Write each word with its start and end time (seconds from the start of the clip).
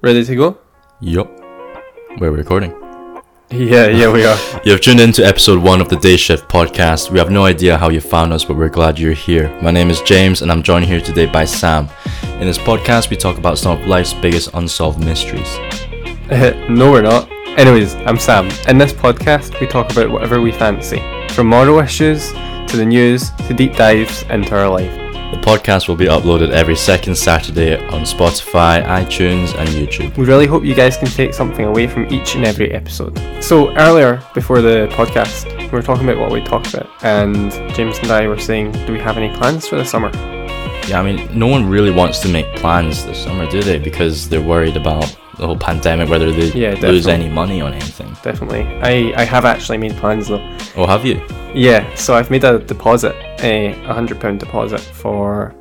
Ready 0.00 0.24
to 0.24 0.36
go? 0.36 0.58
Yup. 1.00 1.28
We're 2.20 2.30
recording. 2.30 2.72
Yeah, 3.50 3.86
yeah, 3.88 4.12
we 4.12 4.24
are. 4.24 4.38
You 4.64 4.72
have 4.72 4.80
tuned 4.80 5.00
in 5.00 5.10
to 5.12 5.24
episode 5.26 5.60
one 5.60 5.80
of 5.80 5.88
the 5.88 5.96
Day 5.96 6.16
Shift 6.16 6.48
podcast. 6.48 7.10
We 7.10 7.18
have 7.18 7.30
no 7.30 7.44
idea 7.44 7.76
how 7.76 7.88
you 7.88 8.00
found 8.00 8.32
us, 8.32 8.44
but 8.44 8.56
we're 8.56 8.68
glad 8.68 8.98
you're 8.98 9.12
here. 9.12 9.48
My 9.60 9.72
name 9.72 9.90
is 9.90 10.00
James, 10.02 10.42
and 10.42 10.52
I'm 10.52 10.62
joined 10.62 10.84
here 10.84 11.00
today 11.00 11.26
by 11.26 11.44
Sam. 11.44 11.88
In 12.34 12.46
this 12.46 12.58
podcast, 12.58 13.10
we 13.10 13.16
talk 13.16 13.38
about 13.38 13.58
some 13.58 13.80
of 13.80 13.88
life's 13.88 14.14
biggest 14.14 14.50
unsolved 14.54 15.00
mysteries. 15.04 15.48
Uh, 16.30 16.66
no, 16.68 16.92
we're 16.92 17.02
not. 17.02 17.28
Anyways, 17.58 17.96
I'm 18.06 18.18
Sam. 18.18 18.48
In 18.68 18.78
this 18.78 18.92
podcast, 18.92 19.58
we 19.60 19.66
talk 19.66 19.90
about 19.90 20.10
whatever 20.10 20.40
we 20.40 20.52
fancy, 20.52 21.02
from 21.30 21.48
moral 21.48 21.80
issues 21.80 22.30
to 22.68 22.76
the 22.76 22.86
news 22.86 23.30
to 23.48 23.54
deep 23.54 23.74
dives 23.74 24.22
into 24.30 24.56
our 24.56 24.68
life. 24.68 25.07
Podcast 25.48 25.88
will 25.88 25.96
be 25.96 26.04
uploaded 26.04 26.50
every 26.50 26.76
second 26.76 27.14
Saturday 27.14 27.78
on 27.88 28.02
Spotify, 28.02 28.84
iTunes, 28.84 29.56
and 29.56 29.66
YouTube. 29.70 30.14
We 30.18 30.26
really 30.26 30.44
hope 30.44 30.62
you 30.62 30.74
guys 30.74 30.98
can 30.98 31.08
take 31.08 31.32
something 31.32 31.64
away 31.64 31.86
from 31.86 32.04
each 32.12 32.34
and 32.34 32.44
every 32.44 32.70
episode. 32.70 33.18
So, 33.42 33.74
earlier, 33.78 34.22
before 34.34 34.60
the 34.60 34.88
podcast, 34.90 35.46
we 35.58 35.68
were 35.68 35.80
talking 35.80 36.06
about 36.06 36.20
what 36.20 36.32
we 36.32 36.42
talked 36.42 36.74
about, 36.74 36.90
and 37.02 37.50
James 37.74 37.96
and 38.00 38.10
I 38.10 38.28
were 38.28 38.38
saying, 38.38 38.72
do 38.84 38.92
we 38.92 38.98
have 38.98 39.16
any 39.16 39.34
plans 39.38 39.66
for 39.66 39.76
the 39.76 39.86
summer? 39.86 40.10
Yeah, 40.86 41.00
I 41.00 41.02
mean, 41.02 41.26
no 41.32 41.46
one 41.46 41.66
really 41.66 41.92
wants 41.92 42.18
to 42.18 42.28
make 42.28 42.44
plans 42.56 43.06
this 43.06 43.24
summer, 43.24 43.50
do 43.50 43.62
they? 43.62 43.78
Because 43.78 44.28
they're 44.28 44.42
worried 44.42 44.76
about 44.76 45.16
the 45.38 45.46
whole 45.46 45.56
pandemic, 45.58 46.08
whether 46.08 46.30
they 46.32 46.48
Yeah, 46.52 46.70
lose 46.70 46.80
definitely. 47.04 47.12
any 47.12 47.28
money 47.28 47.60
on 47.60 47.72
anything. 47.72 48.14
Definitely. 48.22 48.62
I, 48.82 49.12
I 49.16 49.24
have 49.24 49.44
actually 49.44 49.78
made 49.78 49.92
plans 49.96 50.28
though. 50.28 50.42
Oh, 50.76 50.86
have 50.86 51.04
you? 51.06 51.20
Yeah, 51.54 51.92
so 51.94 52.14
I've 52.14 52.30
made 52.30 52.44
a 52.44 52.58
deposit, 52.58 53.14
a 53.42 53.72
hundred 53.86 54.20
pound 54.20 54.40
deposit 54.40 54.80
for 54.80 55.54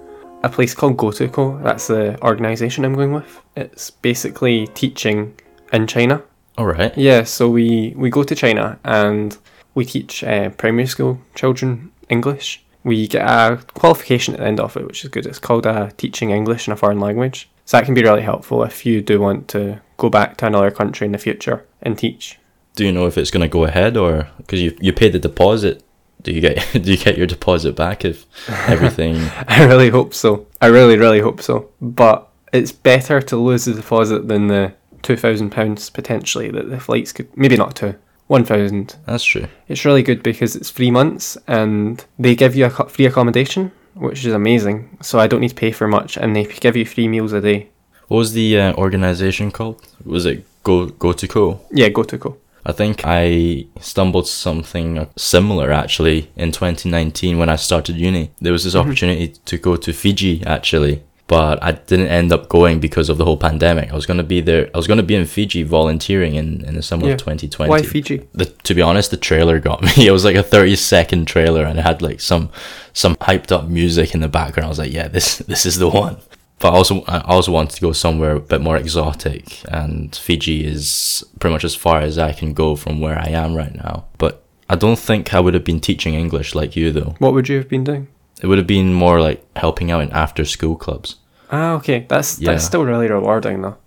a 0.43 0.49
place 0.49 0.73
called 0.73 0.97
GoToCo. 0.97 1.63
That's 1.63 1.87
the 1.87 2.21
organisation 2.23 2.85
I'm 2.85 2.93
going 2.95 3.13
with. 3.13 3.41
It's 3.55 3.89
basically 3.91 4.67
teaching 4.67 5.33
in 5.73 5.87
China. 5.87 6.21
All 6.57 6.65
right. 6.65 6.95
Yeah, 6.97 7.23
so 7.23 7.49
we 7.49 7.93
we 7.95 8.09
go 8.09 8.23
to 8.23 8.35
China 8.35 8.79
and 8.83 9.37
we 9.75 9.85
teach 9.85 10.23
uh, 10.23 10.49
primary 10.49 10.87
school 10.87 11.19
children 11.35 11.91
English. 12.09 12.63
We 12.83 13.07
get 13.07 13.21
a 13.27 13.59
qualification 13.75 14.33
at 14.33 14.39
the 14.39 14.47
end 14.47 14.59
of 14.59 14.75
it, 14.77 14.85
which 14.87 15.03
is 15.03 15.09
good. 15.11 15.25
It's 15.25 15.39
called 15.39 15.67
uh, 15.67 15.89
teaching 15.97 16.31
English 16.31 16.67
in 16.67 16.73
a 16.73 16.77
foreign 16.77 16.99
language. 16.99 17.49
So 17.67 17.75
that 17.75 17.83
can 17.83 17.93
be 17.93 18.01
really 18.01 18.21
helpful 18.21 18.63
if 18.63 18.85
you 18.85 19.01
do 19.01 19.19
want 19.19 19.49
to 19.49 19.81
go 19.97 20.09
back 20.09 20.37
to 20.37 20.45
another 20.45 20.71
country 20.71 21.03
in 21.05 21.11
the 21.11 21.17
future 21.17 21.65
and 21.81 21.97
teach. 21.97 22.39
Do 22.75 22.85
you 22.85 22.93
know 22.93 23.07
if 23.07 23.17
it's 23.17 23.29
going 23.29 23.41
to 23.41 23.49
go 23.49 23.65
ahead 23.65 23.97
or 23.97 24.29
because 24.37 24.61
you 24.61 24.75
you 24.79 24.93
paid 24.93 25.11
the 25.11 25.19
deposit? 25.19 25.83
Do 26.21 26.31
you 26.31 26.39
get 26.39 26.65
do 26.81 26.89
you 26.89 26.97
get 26.97 27.17
your 27.17 27.27
deposit 27.27 27.75
back 27.75 28.05
if 28.05 28.25
everything? 28.69 29.17
I 29.49 29.65
really 29.65 29.89
hope 29.89 30.13
so. 30.13 30.47
I 30.61 30.67
really, 30.67 30.97
really 30.97 31.19
hope 31.19 31.41
so. 31.41 31.69
But 31.81 32.29
it's 32.53 32.71
better 32.71 33.21
to 33.21 33.35
lose 33.35 33.65
the 33.65 33.73
deposit 33.73 34.29
than 34.29 34.47
the 34.47 34.73
two 35.01 35.17
thousand 35.17 35.49
pounds 35.49 35.89
potentially 35.89 36.49
that 36.51 36.69
the 36.69 36.79
flights 36.79 37.11
could. 37.11 37.35
Maybe 37.35 37.57
not 37.57 37.75
two. 37.75 37.95
One 38.27 38.45
thousand. 38.45 38.95
That's 39.05 39.25
true. 39.25 39.47
It's 39.67 39.83
really 39.83 40.03
good 40.03 40.23
because 40.23 40.55
it's 40.55 40.71
three 40.71 40.91
months 40.91 41.37
and 41.47 42.05
they 42.17 42.33
give 42.33 42.55
you 42.55 42.65
a 42.67 42.69
free 42.69 43.07
accommodation, 43.07 43.73
which 43.97 44.25
is 44.25 44.33
amazing. 44.33 44.97
So 45.01 45.19
I 45.19 45.27
don't 45.27 45.41
need 45.41 45.49
to 45.49 45.55
pay 45.55 45.71
for 45.71 45.87
much, 45.87 46.17
and 46.17 46.35
they 46.35 46.45
give 46.45 46.75
you 46.75 46.85
free 46.85 47.07
meals 47.07 47.33
a 47.33 47.41
day. 47.41 47.69
What 48.07 48.17
was 48.19 48.33
the 48.33 48.59
uh, 48.59 48.73
organization 48.75 49.51
called? 49.51 49.85
Was 50.05 50.25
it 50.25 50.45
Go 50.63 50.87
Go 50.87 51.13
to 51.13 51.27
Co? 51.27 51.59
Yeah, 51.71 51.89
go 51.89 52.03
to 52.03 52.17
go. 52.17 52.37
I 52.65 52.73
think 52.73 53.01
I 53.05 53.65
stumbled 53.79 54.27
something 54.27 55.07
similar 55.15 55.71
actually 55.71 56.29
in 56.35 56.51
2019 56.51 57.37
when 57.37 57.47
I 57.47 57.55
started 57.55 57.95
uni. 57.95 58.31
There 58.41 58.51
was 58.51 58.65
this 58.65 58.75
opportunity 58.75 59.29
to 59.45 59.57
go 59.57 59.77
to 59.77 59.93
Fiji 59.93 60.43
actually, 60.45 61.01
but 61.27 61.61
I 61.61 61.73
didn't 61.73 62.07
end 62.07 62.31
up 62.31 62.47
going 62.49 62.79
because 62.79 63.09
of 63.09 63.17
the 63.17 63.25
whole 63.25 63.37
pandemic. 63.37 63.91
I 63.91 63.95
was 63.95 64.05
gonna 64.05 64.23
be 64.23 64.39
there. 64.41 64.69
I 64.73 64.77
was 64.77 64.87
gonna 64.87 65.03
be 65.03 65.15
in 65.15 65.25
Fiji 65.25 65.63
volunteering 65.63 66.35
in, 66.35 66.63
in 66.65 66.75
the 66.75 66.81
summer 66.81 67.07
Yeah. 67.07 67.13
of 67.13 67.19
2020. 67.19 67.69
Why 67.69 67.81
Fiji? 67.81 68.27
the 68.33 68.45
to 68.45 68.73
be 68.73 68.81
honest, 68.81 69.11
the 69.11 69.17
trailer 69.17 69.59
got 69.59 69.81
me. 69.83 69.91
It 70.07 70.11
was 70.11 70.23
like 70.25 70.35
a 70.37 70.43
thirty 70.43 70.75
second 70.75 71.25
trailer, 71.27 71.63
and 71.65 71.77
it 71.79 71.81
had 71.83 72.01
like 72.01 72.21
some 72.21 72.49
some 72.93 73.15
hyped 73.17 73.51
up 73.51 73.67
music 73.67 74.13
in 74.13 74.21
the 74.21 74.27
background. 74.29 74.65
I 74.65 74.69
was 74.69 74.79
like, 74.79 74.93
yeah, 74.93 75.07
this 75.09 75.37
this 75.39 75.65
is 75.65 75.77
the 75.79 75.89
one. 75.89 76.17
But 76.59 76.73
I 76.73 76.77
also 76.77 77.03
I 77.07 77.19
also 77.21 77.51
wanted 77.51 77.75
to 77.75 77.81
go 77.81 77.91
somewhere 77.91 78.31
a 78.31 78.39
bit 78.39 78.61
more 78.61 78.77
exotic, 78.77 79.43
and 79.71 80.15
Fiji 80.15 80.65
is 80.65 81.23
pretty 81.39 81.53
much 81.53 81.63
as 81.65 81.75
far 81.75 81.99
as 82.01 82.17
I 82.17 82.31
can 82.33 82.53
go 82.53 82.75
from 82.75 82.99
where 82.99 83.19
I 83.19 83.29
am 83.29 83.53
right 83.53 83.75
now. 83.75 84.05
But 84.17 84.43
I 84.69 84.75
don't 84.75 84.97
think 84.99 85.33
I 85.33 85.39
would 85.39 85.53
have 85.53 85.63
been 85.63 85.79
teaching 85.79 86.13
English 86.15 86.55
like 86.55 86.75
you 86.75 86.91
though. 86.91 87.15
What 87.19 87.33
would 87.33 87.47
you 87.49 87.57
have 87.57 87.69
been 87.69 87.83
doing? 87.83 88.07
It 88.41 88.47
would 88.47 88.57
have 88.59 88.67
been 88.67 88.93
more 88.93 89.19
like 89.21 89.43
helping 89.55 89.91
out 89.91 90.01
in 90.03 90.11
after 90.11 90.45
school 90.45 90.75
clubs. 90.75 91.15
Ah, 91.51 91.73
okay. 91.73 92.05
That's 92.07 92.39
Yeah. 92.39 92.51
that's 92.51 92.65
still 92.65 92.85
really 92.85 93.07
rewarding 93.07 93.61
though. 93.61 93.77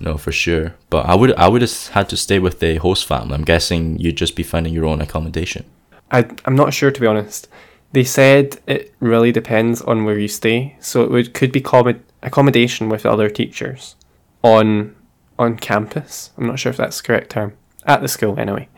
No, 0.00 0.18
for 0.18 0.32
sure. 0.32 0.74
But 0.90 1.06
I 1.06 1.14
would 1.14 1.32
I 1.34 1.48
would 1.48 1.62
have 1.62 1.88
had 1.88 2.08
to 2.10 2.16
stay 2.16 2.38
with 2.38 2.60
the 2.60 2.76
host 2.76 3.06
family. 3.06 3.34
I'm 3.34 3.44
guessing 3.44 3.98
you'd 3.98 4.16
just 4.16 4.36
be 4.36 4.42
finding 4.42 4.72
your 4.74 4.84
own 4.84 5.00
accommodation. 5.00 5.64
I 6.10 6.26
I'm 6.44 6.56
not 6.56 6.74
sure 6.74 6.90
to 6.90 7.00
be 7.00 7.06
honest. 7.06 7.48
They 7.92 8.04
said 8.04 8.58
it 8.66 8.92
really 9.00 9.32
depends 9.32 9.80
on 9.80 10.04
where 10.04 10.18
you 10.18 10.28
stay, 10.28 10.76
so 10.80 11.02
it 11.02 11.10
would 11.10 11.32
could 11.32 11.52
be 11.52 11.60
common 11.60 12.02
accommodation 12.22 12.88
with 12.88 13.06
other 13.06 13.30
teachers 13.30 13.94
on 14.42 14.94
on 15.38 15.56
campus. 15.56 16.30
I'm 16.36 16.46
not 16.46 16.58
sure 16.58 16.70
if 16.70 16.76
that's 16.76 17.00
the 17.00 17.06
correct 17.06 17.30
term 17.30 17.52
at 17.86 18.02
the 18.02 18.08
school 18.08 18.38
anyway, 18.38 18.68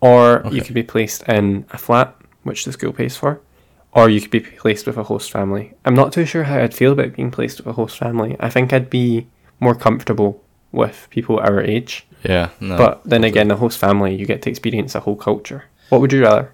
or 0.00 0.42
you 0.50 0.62
could 0.62 0.74
be 0.74 0.82
placed 0.82 1.22
in 1.28 1.64
a 1.72 1.78
flat 1.78 2.14
which 2.44 2.64
the 2.64 2.72
school 2.72 2.92
pays 2.92 3.16
for, 3.16 3.40
or 3.92 4.08
you 4.08 4.20
could 4.20 4.30
be 4.30 4.40
placed 4.40 4.86
with 4.86 4.96
a 4.96 5.02
host 5.04 5.30
family. 5.30 5.72
I'm 5.84 5.94
not 5.94 6.12
too 6.12 6.24
sure 6.24 6.44
how 6.44 6.58
I'd 6.58 6.74
feel 6.74 6.92
about 6.92 7.14
being 7.14 7.30
placed 7.30 7.58
with 7.58 7.66
a 7.66 7.72
host 7.72 7.98
family. 7.98 8.36
I 8.40 8.48
think 8.50 8.72
I'd 8.72 8.90
be 8.90 9.26
more 9.60 9.74
comfortable 9.74 10.42
with 10.72 11.06
people 11.10 11.38
our 11.38 11.60
age, 11.60 12.06
Yeah. 12.24 12.48
No. 12.60 12.76
but 12.78 13.02
then 13.04 13.24
again, 13.24 13.48
the 13.48 13.56
host 13.56 13.78
family 13.78 14.14
you 14.14 14.24
get 14.26 14.40
to 14.42 14.50
experience 14.50 14.94
a 14.94 15.00
whole 15.00 15.16
culture. 15.16 15.64
What 15.90 16.00
would 16.00 16.12
you 16.12 16.22
rather? 16.22 16.52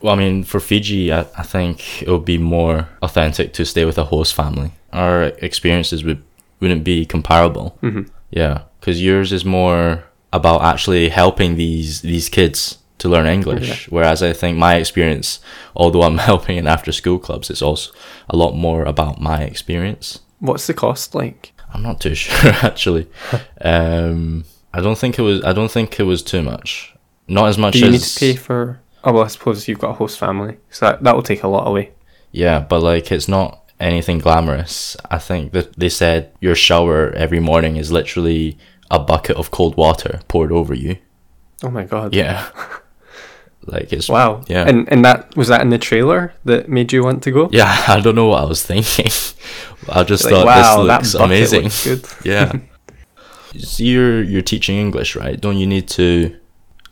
Well, 0.00 0.14
I 0.14 0.16
mean, 0.16 0.44
for 0.44 0.60
Fiji, 0.60 1.12
I, 1.12 1.20
I 1.36 1.42
think 1.42 2.02
it 2.02 2.08
would 2.08 2.24
be 2.24 2.38
more 2.38 2.88
authentic 3.02 3.52
to 3.54 3.64
stay 3.66 3.84
with 3.84 3.98
a 3.98 4.04
host 4.04 4.32
family. 4.34 4.70
Our 4.92 5.24
experiences 5.42 6.02
would 6.04 6.22
wouldn't 6.60 6.84
be 6.84 7.04
comparable. 7.04 7.76
hmm 7.80 8.02
Yeah, 8.30 8.62
because 8.80 9.02
yours 9.02 9.32
is 9.32 9.44
more 9.44 10.04
about 10.32 10.62
actually 10.62 11.08
helping 11.10 11.56
these 11.56 12.00
these 12.02 12.28
kids 12.28 12.78
to 12.98 13.08
learn 13.08 13.26
English, 13.26 13.88
whereas 13.90 14.22
I 14.22 14.32
think 14.32 14.58
my 14.58 14.74
experience, 14.76 15.40
although 15.74 16.02
I'm 16.02 16.18
helping 16.30 16.56
in 16.56 16.66
after 16.66 16.92
school 16.92 17.18
clubs, 17.18 17.50
it's 17.50 17.62
also 17.62 17.92
a 18.28 18.36
lot 18.36 18.52
more 18.54 18.84
about 18.84 19.20
my 19.20 19.42
experience. 19.42 20.20
What's 20.40 20.66
the 20.66 20.74
cost 20.74 21.14
like? 21.14 21.52
I'm 21.72 21.82
not 21.82 22.00
too 22.00 22.14
sure 22.22 22.52
actually. 22.62 23.08
um, 23.60 24.44
I 24.72 24.80
don't 24.80 24.98
think 24.98 25.18
it 25.18 25.22
was. 25.22 25.42
I 25.44 25.52
don't 25.52 25.70
think 25.70 25.98
it 25.98 26.04
was 26.04 26.22
too 26.22 26.42
much. 26.42 26.94
Not 27.26 27.48
as 27.48 27.58
much 27.58 27.74
Do 27.74 27.80
you 27.80 27.86
as 27.86 27.92
need 27.92 28.00
to 28.00 28.20
pay 28.20 28.36
for? 28.36 28.80
Oh 29.04 29.12
well, 29.12 29.24
I 29.24 29.28
suppose 29.28 29.68
you've 29.68 29.78
got 29.78 29.90
a 29.90 29.94
host 29.94 30.18
family, 30.18 30.58
so 30.70 30.86
that 30.86 31.02
that 31.02 31.14
will 31.14 31.22
take 31.22 31.42
a 31.42 31.48
lot 31.48 31.66
away. 31.66 31.92
Yeah, 32.32 32.60
but 32.60 32.82
like 32.82 33.10
it's 33.12 33.28
not 33.28 33.70
anything 33.80 34.18
glamorous. 34.18 34.96
I 35.10 35.18
think 35.18 35.52
that 35.52 35.74
they 35.74 35.88
said 35.88 36.32
your 36.40 36.54
shower 36.54 37.10
every 37.12 37.40
morning 37.40 37.76
is 37.76 37.92
literally 37.92 38.58
a 38.90 38.98
bucket 38.98 39.36
of 39.36 39.50
cold 39.50 39.76
water 39.76 40.20
poured 40.28 40.52
over 40.52 40.74
you. 40.74 40.98
Oh 41.62 41.70
my 41.70 41.84
god! 41.84 42.14
Yeah. 42.14 42.48
like 43.68 43.92
it's 43.92 44.08
Wow. 44.08 44.42
Yeah. 44.48 44.64
And 44.68 44.88
and 44.92 45.04
that 45.04 45.36
was 45.36 45.48
that 45.48 45.60
in 45.60 45.70
the 45.70 45.78
trailer 45.78 46.32
that 46.44 46.68
made 46.68 46.92
you 46.92 47.04
want 47.04 47.22
to 47.24 47.30
go? 47.30 47.48
Yeah, 47.52 47.84
I 47.88 48.00
don't 48.00 48.14
know 48.14 48.28
what 48.28 48.42
I 48.42 48.46
was 48.46 48.62
thinking. 48.62 49.06
I 49.88 50.02
just 50.04 50.24
Like, 50.24 50.34
thought 50.34 50.46
wow, 50.46 50.82
this 50.82 51.14
looks 51.14 51.14
amazing. 51.14 51.62
looks 51.64 51.84
good. 51.84 52.04
yeah. 52.24 52.52
So 53.58 53.82
you're 53.82 54.22
you're 54.22 54.42
teaching 54.42 54.76
English, 54.78 55.16
right? 55.16 55.40
Don't 55.40 55.56
you 55.58 55.66
need 55.66 55.88
to 55.88 56.36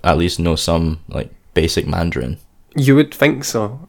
at 0.03 0.17
least 0.19 0.39
know 0.39 0.57
some 0.57 1.01
like 1.09 1.31
basic 1.55 1.87
Mandarin? 1.87 2.39
You 2.77 2.95
would 2.97 3.13
think 3.15 3.45
so. 3.45 3.89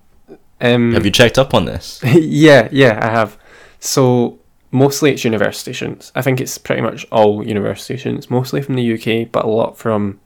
Um, 0.59 0.93
Have 0.93 1.05
you 1.05 1.11
checked 1.11 1.37
up 1.37 1.53
on 1.53 1.65
this? 1.65 1.99
yeah, 2.03 2.67
yeah, 2.71 2.99
I 3.01 3.09
have. 3.11 3.37
So 3.79 4.39
mostly 4.71 5.11
it's 5.11 5.23
university 5.23 5.73
students. 5.73 6.11
I 6.15 6.21
think 6.21 6.41
it's 6.41 6.57
pretty 6.57 6.81
much 6.81 7.05
all 7.11 7.45
university 7.45 7.97
students, 7.97 8.29
mostly 8.29 8.61
from 8.61 8.75
the 8.75 8.93
UK, 8.95 9.31
but 9.31 9.45
a 9.45 9.49
lot 9.49 9.77
from 9.77 10.19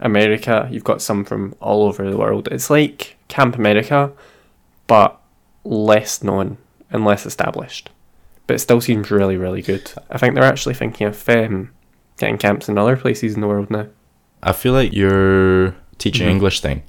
America. 0.00 0.68
You've 0.70 0.84
got 0.84 1.02
some 1.02 1.24
from 1.24 1.54
all 1.60 1.84
over 1.84 2.08
the 2.10 2.16
world. 2.16 2.48
It's 2.50 2.70
like 2.70 3.16
Camp 3.28 3.56
America, 3.56 4.12
but 4.86 5.20
less 5.64 6.22
known 6.22 6.56
and 6.90 7.04
less 7.04 7.26
established. 7.26 7.90
But 8.46 8.54
it 8.54 8.58
still 8.60 8.80
seems 8.80 9.10
really, 9.10 9.36
really 9.36 9.62
good. 9.62 9.92
I 10.10 10.18
think 10.18 10.34
they're 10.34 10.42
actually 10.44 10.74
thinking 10.74 11.06
of 11.06 11.28
um, 11.28 11.70
getting 12.18 12.38
camps 12.38 12.68
in 12.68 12.78
other 12.78 12.96
places 12.96 13.34
in 13.34 13.40
the 13.40 13.46
world 13.46 13.70
now. 13.70 13.86
I 14.42 14.52
feel 14.52 14.72
like 14.72 14.92
your 14.92 15.74
teaching 15.98 16.26
Mhm. 16.26 16.30
English 16.30 16.60
thing, 16.60 16.82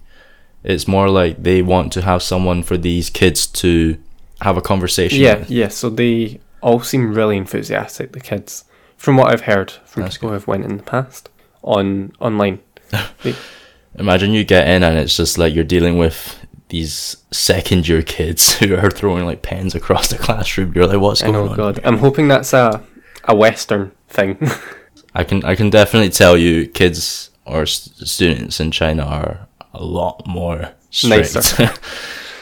it's 0.64 0.88
more 0.88 1.10
like 1.10 1.44
they 1.44 1.62
want 1.62 1.92
to 1.94 2.02
have 2.02 2.24
someone 2.24 2.64
for 2.64 2.78
these 2.78 3.10
kids 3.10 3.46
to 3.48 3.98
have 4.42 4.58
a 4.58 4.62
conversation 4.62 5.20
Yeah, 5.20 5.40
with. 5.40 5.52
yeah. 5.52 5.68
So 5.68 5.90
they 5.90 6.40
all 6.62 6.80
seem 6.82 7.14
really 7.14 7.38
enthusiastic. 7.38 8.14
The 8.14 8.20
kids, 8.22 8.64
from 8.98 9.18
what 9.18 9.28
I've 9.32 9.42
heard 9.42 9.72
from 9.86 10.04
That's 10.04 10.18
people 10.18 10.30
who've 10.30 10.48
went 10.48 10.64
in 10.66 10.78
the 10.78 10.84
past 10.84 11.30
on 11.62 12.14
online. 12.20 12.60
Imagine 13.96 14.32
you 14.32 14.44
get 14.44 14.68
in 14.68 14.84
and 14.84 14.98
it's 14.98 15.16
just 15.18 15.38
like 15.38 15.54
you're 15.54 15.64
dealing 15.64 15.98
with 15.98 16.38
these 16.70 17.18
second 17.32 17.88
year 17.88 18.02
kids 18.02 18.54
who 18.60 18.76
are 18.76 18.90
throwing 18.90 19.26
like 19.26 19.42
pens 19.42 19.76
across 19.76 20.10
the 20.10 20.18
classroom. 20.18 20.72
You're 20.74 20.88
like, 20.88 21.00
what's 21.00 21.22
going 21.22 21.34
know, 21.34 21.50
on? 21.50 21.56
God. 21.56 21.80
I'm 21.84 21.98
hoping 21.98 22.28
that's 22.28 22.54
a 22.54 22.84
a 23.26 23.36
Western 23.36 23.92
thing. 24.08 24.38
I 25.14 25.24
can 25.24 25.44
I 25.44 25.56
can 25.56 25.70
definitely 25.70 26.10
tell 26.10 26.38
you, 26.38 26.68
kids 26.68 27.30
or 27.46 27.66
st- 27.66 28.08
students 28.08 28.60
in 28.60 28.72
China 28.72 29.04
are 29.04 29.48
a 29.74 29.84
lot 29.84 30.26
more 30.26 30.72
strict. 30.90 31.36
Nicer. 31.36 31.74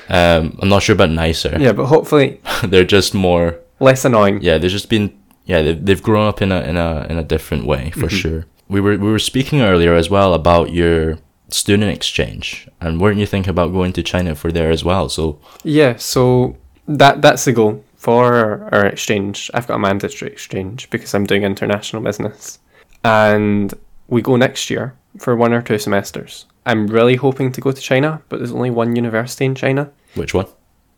um, 0.09 0.57
I'm 0.61 0.69
not 0.69 0.83
sure 0.83 0.93
about 0.93 1.09
nicer. 1.09 1.57
Yeah, 1.59 1.73
but 1.73 1.87
hopefully 1.87 2.41
They're 2.63 2.83
just 2.83 3.13
more. 3.13 3.59
less 3.79 4.05
annoying. 4.05 4.41
Yeah, 4.41 4.57
they've 4.59 4.71
just 4.71 4.89
been. 4.89 5.17
Yeah, 5.45 5.63
they've, 5.63 5.83
they've 5.83 6.03
grown 6.03 6.27
up 6.27 6.43
in 6.43 6.51
a 6.51 6.61
in 6.61 6.77
a 6.77 7.07
in 7.09 7.17
a 7.17 7.23
different 7.23 7.65
way 7.65 7.89
for 7.89 8.07
sure. 8.07 8.45
We 8.69 8.79
were 8.81 8.97
we 8.97 9.11
were 9.11 9.19
speaking 9.19 9.61
earlier 9.61 9.93
as 9.95 10.09
well 10.09 10.33
about 10.33 10.71
your 10.71 11.17
student 11.49 11.91
exchange, 11.91 12.67
and 12.79 13.01
weren't 13.01 13.17
you 13.17 13.25
thinking 13.25 13.49
about 13.49 13.73
going 13.73 13.93
to 13.93 14.03
China 14.03 14.35
for 14.35 14.51
there 14.51 14.69
as 14.71 14.83
well? 14.85 15.09
So 15.09 15.39
Yeah, 15.63 15.95
so 15.97 16.55
that 16.87 17.21
that's 17.21 17.45
the 17.45 17.51
goal 17.53 17.83
for 17.97 18.69
our 18.71 18.85
exchange. 18.85 19.49
I've 19.53 19.67
got 19.67 19.75
a 19.75 19.79
mandatory 19.79 20.31
exchange 20.31 20.89
because 20.91 21.13
I'm 21.15 21.25
doing 21.25 21.43
international 21.43 22.01
business, 22.03 22.59
and 23.03 23.73
we 24.07 24.21
go 24.21 24.35
next 24.35 24.69
year 24.69 24.93
for 25.17 25.35
one 25.35 25.51
or 25.53 25.61
two 25.61 25.77
semesters. 25.79 26.45
I'm 26.65 26.85
really 26.87 27.15
hoping 27.15 27.51
to 27.53 27.61
go 27.61 27.71
to 27.71 27.81
China, 27.81 28.21
but 28.29 28.37
there's 28.37 28.51
only 28.51 28.69
one 28.69 28.95
university 28.95 29.45
in 29.45 29.55
China. 29.55 29.89
which 30.15 30.33
one? 30.33 30.45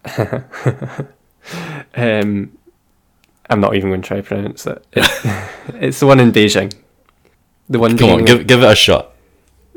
Um, 1.96 2.56
I'm 3.50 3.60
not 3.60 3.76
even 3.76 3.90
going 3.90 4.02
to 4.04 4.08
try 4.08 4.18
to 4.18 4.24
pronounce 4.24 4.68
it. 4.68 4.86
It- 4.94 5.10
it's 5.82 6.00
the 6.00 6.06
one 6.06 6.20
in 6.20 6.32
Beijing. 6.32 6.72
The 7.72 7.80
one 7.80 7.98
Come 7.98 8.10
on, 8.10 8.26
give 8.26 8.46
give 8.48 8.62
it 8.64 8.70
a 8.72 8.76
shot. 8.76 9.14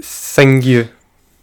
Singyu. 0.00 0.88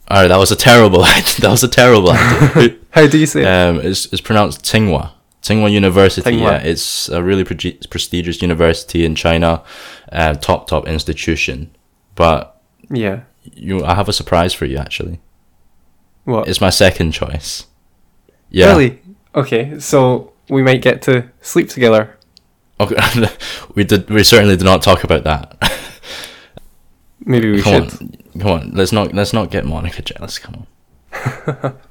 All 0.10 0.22
right, 0.22 0.28
that 0.28 0.38
was 0.38 0.52
a 0.52 0.56
terrible. 0.58 1.00
That 1.40 1.50
was 1.50 1.64
a 1.64 1.68
terrible 1.70 2.12
idea. 2.12 2.76
How 2.92 3.08
do 3.08 3.18
you 3.18 3.26
say 3.26 3.42
it? 3.44 3.48
um, 3.48 3.80
it's, 3.80 4.12
it's 4.12 4.20
pronounced 4.22 4.64
Tsinghua. 4.64 5.12
Tsinghua 5.42 5.72
University. 5.72 6.30
Tsinghua. 6.30 6.52
Yeah, 6.52 6.58
it's 6.72 7.08
a 7.10 7.24
really 7.24 7.46
pre- 7.46 7.80
prestigious 7.90 8.42
university 8.42 9.06
in 9.06 9.16
China, 9.16 9.64
uh, 10.12 10.34
top 10.34 10.68
top 10.68 10.88
institution. 10.88 11.72
But 12.16 12.60
Yeah. 12.90 13.22
you, 13.44 13.86
I 13.86 13.96
have 13.96 14.10
a 14.10 14.14
surprise 14.14 14.54
for 14.54 14.66
you. 14.66 14.78
Actually, 14.78 15.22
What? 16.26 16.50
it's 16.50 16.60
my 16.60 16.70
second 16.70 17.14
choice. 17.14 17.66
Yeah. 18.50 18.72
Really? 18.72 19.00
Okay, 19.34 19.80
so 19.80 20.34
we 20.50 20.62
might 20.62 20.82
get 20.82 21.02
to 21.04 21.30
sleep 21.42 21.70
together. 21.70 22.18
Okay. 22.82 22.98
we 23.76 23.86
did. 23.86 24.10
We 24.10 24.24
certainly 24.26 24.58
did 24.58 24.66
not 24.66 24.82
talk 24.82 25.06
about 25.06 25.24
that. 25.24 25.56
Maybe 27.26 27.52
we 27.52 27.62
come 27.62 27.90
should. 27.90 28.02
on, 28.02 28.18
come 28.40 28.52
on. 28.52 28.72
Let's 28.72 28.92
not 28.92 29.14
let's 29.14 29.34
not 29.34 29.52
get 29.52 29.66
Monica 29.66 30.02
jealous. 30.02 30.40
Come 30.40 30.66
on. 31.14 31.78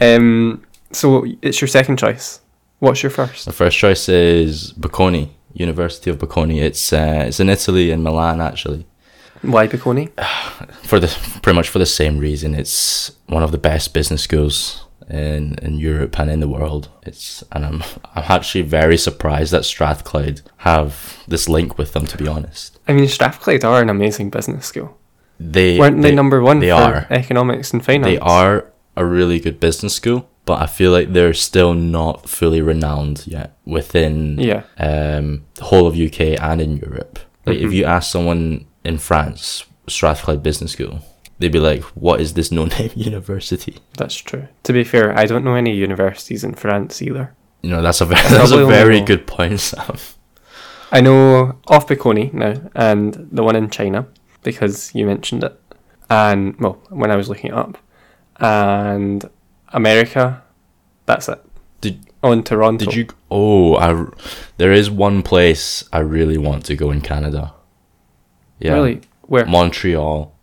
Um, 0.00 0.64
so 0.90 1.26
it's 1.42 1.60
your 1.60 1.68
second 1.68 1.98
choice. 1.98 2.40
What's 2.78 3.02
your 3.02 3.10
first? 3.10 3.44
The 3.44 3.52
first 3.52 3.76
choice 3.78 4.08
is 4.08 4.72
Bocconi, 4.72 5.28
University 5.52 6.10
of 6.10 6.18
Bocconi. 6.18 6.60
It's 6.62 6.92
uh, 6.92 7.24
it's 7.28 7.40
in 7.40 7.48
Italy 7.48 7.90
in 7.90 8.02
Milan 8.02 8.40
actually. 8.40 8.86
Why 9.42 9.68
Bocconi? 9.68 10.10
For 10.82 10.98
the 10.98 11.08
pretty 11.42 11.56
much 11.56 11.68
for 11.68 11.78
the 11.78 11.86
same 11.86 12.18
reason. 12.18 12.54
It's 12.54 13.12
one 13.26 13.42
of 13.42 13.52
the 13.52 13.58
best 13.58 13.92
business 13.94 14.22
schools 14.22 14.83
in 15.10 15.54
in 15.62 15.78
Europe 15.78 16.18
and 16.20 16.30
in 16.30 16.40
the 16.40 16.48
world. 16.48 16.88
It's 17.02 17.44
and 17.52 17.64
I'm 17.64 17.82
I'm 18.14 18.24
actually 18.28 18.62
very 18.62 18.96
surprised 18.96 19.52
that 19.52 19.64
Strathclyde 19.64 20.40
have 20.58 20.92
this 21.28 21.48
link 21.48 21.78
with 21.78 21.92
them. 21.92 22.06
To 22.06 22.16
be 22.16 22.28
honest, 22.28 22.78
I 22.88 22.92
mean, 22.92 23.08
Strathclyde 23.08 23.64
are 23.64 23.80
an 23.82 23.90
amazing 23.90 24.30
business 24.30 24.66
school. 24.66 24.96
they 25.40 25.78
Weren't 25.78 26.02
they, 26.02 26.14
number 26.14 26.40
one 26.40 26.60
They 26.60 26.70
for 26.70 26.74
are. 26.82 27.06
economics 27.10 27.72
and 27.72 27.84
finance? 27.84 28.06
They 28.06 28.18
are 28.18 28.66
a 28.96 29.04
really 29.04 29.40
good 29.40 29.58
business 29.58 29.94
school, 29.94 30.28
but 30.44 30.62
I 30.62 30.66
feel 30.66 30.92
like 30.92 31.12
they're 31.12 31.34
still 31.34 31.74
not 31.74 32.28
fully 32.28 32.62
renowned 32.62 33.26
yet 33.26 33.50
within 33.66 34.38
Yeah. 34.38 34.62
um, 34.78 35.42
the 35.54 35.64
whole 35.64 35.86
of 35.88 35.96
UK 35.96 36.36
and 36.40 36.60
in 36.60 36.76
Europe. 36.76 37.18
Like 37.46 37.58
if 37.58 37.70
Mhm. 37.70 37.74
you 37.74 37.84
ask 37.84 38.10
someone 38.12 38.64
in 38.84 38.98
France, 38.98 39.64
Strathclyde 39.88 40.42
Business 40.42 40.72
School, 40.72 41.00
they'd 41.38 41.52
be 41.52 41.60
like, 41.60 41.82
"What 41.94 42.20
is 42.20 42.34
this 42.34 42.50
no-name 42.52 42.90
university?" 42.96 43.78
That's 43.96 44.16
true. 44.16 44.48
To 44.64 44.72
be 44.72 44.84
fair, 44.84 45.16
I 45.18 45.26
don't 45.26 45.44
know 45.44 45.54
any 45.54 45.74
universities 45.74 46.44
in 46.44 46.54
France 46.54 47.00
either. 47.02 47.34
You 47.62 47.70
know, 47.70 47.82
that's 47.82 48.00
a 48.00 48.04
very 48.14 48.28
that's 48.28 48.50
a 48.52 48.66
very 48.66 49.00
know- 49.00 49.06
good 49.06 49.26
point, 49.26 49.60
Sam. 49.68 49.96
I 50.92 51.00
know 51.00 51.58
off 51.66 51.88
Bocconi 51.88 52.32
now 52.32 52.54
and 52.76 53.28
the 53.32 53.42
one 53.42 53.56
in 53.56 53.68
China 53.70 54.06
because 54.42 54.94
you 54.94 55.06
mentioned 55.06 55.42
it. 55.42 55.60
And, 56.10 56.54
well, 56.60 56.74
when 56.90 57.10
I 57.10 57.16
was 57.16 57.28
looking 57.28 57.50
it 57.50 57.54
up. 57.56 57.78
And 58.38 59.24
America, 59.72 60.42
that's 61.06 61.28
it. 61.28 61.40
Did 61.80 62.04
Oh, 62.22 62.40
Toronto. 62.42 62.84
did 62.84 62.94
you? 62.94 63.06
Oh, 63.30 63.76
I 63.76 64.06
there 64.56 64.72
is 64.72 64.90
one 64.90 65.22
place 65.22 65.84
I 65.92 65.98
really 65.98 66.38
want 66.38 66.64
to 66.66 66.76
go 66.76 66.90
in 66.90 67.00
Canada. 67.00 67.54
Yeah, 68.60 68.74
Really? 68.74 69.00
Where? 69.22 69.46
Montreal. 69.46 70.33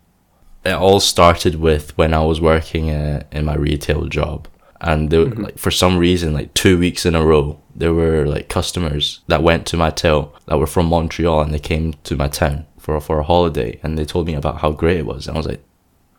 It 0.63 0.74
all 0.74 1.00
started 1.00 1.56
with 1.56 1.98
when 1.98 2.13
I 2.13 2.24
was 2.24 2.40
working 2.40 2.92
uh, 2.92 3.24
in 3.31 3.46
my 3.46 3.56
retail 3.56 4.06
job, 4.06 4.48
and 4.80 5.10
there, 5.10 5.25
Mhm. 5.25 5.44
like 5.44 5.58
for 5.58 5.72
some 5.72 5.98
reason, 5.98 6.34
like 6.34 6.54
two 6.54 6.78
weeks 6.78 7.06
in 7.06 7.16
a 7.16 7.24
row, 7.25 7.58
there 7.75 7.94
were 7.94 8.25
like 8.28 8.48
customers 8.48 9.22
that 9.28 9.42
went 9.44 9.66
to 9.68 9.78
my 9.78 9.90
till 9.92 10.34
that 10.46 10.60
were 10.60 10.68
from 10.68 10.86
Montreal, 10.88 11.42
and 11.42 11.52
they 11.54 11.60
came 11.60 11.94
to 12.04 12.16
my 12.16 12.28
town 12.28 12.66
for 12.78 13.00
for 13.02 13.19
a 13.19 13.24
holiday, 13.24 13.80
and 13.84 13.98
they 13.98 14.06
told 14.06 14.25
me 14.28 14.36
about 14.36 14.62
how 14.62 14.72
great 14.72 14.98
it 14.98 15.06
was, 15.06 15.28
and 15.28 15.36
I 15.36 15.40
was 15.40 15.48
like, 15.48 15.63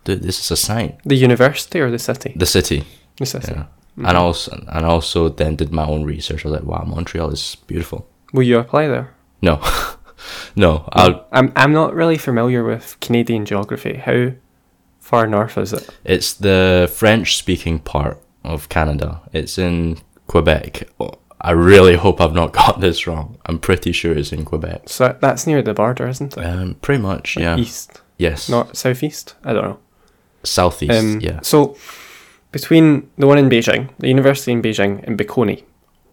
dude, 0.05 0.23
this 0.23 0.41
is 0.41 0.51
a 0.51 0.57
sign. 0.57 0.93
The 1.05 1.17
university 1.25 1.81
or 1.81 1.91
the 1.91 1.99
city? 1.99 2.33
The 2.37 2.47
city, 2.47 2.83
The 3.19 3.27
city. 3.27 3.53
yeah. 3.53 3.65
Mhm. 3.99 4.09
And 4.09 4.17
also, 4.17 4.51
and 4.77 4.85
also 4.87 5.29
then 5.29 5.57
did 5.57 5.71
my 5.73 5.87
own 5.87 6.03
research. 6.05 6.45
I 6.45 6.49
was 6.49 6.59
like, 6.61 6.67
wow, 6.69 6.85
Montreal 6.87 7.31
is 7.31 7.57
beautiful. 7.69 8.07
Will 8.33 8.43
you 8.47 8.59
apply 8.59 8.89
there? 8.89 9.07
No, 9.43 9.61
no, 10.57 10.89
I'll 10.93 11.27
I'm 11.33 11.53
I'm 11.57 11.73
not 11.73 11.95
really 11.95 12.19
familiar 12.19 12.65
with 12.65 12.97
Canadian 13.01 13.45
geography. 13.45 13.95
How 13.97 14.33
far 15.01 15.27
north 15.27 15.59
is 15.59 15.73
it? 15.73 15.89
It's 16.05 16.33
the 16.35 16.91
French 16.95 17.37
speaking 17.37 17.79
part 17.79 18.19
of 18.45 18.69
Canada. 18.69 19.21
It's 19.33 19.59
in 19.59 19.99
Quebec. 20.27 20.89
I 21.41 21.51
really 21.51 21.97
hope 21.97 22.21
I've 22.21 22.35
not 22.35 22.53
got 22.63 22.81
this 22.81 23.07
wrong. 23.07 23.37
I'm 23.47 23.59
pretty 23.59 23.93
sure 23.93 24.13
it's 24.17 24.33
in 24.33 24.45
Quebec. 24.45 24.83
So 24.87 25.17
that's 25.21 25.47
near 25.47 25.61
the 25.63 25.75
border, 25.75 26.07
isn't 26.09 26.37
it? 26.37 26.43
Um, 26.45 26.75
pretty 26.83 27.03
much, 27.03 27.37
Like 27.37 27.43
yeah. 27.43 27.57
East, 27.57 28.01
Yes. 28.19 28.49
north, 28.49 28.77
southeast. 28.77 29.35
I 29.45 29.53
don't 29.53 29.65
know. 29.65 29.79
Southeast, 30.45 30.93
Um, 30.93 31.21
yeah. 31.21 31.41
So 31.43 31.77
between 32.53 33.09
the 33.19 33.27
one 33.27 33.39
in 33.39 33.49
Beijing, 33.49 33.89
the 33.99 34.09
university 34.09 34.53
in 34.53 34.63
Beijing, 34.63 35.03
and 35.05 35.19
Bocconi, 35.19 35.65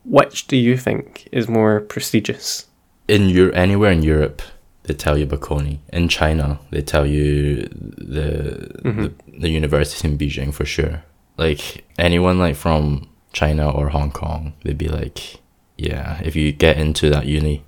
which 0.06 0.48
do 0.48 0.58
you 0.58 0.78
think 0.78 1.28
is 1.32 1.48
more 1.48 1.82
prestigious? 1.82 2.66
In 3.10 3.30
Europe, 3.30 3.56
anywhere 3.56 3.92
in 3.92 4.04
Europe, 4.04 4.42
they 4.84 4.94
tell 4.94 5.18
you 5.18 5.26
Bocconi. 5.26 5.80
In 5.92 6.08
China, 6.10 6.60
they 6.72 6.82
tell 6.82 7.06
you 7.06 7.68
the, 8.16 8.28
Mhm. 8.86 8.96
the 9.04 9.12
the 9.39 9.50
university 9.50 10.08
in 10.08 10.18
Beijing 10.18 10.54
for 10.54 10.66
sure. 10.66 10.96
Like 11.38 11.62
anyone 11.98 12.38
like 12.46 12.56
from 12.56 13.08
China 13.34 13.70
or 13.78 13.89
Hong 13.89 14.12
Kong, 14.12 14.54
they'd 14.63 14.78
be 14.78 14.89
like, 14.89 15.20
yeah, 15.78 16.20
if 16.24 16.36
you 16.36 16.51
get 16.51 16.78
into 16.78 17.10
that 17.10 17.25
uni, 17.25 17.63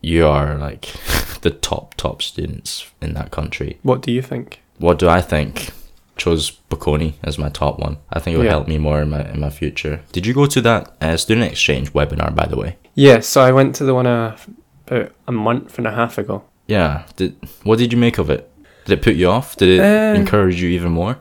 you 0.00 0.26
are 0.26 0.58
like 0.58 0.84
the 1.42 1.50
top 1.50 1.94
top 1.96 2.20
students 2.22 2.84
in 3.00 3.14
that 3.14 3.30
country. 3.30 3.78
What 3.82 4.02
do 4.02 4.10
you 4.12 4.22
think? 4.22 4.60
What 4.78 4.98
do 4.98 5.08
I 5.08 5.20
think? 5.22 5.70
Chose 6.16 6.52
Bocconi 6.70 7.14
as 7.22 7.38
my 7.38 7.48
top 7.48 7.78
one. 7.78 7.96
I 8.12 8.18
think 8.20 8.34
it 8.34 8.38
would 8.38 8.46
Yeah. 8.46 8.56
help 8.58 8.68
me 8.68 8.78
more 8.78 9.00
in 9.02 9.08
my 9.10 9.22
in 9.32 9.40
my 9.40 9.50
future. 9.50 10.00
Did 10.12 10.26
you 10.26 10.34
go 10.34 10.46
to 10.46 10.60
that 10.62 10.82
uh, 11.00 11.16
student 11.16 11.50
exchange 11.52 11.92
webinar 11.94 12.34
by 12.34 12.46
the 12.46 12.56
way? 12.56 12.76
Yeah, 12.94 13.20
so 13.20 13.40
I 13.48 13.52
went 13.52 13.74
to 13.76 13.84
the 13.84 13.94
one 13.94 14.06
uh, 14.06 14.36
about 14.86 15.12
a 15.26 15.32
month 15.32 15.78
and 15.78 15.86
a 15.86 15.90
half 15.92 16.18
ago. 16.18 16.44
Yeah. 16.66 17.04
Did 17.16 17.36
what 17.64 17.78
did 17.78 17.92
you 17.92 17.98
make 17.98 18.18
of 18.18 18.30
it? 18.30 18.48
Did 18.84 18.98
it 18.98 19.02
put 19.02 19.14
you 19.14 19.28
off? 19.28 19.56
Did 19.56 19.68
it 19.68 19.80
Uh, 19.80 20.18
encourage 20.18 20.60
you 20.62 20.68
even 20.70 20.92
more? 20.92 21.18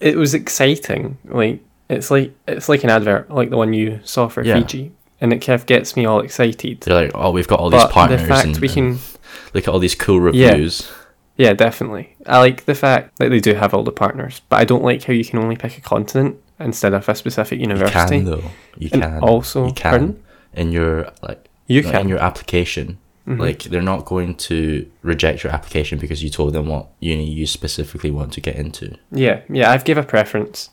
It 0.00 0.16
was 0.16 0.34
exciting. 0.34 1.18
Like 1.24 1.60
it's 1.88 2.10
like 2.10 2.32
it's 2.48 2.68
like 2.68 2.84
an 2.84 2.90
advert, 2.90 3.30
like 3.30 3.50
the 3.50 3.56
one 3.56 3.72
you 3.72 4.00
saw 4.04 4.28
for 4.28 4.42
Yeah. 4.44 4.54
Fiji, 4.58 4.92
and 5.20 5.32
it 5.32 5.38
kind 5.38 5.58
of 5.60 5.66
gets 5.66 5.96
me 5.96 6.04
all 6.06 6.20
excited. 6.20 6.80
They're 6.80 7.02
like, 7.04 7.12
oh, 7.14 7.30
we've 7.30 7.48
got 7.48 7.60
all 7.60 7.70
these 7.70 7.82
but 7.82 7.90
partners 7.92 8.22
the 8.22 8.26
fact 8.28 8.46
and, 8.46 8.58
we 8.58 8.68
can, 8.68 8.98
look 9.54 9.64
at 9.64 9.68
all 9.68 9.78
these 9.78 9.94
cool 9.94 10.20
reviews. 10.20 10.90
yeah, 11.36 11.52
definitely. 11.52 12.16
I 12.26 12.38
like 12.38 12.64
the 12.64 12.74
fact 12.74 13.18
that 13.18 13.28
they 13.30 13.40
do 13.40 13.54
have 13.54 13.74
all 13.74 13.84
the 13.84 13.92
partners, 13.92 14.40
but 14.48 14.56
I 14.60 14.64
don't 14.64 14.82
like 14.82 15.04
how 15.04 15.12
you 15.12 15.24
can 15.24 15.38
only 15.38 15.56
pick 15.56 15.76
a 15.78 15.80
continent 15.80 16.36
instead 16.58 16.94
of 16.94 17.08
a 17.08 17.14
specific 17.14 17.60
university. 17.60 18.16
You 18.18 18.22
can 18.22 18.30
though. 18.30 18.44
You 18.78 18.88
and 18.92 19.02
can. 19.02 19.18
also, 19.20 19.66
you 19.66 19.72
can 19.74 19.90
pardon? 19.90 20.22
in 20.54 20.72
your 20.72 21.12
like 21.22 21.48
You 21.66 21.82
like, 21.82 21.92
can. 21.92 22.00
in 22.02 22.08
your 22.08 22.18
application. 22.18 22.98
Mhm. 23.26 23.38
Like 23.38 23.62
they're 23.64 23.82
not 23.82 24.04
going 24.04 24.34
to 24.48 24.84
reject 25.02 25.44
your 25.44 25.52
application 25.52 25.98
because 25.98 26.24
you 26.24 26.30
told 26.30 26.52
them 26.54 26.66
what 26.66 26.88
uni 26.98 27.24
you 27.30 27.46
specifically 27.46 28.10
want 28.10 28.32
to 28.32 28.40
get 28.40 28.56
into. 28.56 28.96
yeah, 29.12 29.42
yeah. 29.48 29.70
I've 29.70 29.84
give 29.84 29.96
a 29.98 30.02
preference, 30.02 30.70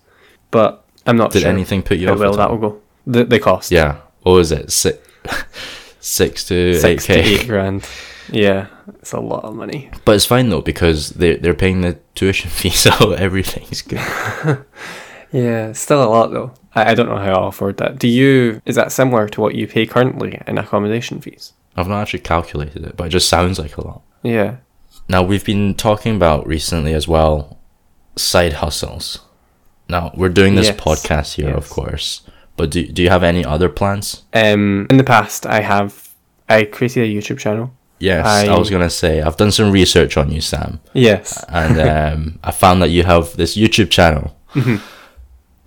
but 0.49 0.83
I'm 1.05 1.15
not 1.17 1.31
Did 1.31 1.43
sure 1.43 1.51
anything 1.51 1.83
put 1.83 1.97
you 1.99 2.09
off? 2.09 2.17
well 2.19 2.31
at 2.33 2.37
that 2.37 2.49
will 2.49 2.57
go. 2.57 2.81
The 3.05 3.23
the 3.23 3.39
cost. 3.39 3.71
Yeah. 3.71 3.97
What 4.23 4.33
was 4.33 4.51
it? 4.51 4.71
Six, 4.71 4.97
six 5.99 6.45
to 6.47 6.73
six 6.79 7.05
to 7.05 7.13
eight 7.19 7.39
k. 7.41 7.47
grand. 7.53 7.87
Yeah, 8.31 8.67
it's 8.99 9.11
a 9.13 9.19
lot 9.19 9.43
of 9.43 9.55
money. 9.55 9.89
But 10.05 10.15
it's 10.15 10.25
fine 10.25 10.49
though 10.49 10.61
because 10.61 11.09
they 11.11 11.35
they're 11.35 11.53
paying 11.53 11.81
the 11.81 11.97
tuition 12.15 12.49
fee, 12.57 12.69
so 12.71 13.13
everything's 13.13 13.81
good. 13.83 14.01
Yeah, 15.31 15.73
still 15.73 16.03
a 16.03 16.09
lot 16.09 16.31
though. 16.31 16.53
I, 16.73 16.91
I 16.91 16.93
don't 16.95 17.07
know 17.09 17.17
how 17.17 17.33
I'll 17.41 17.47
afford 17.49 17.77
that. 17.77 17.99
Do 17.99 18.07
you? 18.07 18.61
Is 18.65 18.75
that 18.75 18.91
similar 18.91 19.27
to 19.29 19.41
what 19.41 19.53
you 19.55 19.67
pay 19.67 19.85
currently 19.85 20.41
in 20.47 20.57
accommodation 20.57 21.21
fees? 21.21 21.53
I've 21.75 21.87
not 21.87 22.01
actually 22.01 22.19
calculated 22.19 22.83
it, 22.85 22.97
but 22.97 23.07
it 23.07 23.09
just 23.11 23.29
sounds 23.29 23.59
like 23.59 23.77
a 23.77 23.85
lot. 23.87 24.01
Yeah. 24.23 24.57
Now 25.07 25.23
we've 25.23 25.45
been 25.45 25.73
talking 25.75 26.15
about 26.15 26.45
recently 26.47 26.93
as 26.93 27.07
well 27.07 27.57
side 28.15 28.53
hustles. 28.53 29.19
Now 29.87 30.11
we're 30.15 30.29
doing 30.29 30.55
this 30.55 30.67
Yes, 30.67 30.79
podcast 30.79 31.33
here, 31.35 31.49
of 31.55 31.69
course. 31.69 32.21
But 32.57 32.71
do 32.71 32.85
do 32.85 33.01
you 33.01 33.09
have 33.09 33.23
any 33.23 33.43
other 33.45 33.69
plans? 33.69 34.23
Um, 34.33 34.87
in 34.89 34.97
the 34.97 35.03
past, 35.03 35.45
I 35.45 35.61
have 35.61 36.09
I 36.49 36.65
created 36.65 37.03
a 37.03 37.07
YouTube 37.07 37.39
channel. 37.39 37.71
Yes, 37.99 38.25
I, 38.25 38.47
I- 38.53 38.57
was 38.59 38.69
gonna 38.69 38.89
say 38.89 39.21
I've 39.21 39.37
done 39.37 39.51
some 39.51 39.71
research 39.71 40.17
on 40.17 40.31
you, 40.31 40.41
Sam, 40.41 40.79
Yes. 40.93 41.43
and 41.49 41.79
um, 41.79 42.39
I 42.43 42.51
found 42.51 42.81
that 42.81 42.89
you 42.89 43.03
have 43.03 43.35
this 43.35 43.55
YouTube 43.57 43.89
channel, 43.89 44.35
Mhm. 44.53 44.79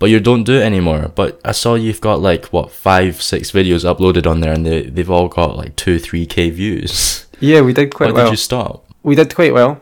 But 0.03 0.11
you 0.11 0.19
don't 0.19 0.43
do 0.43 0.55
it 0.55 0.65
anymore. 0.65 1.13
But 1.15 1.41
I 1.45 1.53
saw 1.53 1.77
you've 1.77 2.01
got 2.01 2.21
like 2.21 2.47
what 2.47 2.73
five, 2.73 3.23
six 3.23 3.53
videos 3.53 3.85
uploaded 3.85 4.29
on 4.29 4.41
there, 4.41 4.53
and 4.53 4.67
they 4.67 4.83
they've 4.83 5.09
all 5.09 5.29
got 5.29 5.57
like 5.57 5.77
two, 5.77 6.01
three 6.01 6.27
k 6.27 6.51
views. 6.51 7.27
Yeah, 7.39 7.61
we 7.61 7.73
did 7.73 7.95
quite 7.95 8.09
Why 8.09 8.15
well. 8.15 8.25
did 8.27 8.31
you 8.33 8.37
stop? 8.37 8.85
we 9.05 9.15
did 9.15 9.33
quite 9.33 9.55
well, 9.55 9.81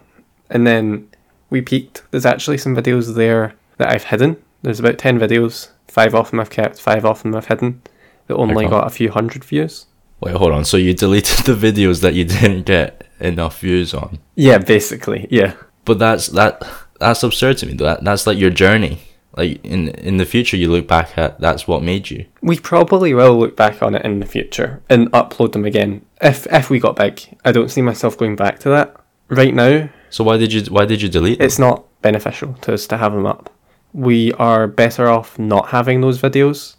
and 0.51 0.67
then 0.67 1.09
we 1.49 1.63
peaked. 1.63 2.03
There's 2.11 2.27
actually 2.27 2.59
some 2.59 2.77
videos 2.77 3.15
there 3.15 3.55
that 3.79 3.89
I've 3.89 4.05
hidden. 4.05 4.37
There's 4.61 4.79
about 4.79 4.99
ten 4.99 5.19
videos. 5.19 5.71
Five 5.89 6.15
of 6.15 6.31
them 6.31 6.41
I've 6.41 6.51
kept. 6.51 6.79
Five 6.79 7.07
of 7.07 7.23
them 7.23 7.35
I've 7.35 7.47
hidden. 7.47 7.81
That 8.27 8.37
only 8.37 8.67
got 8.67 8.87
a 8.87 8.91
few 8.91 9.11
hundred 9.11 9.43
views. 9.43 9.87
Wait, 10.21 10.37
hold 10.37 10.53
on. 10.53 10.67
So 10.67 10.77
you 10.77 10.93
deleted 10.93 11.39
the 11.47 11.55
videos 11.55 12.03
that 12.03 12.13
you 12.13 12.27
didn't 12.27 12.67
get 12.67 13.07
enough 13.21 13.61
views 13.61 13.95
on? 13.95 14.19
Yeah, 14.35 14.59
basically. 14.59 15.29
Yeah. 15.31 15.55
But 15.87 15.99
that's 15.99 16.27
that 16.27 16.63
that's 17.01 17.23
absurd 17.23 17.57
to 17.59 17.67
me. 17.67 17.73
That 17.73 18.05
that's 18.05 18.27
like 18.27 18.37
your 18.37 18.51
journey. 18.51 19.01
Like 19.37 19.65
in 19.65 19.89
in 19.89 20.17
the 20.17 20.25
future, 20.25 20.57
you 20.57 20.71
look 20.71 20.89
back 20.89 21.17
at 21.17 21.41
that's 21.41 21.69
what 21.69 21.83
made 21.83 22.11
you. 22.11 22.27
We 22.43 22.59
probably 22.59 23.15
will 23.15 23.39
look 23.39 23.57
back 23.57 23.83
on 23.83 23.95
it 23.95 24.05
in 24.05 24.21
the 24.21 24.27
future 24.27 24.83
and 24.89 25.11
upload 25.13 25.53
them 25.53 25.65
again 25.65 26.05
if 26.21 26.47
if 26.53 26.69
we 26.69 26.81
got 26.81 26.97
big. 26.97 27.21
I 27.45 27.53
don't 27.53 27.71
see 27.71 27.83
myself 27.83 28.19
going 28.19 28.37
back 28.37 28.59
to 28.61 28.69
that 28.71 28.97
right 29.29 29.55
now. 29.55 29.89
So 30.11 30.25
why 30.25 30.37
did 30.37 30.53
you 30.53 30.63
why 30.65 30.85
did 30.85 31.01
you 31.01 31.09
delete? 31.09 31.39
them? 31.39 31.47
It's 31.47 31.59
not 31.59 31.85
beneficial 32.03 32.55
to 32.63 32.75
us 32.75 32.87
to 32.89 32.97
have 32.97 33.13
them 33.13 33.27
up. 33.27 33.51
We 33.93 34.33
are 34.35 34.67
better 34.67 35.09
off 35.09 35.39
not 35.39 35.69
having 35.69 36.01
those 36.01 36.21
videos 36.21 36.77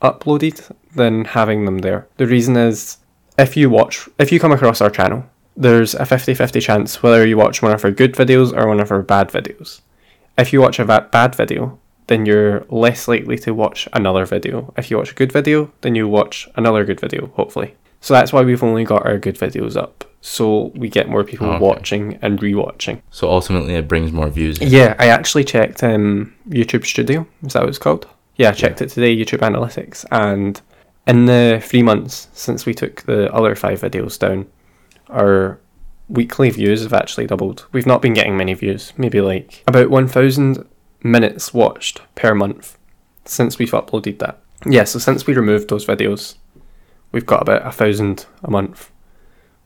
uploaded 0.00 0.74
than 0.94 1.24
having 1.24 1.64
them 1.64 1.78
there. 1.78 2.08
The 2.16 2.26
reason 2.26 2.56
is 2.56 2.98
if 3.38 3.56
you 3.56 3.70
watch 3.70 4.08
if 4.18 4.32
you 4.32 4.40
come 4.40 4.52
across 4.52 4.80
our 4.80 4.90
channel, 4.90 5.24
there's 5.56 5.94
a 5.94 6.00
50-50 6.00 6.60
chance 6.60 7.02
whether 7.02 7.26
you 7.26 7.36
watch 7.36 7.62
one 7.62 7.72
of 7.72 7.84
our 7.84 7.90
good 7.90 8.14
videos 8.14 8.56
or 8.56 8.66
one 8.66 8.80
of 8.80 8.90
our 8.90 9.02
bad 9.02 9.28
videos. 9.28 9.80
If 10.36 10.52
you 10.52 10.60
watch 10.60 10.78
a 10.78 10.84
bad 10.84 11.34
video, 11.34 11.78
then 12.12 12.26
you're 12.26 12.66
less 12.68 13.08
likely 13.08 13.38
to 13.38 13.54
watch 13.54 13.88
another 13.94 14.26
video. 14.26 14.72
If 14.76 14.90
you 14.90 14.98
watch 14.98 15.10
a 15.12 15.14
good 15.14 15.32
video, 15.32 15.72
then 15.80 15.94
you 15.94 16.06
watch 16.06 16.46
another 16.56 16.84
good 16.84 17.00
video, 17.00 17.28
hopefully. 17.34 17.74
So 18.02 18.12
that's 18.14 18.32
why 18.32 18.42
we've 18.42 18.62
only 18.62 18.84
got 18.84 19.06
our 19.06 19.16
good 19.18 19.36
videos 19.38 19.76
up. 19.76 20.04
So 20.20 20.70
we 20.76 20.88
get 20.88 21.08
more 21.08 21.24
people 21.24 21.48
Okay. 21.48 21.58
watching 21.58 22.18
and 22.20 22.38
rewatching. 22.40 23.00
So 23.10 23.28
ultimately, 23.30 23.74
it 23.74 23.88
brings 23.88 24.12
more 24.12 24.28
views. 24.28 24.58
in. 24.58 24.68
Yeah, 24.68 24.94
I 24.98 25.06
actually 25.08 25.44
checked 25.44 25.82
um, 25.82 26.34
YouTube 26.48 26.84
Studio. 26.84 27.26
Is 27.46 27.54
that 27.54 27.60
what 27.62 27.70
it's 27.70 27.78
called? 27.78 28.06
Yeah, 28.36 28.50
I 28.50 28.52
checked 28.52 28.82
it 28.82 28.90
today, 28.90 29.16
YouTube 29.16 29.40
Analytics, 29.40 30.04
and 30.10 30.60
in 31.06 31.26
the 31.26 31.60
three 31.62 31.82
months 31.82 32.28
since 32.32 32.66
we 32.66 32.74
took 32.74 33.02
the 33.02 33.32
other 33.32 33.54
five 33.56 33.80
videos 33.80 34.18
down, 34.18 34.46
our 35.08 35.58
weekly 36.08 36.50
views 36.50 36.82
have 36.82 36.92
actually 36.92 37.26
doubled. 37.26 37.66
We've 37.72 37.86
not 37.86 38.02
been 38.02 38.14
getting 38.14 38.36
many 38.36 38.54
views, 38.54 38.92
maybe 38.96 39.20
like 39.20 39.62
about 39.66 39.90
1,000 39.90 40.66
minutes 41.02 41.52
watched 41.54 42.00
per 42.14 42.34
month 42.34 42.78
since 43.24 43.58
we've 43.58 43.70
uploaded 43.70 44.18
that. 44.18 44.38
Yeah, 44.66 44.84
so 44.84 44.98
since 44.98 45.26
we 45.26 45.34
removed 45.34 45.68
those 45.68 45.86
videos, 45.86 46.36
we've 47.12 47.26
got 47.26 47.42
about 47.42 47.66
a 47.66 47.72
thousand 47.72 48.26
a 48.44 48.50
month 48.50 48.90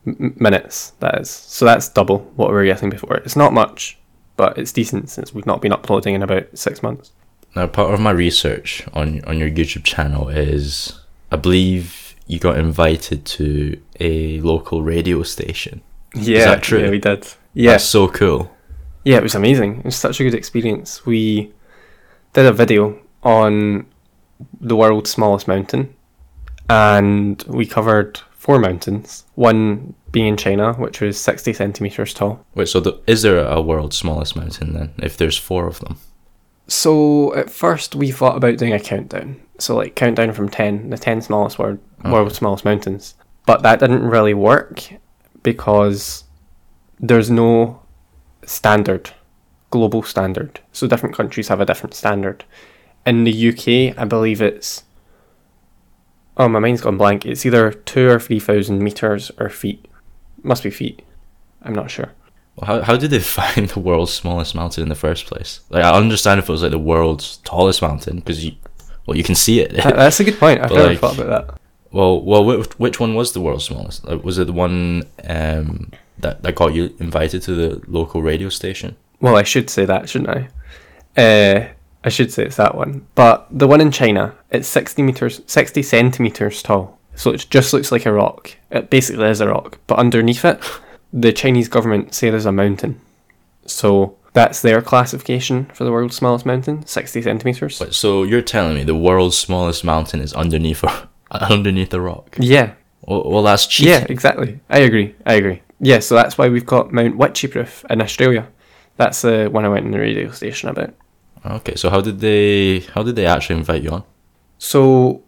m- 0.06 0.34
minutes. 0.38 0.92
That 1.00 1.20
is, 1.20 1.30
so 1.30 1.64
that's 1.64 1.88
double 1.88 2.20
what 2.36 2.48
we 2.48 2.54
were 2.54 2.64
getting 2.64 2.90
before. 2.90 3.16
It's 3.16 3.36
not 3.36 3.52
much, 3.52 3.98
but 4.36 4.56
it's 4.58 4.72
decent 4.72 5.10
since 5.10 5.34
we've 5.34 5.46
not 5.46 5.60
been 5.60 5.72
uploading 5.72 6.14
in 6.14 6.22
about 6.22 6.46
six 6.56 6.82
months. 6.82 7.12
Now, 7.54 7.66
part 7.66 7.92
of 7.92 8.00
my 8.00 8.10
research 8.10 8.86
on 8.92 9.22
on 9.24 9.38
your 9.38 9.50
YouTube 9.50 9.84
channel 9.84 10.28
is, 10.28 10.98
I 11.30 11.36
believe 11.36 12.14
you 12.26 12.38
got 12.38 12.58
invited 12.58 13.24
to 13.24 13.80
a 14.00 14.40
local 14.40 14.82
radio 14.82 15.22
station. 15.22 15.80
Yeah, 16.14 16.46
that 16.46 16.62
true? 16.62 16.80
Yeah, 16.82 16.90
we 16.90 16.98
did. 16.98 17.26
Yeah, 17.54 17.72
That's 17.72 17.84
so 17.84 18.08
cool. 18.08 18.50
Yeah, 19.06 19.18
it 19.18 19.22
was 19.22 19.36
amazing. 19.36 19.78
It 19.78 19.84
was 19.84 19.96
such 19.96 20.18
a 20.18 20.24
good 20.24 20.34
experience. 20.34 21.06
We 21.06 21.52
did 22.32 22.44
a 22.44 22.52
video 22.52 22.98
on 23.22 23.86
the 24.60 24.74
world's 24.74 25.10
smallest 25.10 25.46
mountain, 25.46 25.94
and 26.68 27.40
we 27.46 27.66
covered 27.66 28.18
four 28.32 28.58
mountains. 28.58 29.24
One 29.36 29.94
being 30.10 30.26
in 30.26 30.36
China, 30.36 30.72
which 30.72 31.00
was 31.00 31.20
sixty 31.20 31.52
centimeters 31.52 32.14
tall. 32.14 32.44
Wait, 32.56 32.68
so 32.68 32.80
the, 32.80 33.00
is 33.06 33.22
there 33.22 33.38
a 33.46 33.60
world's 33.62 33.96
smallest 33.96 34.34
mountain 34.34 34.74
then? 34.74 34.92
If 34.98 35.16
there's 35.16 35.38
four 35.38 35.68
of 35.68 35.78
them, 35.78 35.98
So 36.66 37.32
at 37.36 37.48
first 37.48 37.94
we 37.94 38.10
thought 38.10 38.36
about 38.36 38.58
doing 38.58 38.72
a 38.72 38.80
countdown. 38.80 39.40
So 39.58 39.76
like 39.76 39.94
countdown 39.94 40.32
from 40.32 40.48
ten, 40.48 40.90
the 40.90 40.98
ten 40.98 41.22
smallest 41.22 41.58
world 41.58 41.78
world's 42.04 42.36
smallest 42.36 42.64
mountains. 42.64 43.14
But 43.46 43.62
that 43.62 43.78
didn't 43.78 44.02
really 44.10 44.34
work 44.34 44.82
because 45.44 46.24
there's 46.98 47.30
no 47.30 47.80
standard, 48.46 49.10
global 49.70 50.02
standard. 50.02 50.60
So 50.72 50.86
different 50.86 51.14
countries 51.14 51.48
have 51.48 51.60
a 51.60 51.66
different 51.66 51.94
standard. 51.94 52.44
In 53.04 53.24
the 53.24 53.48
UK, 53.50 53.98
I 54.00 54.04
believe 54.04 54.40
it's 54.40 54.84
oh 56.36 56.48
my 56.48 56.58
mind's 56.58 56.80
gone 56.80 56.96
blank. 56.98 57.24
It's 57.26 57.46
either 57.46 57.72
two 57.72 58.08
or 58.08 58.18
three 58.20 58.40
thousand 58.40 58.82
meters 58.82 59.30
or 59.38 59.48
feet. 59.48 59.86
Must 60.42 60.62
be 60.62 60.70
feet. 60.70 61.02
I'm 61.62 61.74
not 61.74 61.90
sure. 61.90 62.12
well, 62.56 62.66
how 62.66 62.82
how 62.82 62.96
did 62.96 63.10
they 63.10 63.18
find 63.38 63.68
the 63.68 63.80
world's 63.80 64.12
smallest 64.12 64.54
mountain 64.54 64.82
in 64.82 64.88
the 64.88 64.94
first 64.94 65.26
place? 65.26 65.60
Like, 65.70 65.84
I 65.84 65.96
understand 65.96 66.38
if 66.38 66.48
it 66.48 66.52
was 66.52 66.62
like 66.62 66.72
the 66.72 66.78
world's 66.78 67.38
tallest 67.38 67.82
mountain 67.82 68.16
because 68.16 68.44
you, 68.44 68.52
well, 69.06 69.16
you 69.16 69.24
can 69.24 69.34
see 69.34 69.60
it. 69.60 69.72
That- 69.74 69.96
That's 69.96 70.20
a 70.20 70.24
good 70.24 70.38
point. 70.38 70.60
I've 70.60 70.70
never 70.72 70.88
like, 70.88 70.98
thought 70.98 71.18
about 71.18 71.48
that. 71.48 71.60
Well, 71.92 72.20
well, 72.22 72.44
which, 72.44 72.78
which 72.78 73.00
one 73.00 73.14
was 73.14 73.32
the 73.32 73.40
world's 73.40 73.64
smallest? 73.64 74.04
Like, 74.04 74.22
was 74.22 74.38
it 74.38 74.46
the 74.48 74.52
one 74.52 75.04
um, 75.28 75.92
that 76.18 76.42
that 76.42 76.54
got 76.54 76.74
you 76.74 76.94
invited 76.98 77.42
to 77.42 77.54
the 77.54 77.82
local 77.86 78.22
radio 78.22 78.48
station? 78.48 78.96
Well, 79.20 79.36
I 79.36 79.42
should 79.44 79.70
say 79.70 79.84
that, 79.86 80.08
shouldn't 80.08 80.30
I? 80.30 80.48
Uh, 81.20 81.68
I 82.04 82.08
should 82.08 82.32
say 82.32 82.44
it's 82.44 82.56
that 82.56 82.74
one. 82.76 83.06
But 83.14 83.46
the 83.50 83.66
one 83.66 83.80
in 83.80 83.90
China, 83.90 84.34
it's 84.50 84.68
60 84.68 85.02
meters, 85.02 85.40
60 85.46 85.82
centimeters 85.82 86.62
tall. 86.62 86.98
So 87.14 87.30
it 87.32 87.46
just 87.48 87.72
looks 87.72 87.90
like 87.90 88.04
a 88.06 88.12
rock. 88.12 88.54
It 88.70 88.90
basically 88.90 89.26
is 89.28 89.40
a 89.40 89.48
rock. 89.48 89.78
But 89.86 89.98
underneath 89.98 90.44
it, 90.44 90.60
the 91.12 91.32
Chinese 91.32 91.68
government 91.68 92.14
say 92.14 92.28
there's 92.30 92.44
a 92.46 92.52
mountain. 92.52 93.00
So 93.64 94.16
that's 94.34 94.60
their 94.60 94.82
classification 94.82 95.64
for 95.72 95.84
the 95.84 95.90
world's 95.92 96.14
smallest 96.16 96.44
mountain, 96.44 96.84
60 96.86 97.22
centimeters. 97.22 97.78
But 97.78 97.94
so 97.94 98.22
you're 98.22 98.42
telling 98.42 98.74
me 98.74 98.84
the 98.84 98.94
world's 98.94 99.38
smallest 99.38 99.82
mountain 99.82 100.20
is 100.20 100.34
underneath 100.34 100.84
a, 100.84 101.08
underneath 101.30 101.92
a 101.94 102.00
rock? 102.00 102.36
Yeah, 102.38 102.74
Well, 103.00 103.24
well 103.30 103.42
that's 103.42 103.66
cheating. 103.66 103.92
yeah, 103.94 104.06
exactly. 104.08 104.60
I 104.68 104.80
agree. 104.80 105.14
I 105.24 105.34
agree. 105.34 105.62
Yeah, 105.80 105.98
so 105.98 106.14
that's 106.14 106.38
why 106.38 106.48
we've 106.48 106.66
got 106.66 106.92
Mount 106.92 107.18
Wycheproof 107.18 107.84
in 107.90 108.00
Australia. 108.00 108.48
That's 108.96 109.22
the 109.22 109.48
one 109.50 109.64
I 109.64 109.68
went 109.68 109.84
in 109.84 109.92
the 109.92 109.98
radio 109.98 110.30
station 110.30 110.68
about. 110.68 110.94
Okay, 111.44 111.74
so 111.74 111.90
how 111.90 112.00
did 112.00 112.20
they 112.20 112.80
how 112.94 113.02
did 113.02 113.16
they 113.16 113.26
actually 113.26 113.58
invite 113.58 113.82
you 113.82 113.90
on? 113.90 114.04
So 114.58 115.22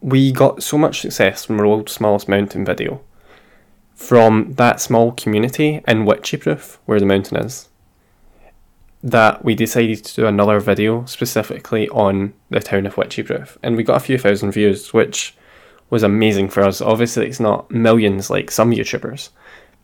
we 0.00 0.32
got 0.32 0.62
so 0.62 0.78
much 0.78 1.00
success 1.00 1.44
from 1.44 1.60
our 1.60 1.66
world's 1.66 1.92
smallest 1.92 2.28
mountain 2.28 2.64
video 2.64 3.02
from 4.00 4.54
that 4.54 4.80
small 4.80 5.12
community 5.12 5.82
in 5.86 6.06
Wycheproof, 6.06 6.78
where 6.86 6.98
the 6.98 7.04
mountain 7.04 7.36
is, 7.36 7.68
that 9.02 9.44
we 9.44 9.54
decided 9.54 10.02
to 10.02 10.14
do 10.14 10.26
another 10.26 10.58
video 10.58 11.04
specifically 11.04 11.86
on 11.90 12.32
the 12.48 12.60
town 12.60 12.86
of 12.86 12.94
Wycheproof. 12.94 13.58
And 13.62 13.76
we 13.76 13.82
got 13.82 13.98
a 13.98 14.04
few 14.04 14.16
thousand 14.16 14.52
views, 14.52 14.94
which 14.94 15.36
was 15.90 16.02
amazing 16.02 16.48
for 16.48 16.62
us. 16.62 16.80
Obviously, 16.80 17.26
it's 17.26 17.40
not 17.40 17.70
millions 17.70 18.30
like 18.30 18.50
some 18.50 18.70
YouTubers, 18.70 19.28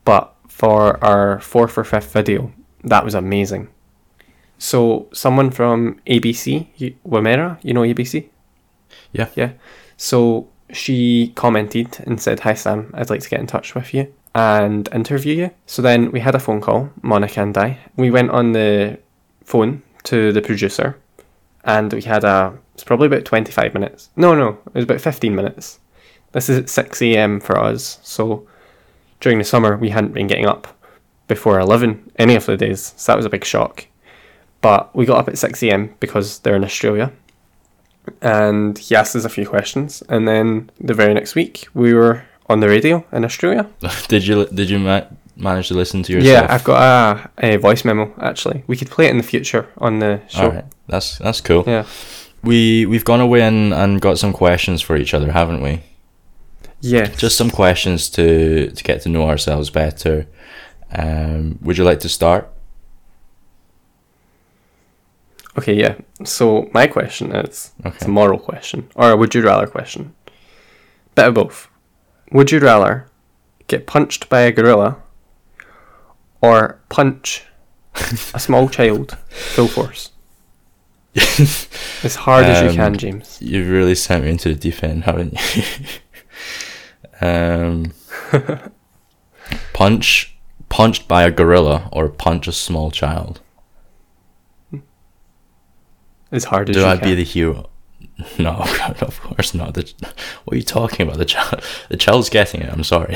but 0.07 0.33
for 0.47 1.03
our 1.03 1.37
fourth 1.41 1.77
or 1.77 1.83
fifth 1.83 2.13
video, 2.13 2.53
that 2.85 3.03
was 3.03 3.13
amazing. 3.13 3.67
So, 4.57 5.09
someone 5.11 5.51
from 5.51 5.99
ABC, 6.07 6.93
Wimmera, 7.05 7.59
you 7.61 7.73
know 7.73 7.81
ABC? 7.81 8.29
Yeah. 9.11 9.27
Yeah. 9.35 9.51
So 9.97 10.47
she 10.71 11.33
commented 11.35 11.99
and 12.05 12.21
said, 12.21 12.39
Hi 12.39 12.53
Sam, 12.53 12.89
I'd 12.93 13.09
like 13.09 13.19
to 13.19 13.29
get 13.29 13.41
in 13.41 13.47
touch 13.47 13.75
with 13.75 13.93
you 13.93 14.13
and 14.33 14.87
interview 14.93 15.35
you. 15.35 15.51
So 15.65 15.81
then 15.81 16.11
we 16.11 16.21
had 16.21 16.35
a 16.35 16.39
phone 16.39 16.61
call, 16.61 16.89
Monica 17.01 17.41
and 17.41 17.57
I. 17.57 17.77
We 17.97 18.09
went 18.09 18.31
on 18.31 18.53
the 18.53 18.99
phone 19.43 19.83
to 20.03 20.31
the 20.31 20.41
producer 20.41 20.97
and 21.65 21.91
we 21.91 22.03
had 22.03 22.23
a, 22.23 22.57
it's 22.75 22.85
probably 22.85 23.07
about 23.07 23.25
25 23.25 23.73
minutes. 23.73 24.09
No, 24.15 24.33
no, 24.33 24.59
it 24.67 24.73
was 24.73 24.83
about 24.85 25.01
15 25.01 25.35
minutes. 25.35 25.79
This 26.31 26.47
is 26.47 26.57
at 26.59 26.69
6 26.69 27.01
a.m. 27.01 27.41
for 27.41 27.57
us. 27.57 27.99
So 28.03 28.47
during 29.19 29.37
the 29.37 29.43
summer, 29.43 29.77
we 29.77 29.89
hadn't 29.89 30.13
been 30.13 30.27
getting 30.27 30.45
up 30.45 30.67
before 31.27 31.59
11 31.59 32.11
any 32.17 32.35
of 32.35 32.45
the 32.45 32.57
days. 32.57 32.93
So 32.97 33.11
that 33.11 33.17
was 33.17 33.25
a 33.25 33.29
big 33.29 33.45
shock. 33.45 33.87
But 34.61 34.95
we 34.95 35.05
got 35.05 35.19
up 35.19 35.27
at 35.27 35.37
6 35.37 35.61
a.m. 35.63 35.95
because 35.99 36.39
they're 36.39 36.55
in 36.55 36.63
Australia 36.63 37.11
and 38.21 38.77
he 38.77 38.95
asked 38.95 39.15
us 39.15 39.25
a 39.25 39.29
few 39.29 39.47
questions. 39.47 40.01
And 40.09 40.27
then 40.27 40.71
the 40.79 40.93
very 40.93 41.13
next 41.13 41.35
week, 41.35 41.67
we 41.73 41.93
were 41.93 42.23
on 42.47 42.59
the 42.59 42.69
radio 42.69 43.05
in 43.11 43.25
Australia. 43.25 43.69
did 44.07 44.25
you 44.25 44.45
did 44.47 44.69
you 44.69 44.79
ma- 44.79 45.05
manage 45.35 45.67
to 45.67 45.73
listen 45.73 46.03
to 46.03 46.13
yourself? 46.13 46.49
Yeah, 46.49 46.53
I've 46.53 46.63
got 46.63 47.29
a, 47.37 47.53
a 47.53 47.57
voice 47.57 47.85
memo 47.85 48.13
actually. 48.19 48.63
We 48.67 48.77
could 48.77 48.89
play 48.89 49.07
it 49.07 49.11
in 49.11 49.17
the 49.17 49.23
future 49.23 49.67
on 49.77 49.99
the 49.99 50.21
show. 50.27 50.49
Right, 50.49 50.65
that's 50.87 51.17
that's 51.17 51.41
cool. 51.41 51.63
Yeah. 51.67 51.85
We 52.43 52.85
we've 52.85 53.05
gone 53.05 53.19
away 53.19 53.41
and, 53.41 53.73
and 53.73 53.99
got 53.99 54.19
some 54.19 54.31
questions 54.31 54.81
for 54.81 54.95
each 54.95 55.13
other, 55.13 55.31
haven't 55.31 55.61
we? 55.61 55.81
Yeah. 56.81 57.07
Just 57.07 57.37
some 57.37 57.49
questions 57.49 58.09
to 58.11 58.69
to 58.71 58.83
get 58.83 59.01
to 59.01 59.09
know 59.09 59.23
ourselves 59.29 59.69
better. 59.69 60.27
Um, 60.91 61.57
would 61.61 61.77
you 61.77 61.83
like 61.83 61.99
to 62.01 62.09
start? 62.09 62.49
Okay, 65.57 65.73
yeah. 65.73 65.95
So 66.23 66.69
my 66.73 66.85
question 66.87 67.35
is 67.35 67.71
it's 67.83 68.05
a 68.05 68.07
moral 68.09 68.39
question. 68.39 68.87
Or 68.95 69.11
a 69.11 69.17
would 69.17 69.33
you 69.33 69.41
rather 69.41 69.67
question. 69.67 70.13
Bit 71.15 71.27
of 71.29 71.33
both. 71.33 71.67
Would 72.31 72.51
you 72.51 72.59
rather 72.59 73.07
get 73.67 73.87
punched 73.87 74.29
by 74.29 74.41
a 74.41 74.51
gorilla 74.51 74.97
or 76.41 76.79
punch 76.89 77.43
a 78.33 78.39
small 78.39 78.69
child 78.77 79.17
full 79.29 79.67
force? 79.67 80.11
as 82.03 82.15
hard 82.15 82.45
as 82.45 82.61
you 82.61 82.69
Um, 82.69 82.75
can, 82.75 82.97
James. 82.97 83.39
You've 83.41 83.69
really 83.69 83.95
sent 83.95 84.23
me 84.23 84.29
into 84.29 84.49
the 84.49 84.55
deep 84.55 84.83
end, 84.83 85.05
haven't 85.05 85.33
you? 85.55 85.63
um, 87.21 87.93
punch 89.73 90.37
punched 90.69 91.07
by 91.07 91.23
a 91.23 91.31
gorilla 91.31 91.89
or 91.91 92.09
punch 92.09 92.47
a 92.47 92.51
small 92.51 92.91
child. 92.91 93.39
As 96.31 96.43
hard 96.45 96.69
as 96.69 96.75
Do 96.75 96.85
I 96.85 96.97
can. 96.97 97.05
be 97.09 97.15
the 97.15 97.23
hero? 97.23 97.69
No, 98.39 98.49
of 99.01 99.21
course 99.21 99.53
not. 99.53 99.75
The, 99.75 99.93
what 100.43 100.53
are 100.53 100.57
you 100.57 100.63
talking 100.63 101.05
about? 101.05 101.19
The 101.19 101.25
child, 101.25 101.61
the 101.89 101.97
child's 101.97 102.29
getting 102.29 102.61
it. 102.61 102.73
I'm 102.73 102.83
sorry. 102.83 103.15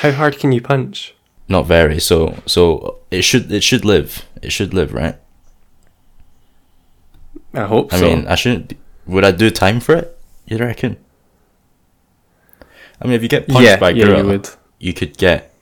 How 0.00 0.10
hard 0.12 0.38
can 0.38 0.52
you 0.52 0.60
punch? 0.60 1.14
Not 1.48 1.62
very. 1.66 1.98
So, 1.98 2.42
so 2.46 2.98
it 3.10 3.22
should 3.22 3.50
it 3.50 3.62
should 3.62 3.84
live. 3.86 4.26
It 4.42 4.52
should 4.52 4.74
live, 4.74 4.92
right? 4.92 5.16
I 7.54 7.64
hope 7.64 7.94
I 7.94 7.98
so. 7.98 8.04
mean, 8.04 8.26
I 8.26 8.34
shouldn't. 8.34 8.68
Be, 8.68 8.78
would 9.06 9.24
I 9.24 9.30
do 9.30 9.50
time 9.50 9.80
for 9.80 9.94
it? 9.96 10.18
You 10.46 10.58
reckon? 10.58 10.96
I 13.02 13.06
mean, 13.06 13.14
if 13.14 13.22
you 13.22 13.28
get 13.28 13.48
punched 13.48 13.64
yeah, 13.64 13.76
by 13.76 13.90
a 13.90 13.94
yeah, 13.94 14.18
you 14.18 14.26
would. 14.26 14.48
you 14.78 14.92
could 14.92 15.18
get 15.18 15.52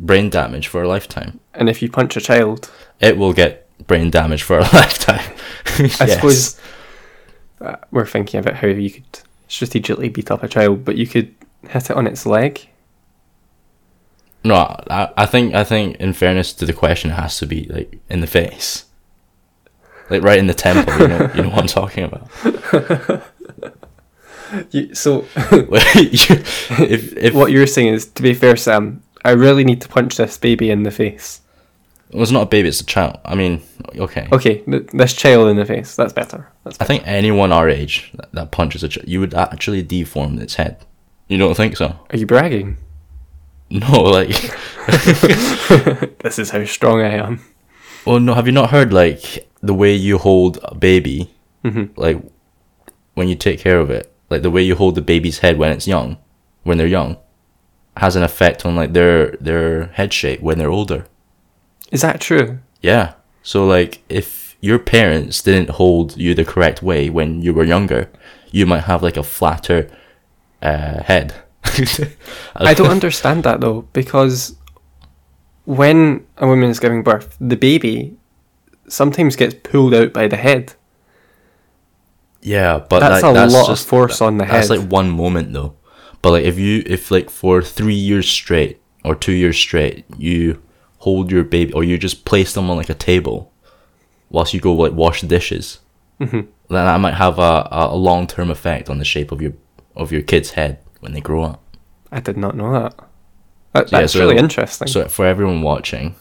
brain 0.00 0.30
damage 0.30 0.66
for 0.66 0.82
a 0.82 0.88
lifetime. 0.88 1.40
And 1.52 1.68
if 1.68 1.82
you 1.82 1.90
punch 1.90 2.16
a 2.16 2.20
child, 2.20 2.70
It 3.00 3.18
will 3.18 3.32
get 3.34 3.68
brain 3.86 4.10
damage 4.10 4.42
for 4.42 4.58
a 4.58 4.62
lifetime. 4.72 5.34
I 5.76 6.06
suppose 6.06 6.58
uh, 7.60 7.76
we're 7.90 8.06
thinking 8.06 8.40
about 8.40 8.56
how 8.56 8.68
you 8.68 8.90
could 8.90 9.20
strategically 9.48 10.08
beat 10.08 10.30
up 10.30 10.42
a 10.42 10.48
child, 10.48 10.84
but 10.84 10.96
you 10.96 11.06
could 11.06 11.34
hit 11.68 11.90
it 11.90 11.96
on 11.96 12.06
its 12.06 12.24
leg. 12.24 12.66
No, 14.42 14.54
I, 14.90 15.10
I 15.16 15.26
think 15.26 15.54
I 15.54 15.64
think 15.64 15.96
in 15.96 16.12
fairness 16.12 16.52
to 16.54 16.66
the 16.66 16.72
question, 16.72 17.10
it 17.10 17.14
has 17.14 17.38
to 17.38 17.46
be 17.46 17.64
like 17.64 17.98
in 18.10 18.20
the 18.20 18.26
face, 18.26 18.84
like 20.10 20.22
right 20.22 20.38
in 20.38 20.46
the 20.46 20.54
temple. 20.54 20.98
You 20.98 21.08
know, 21.08 21.30
you 21.34 21.42
know 21.42 21.48
what 21.50 21.60
I'm 21.60 21.66
talking 21.66 22.04
about. 22.04 23.22
You, 24.70 24.94
so 24.94 25.26
if 25.36 27.16
if 27.16 27.34
what 27.34 27.50
you're 27.50 27.66
saying 27.66 27.94
is, 27.94 28.06
to 28.06 28.22
be 28.22 28.34
fair, 28.34 28.56
Sam, 28.56 29.02
I 29.24 29.30
really 29.32 29.64
need 29.64 29.80
to 29.82 29.88
punch 29.88 30.16
this 30.16 30.36
baby 30.38 30.70
in 30.70 30.82
the 30.82 30.90
face. 30.90 31.40
well, 32.12 32.22
it's 32.22 32.30
not 32.32 32.42
a 32.42 32.46
baby, 32.46 32.68
it's 32.68 32.80
a 32.80 32.84
child. 32.86 33.18
I 33.24 33.34
mean, 33.34 33.62
okay. 33.96 34.28
Okay, 34.32 34.58
th- 34.60 34.86
this 34.92 35.14
child 35.14 35.48
in 35.48 35.56
the 35.56 35.64
face. 35.64 35.96
That's 35.96 36.12
better. 36.12 36.48
That's 36.64 36.76
I 36.80 36.84
think 36.84 37.02
anyone 37.06 37.52
our 37.52 37.68
age 37.68 38.12
that, 38.14 38.30
that 38.32 38.50
punches 38.50 38.82
a 38.84 38.88
child, 38.88 39.08
you 39.08 39.20
would 39.20 39.34
actually 39.34 39.82
deform 39.82 40.38
its 40.38 40.54
head. 40.56 40.76
You 41.28 41.38
don't 41.38 41.56
think 41.56 41.76
so? 41.76 41.96
Are 42.10 42.16
you 42.18 42.26
bragging? 42.26 42.76
No, 43.70 44.02
like, 44.02 44.28
This 46.22 46.38
is 46.38 46.50
how 46.50 46.64
strong 46.64 47.00
I 47.00 47.14
am. 47.14 47.40
well, 48.04 48.20
no. 48.20 48.34
Have 48.34 48.46
you 48.46 48.52
not 48.52 48.70
heard 48.70 48.92
like 48.92 49.48
the 49.62 49.74
way 49.74 49.94
you 49.94 50.18
hold 50.18 50.58
a 50.62 50.74
baby, 50.74 51.30
hmm 51.64 51.84
like 51.96 52.20
when 53.14 53.28
you 53.28 53.34
take 53.36 53.58
care 53.60 53.78
of 53.80 53.90
it, 53.90 54.12
like 54.34 54.42
the 54.42 54.50
way 54.50 54.62
you 54.62 54.74
hold 54.74 54.94
the 54.94 55.02
baby's 55.02 55.38
head 55.38 55.58
when 55.58 55.72
it's 55.72 55.86
young, 55.86 56.18
when 56.64 56.78
they're 56.78 56.86
young, 56.86 57.16
has 57.96 58.16
an 58.16 58.22
effect 58.22 58.66
on 58.66 58.74
like 58.74 58.92
their 58.92 59.36
their 59.40 59.86
head 59.98 60.12
shape 60.12 60.40
when 60.40 60.58
they're 60.58 60.70
older. 60.70 61.06
Is 61.92 62.02
that 62.02 62.20
true? 62.20 62.58
Yeah. 62.82 63.14
So 63.42 63.64
like 63.66 64.02
if 64.08 64.56
your 64.60 64.78
parents 64.78 65.42
didn't 65.42 65.70
hold 65.70 66.16
you 66.16 66.34
the 66.34 66.44
correct 66.44 66.82
way 66.82 67.10
when 67.10 67.42
you 67.42 67.54
were 67.54 67.64
younger, 67.64 68.10
you 68.50 68.66
might 68.66 68.84
have 68.84 69.02
like 69.02 69.16
a 69.16 69.22
flatter 69.22 69.88
uh, 70.62 71.02
head. 71.02 71.34
I 72.56 72.74
don't 72.74 72.90
understand 72.90 73.44
that 73.44 73.60
though, 73.60 73.82
because 73.92 74.56
when 75.64 76.26
a 76.38 76.46
woman 76.46 76.70
is 76.70 76.80
giving 76.80 77.02
birth, 77.02 77.36
the 77.40 77.56
baby 77.56 78.16
sometimes 78.88 79.36
gets 79.36 79.54
pulled 79.54 79.94
out 79.94 80.12
by 80.12 80.28
the 80.28 80.36
head. 80.36 80.74
Yeah, 82.46 82.78
but 82.78 83.00
That's 83.00 83.22
like, 83.22 83.30
a 83.30 83.34
that's 83.34 83.52
lot 83.54 83.66
just, 83.68 83.84
of 83.84 83.88
force 83.88 84.20
on 84.20 84.36
the 84.36 84.44
That's 84.44 84.52
head. 84.68 84.78
That's 84.78 84.82
like 84.82 84.90
one 84.92 85.08
moment 85.10 85.52
though. 85.54 85.76
But 86.20 86.30
like 86.32 86.44
if 86.44 86.58
you 86.58 86.82
if 86.86 87.10
like 87.10 87.30
for 87.30 87.62
three 87.62 87.94
years 87.94 88.28
straight 88.30 88.80
or 89.02 89.14
two 89.14 89.32
years 89.32 89.56
straight 89.56 90.04
you 90.18 90.62
hold 90.98 91.30
your 91.30 91.42
baby 91.44 91.72
or 91.72 91.82
you 91.84 91.96
just 91.98 92.24
place 92.26 92.52
them 92.52 92.68
on 92.70 92.76
like 92.76 92.90
a 92.90 92.94
table 92.94 93.50
whilst 94.30 94.52
you 94.54 94.60
go 94.60 94.74
like 94.74 94.92
wash 94.92 95.20
the 95.22 95.26
dishes, 95.26 95.80
hmm 96.18 96.42
then 96.70 96.86
that 96.86 96.98
might 97.00 97.14
have 97.14 97.38
a, 97.38 97.68
a 97.70 97.96
long 97.96 98.26
term 98.26 98.50
effect 98.50 98.88
on 98.90 98.98
the 98.98 99.04
shape 99.04 99.32
of 99.32 99.40
your 99.42 99.52
of 99.96 100.12
your 100.12 100.22
kid's 100.22 100.50
head 100.50 100.78
when 101.00 101.12
they 101.14 101.20
grow 101.20 101.42
up. 101.42 101.62
I 102.12 102.20
did 102.20 102.36
not 102.36 102.54
know 102.56 102.72
that. 102.72 102.94
that 103.72 103.88
So, 103.88 103.96
yeah, 103.96 104.00
that's 104.02 104.12
so- 104.12 104.20
really 104.20 104.36
interesting. 104.36 104.88
So 104.88 105.08
for 105.08 105.24
everyone 105.26 105.62
watching, 105.62 106.14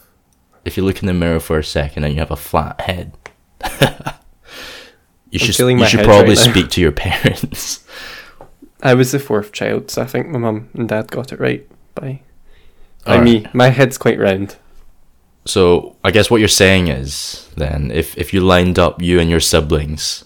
if 0.66 0.78
you 0.78 0.84
look 0.86 1.02
in 1.02 1.08
the 1.08 1.14
mirror 1.14 1.40
for 1.42 1.58
a 1.60 1.64
second 1.64 2.04
and 2.06 2.14
you 2.14 2.20
have 2.20 2.32
a 2.32 2.36
flat 2.36 2.80
head, 2.82 3.18
you 5.34 5.40
should 5.40 5.56
feeling 5.56 5.80
you 5.80 5.88
should 5.88 6.06
probably 6.06 6.36
right 6.36 6.50
speak 6.50 6.70
to 6.72 6.82
your 6.82 6.92
parents. 7.06 7.86
I 8.82 8.94
was 8.94 9.12
the 9.12 9.20
fourth 9.20 9.52
child, 9.52 9.90
so 9.90 10.02
I 10.02 10.06
think 10.06 10.28
my 10.28 10.40
mum 10.40 10.70
and 10.74 10.88
dad 10.88 11.10
got 11.10 11.32
it 11.32 11.40
right 11.40 11.68
by, 11.96 12.22
by 13.06 13.14
Alright. 13.14 13.24
me. 13.24 13.46
My 13.54 13.70
head's 13.70 13.98
quite 13.98 14.20
round. 14.20 14.58
So 15.46 15.96
I 16.04 16.12
guess 16.12 16.30
what 16.30 16.40
you're 16.40 16.48
saying 16.48 16.88
is 16.88 17.50
then 17.58 17.92
if 17.92 18.18
if 18.18 18.34
you 18.34 18.42
lined 18.42 18.80
up 18.80 19.02
you 19.02 19.20
and 19.20 19.30
your 19.30 19.40
siblings 19.40 20.24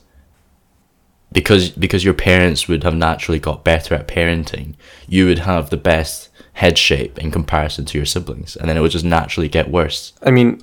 because 1.32 1.70
because 1.70 2.04
your 2.04 2.14
parents 2.14 2.68
would 2.68 2.84
have 2.84 2.96
naturally 2.96 3.40
got 3.40 3.64
better 3.64 3.96
at 3.96 4.08
parenting, 4.08 4.76
you 5.08 5.26
would 5.26 5.40
have 5.40 5.70
the 5.70 5.78
best 5.78 6.30
head 6.54 6.78
shape 6.78 7.20
in 7.20 7.32
comparison 7.32 7.86
to 7.86 7.98
your 7.98 8.06
siblings, 8.06 8.56
and 8.56 8.68
then 8.68 8.78
it 8.78 8.82
would 8.82 8.92
just 8.92 9.06
naturally 9.06 9.48
get 9.48 9.70
worse. 9.70 10.14
I 10.24 10.32
mean, 10.32 10.62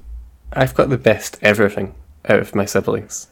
I've 0.53 0.75
got 0.75 0.89
the 0.89 0.99
best 0.99 1.39
everything 1.41 1.95
out 2.29 2.41
of 2.41 2.55
my 2.55 2.65
siblings. 2.65 3.29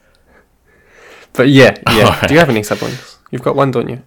But 1.35 1.49
yeah, 1.49 1.77
yeah. 1.91 2.05
Alright. 2.07 2.29
Do 2.29 2.35
you 2.35 2.41
have 2.41 2.51
any 2.51 2.63
siblings? 2.63 3.19
You've 3.31 3.43
got 3.43 3.57
one, 3.57 3.71
don't 3.71 3.89
you? 3.89 4.03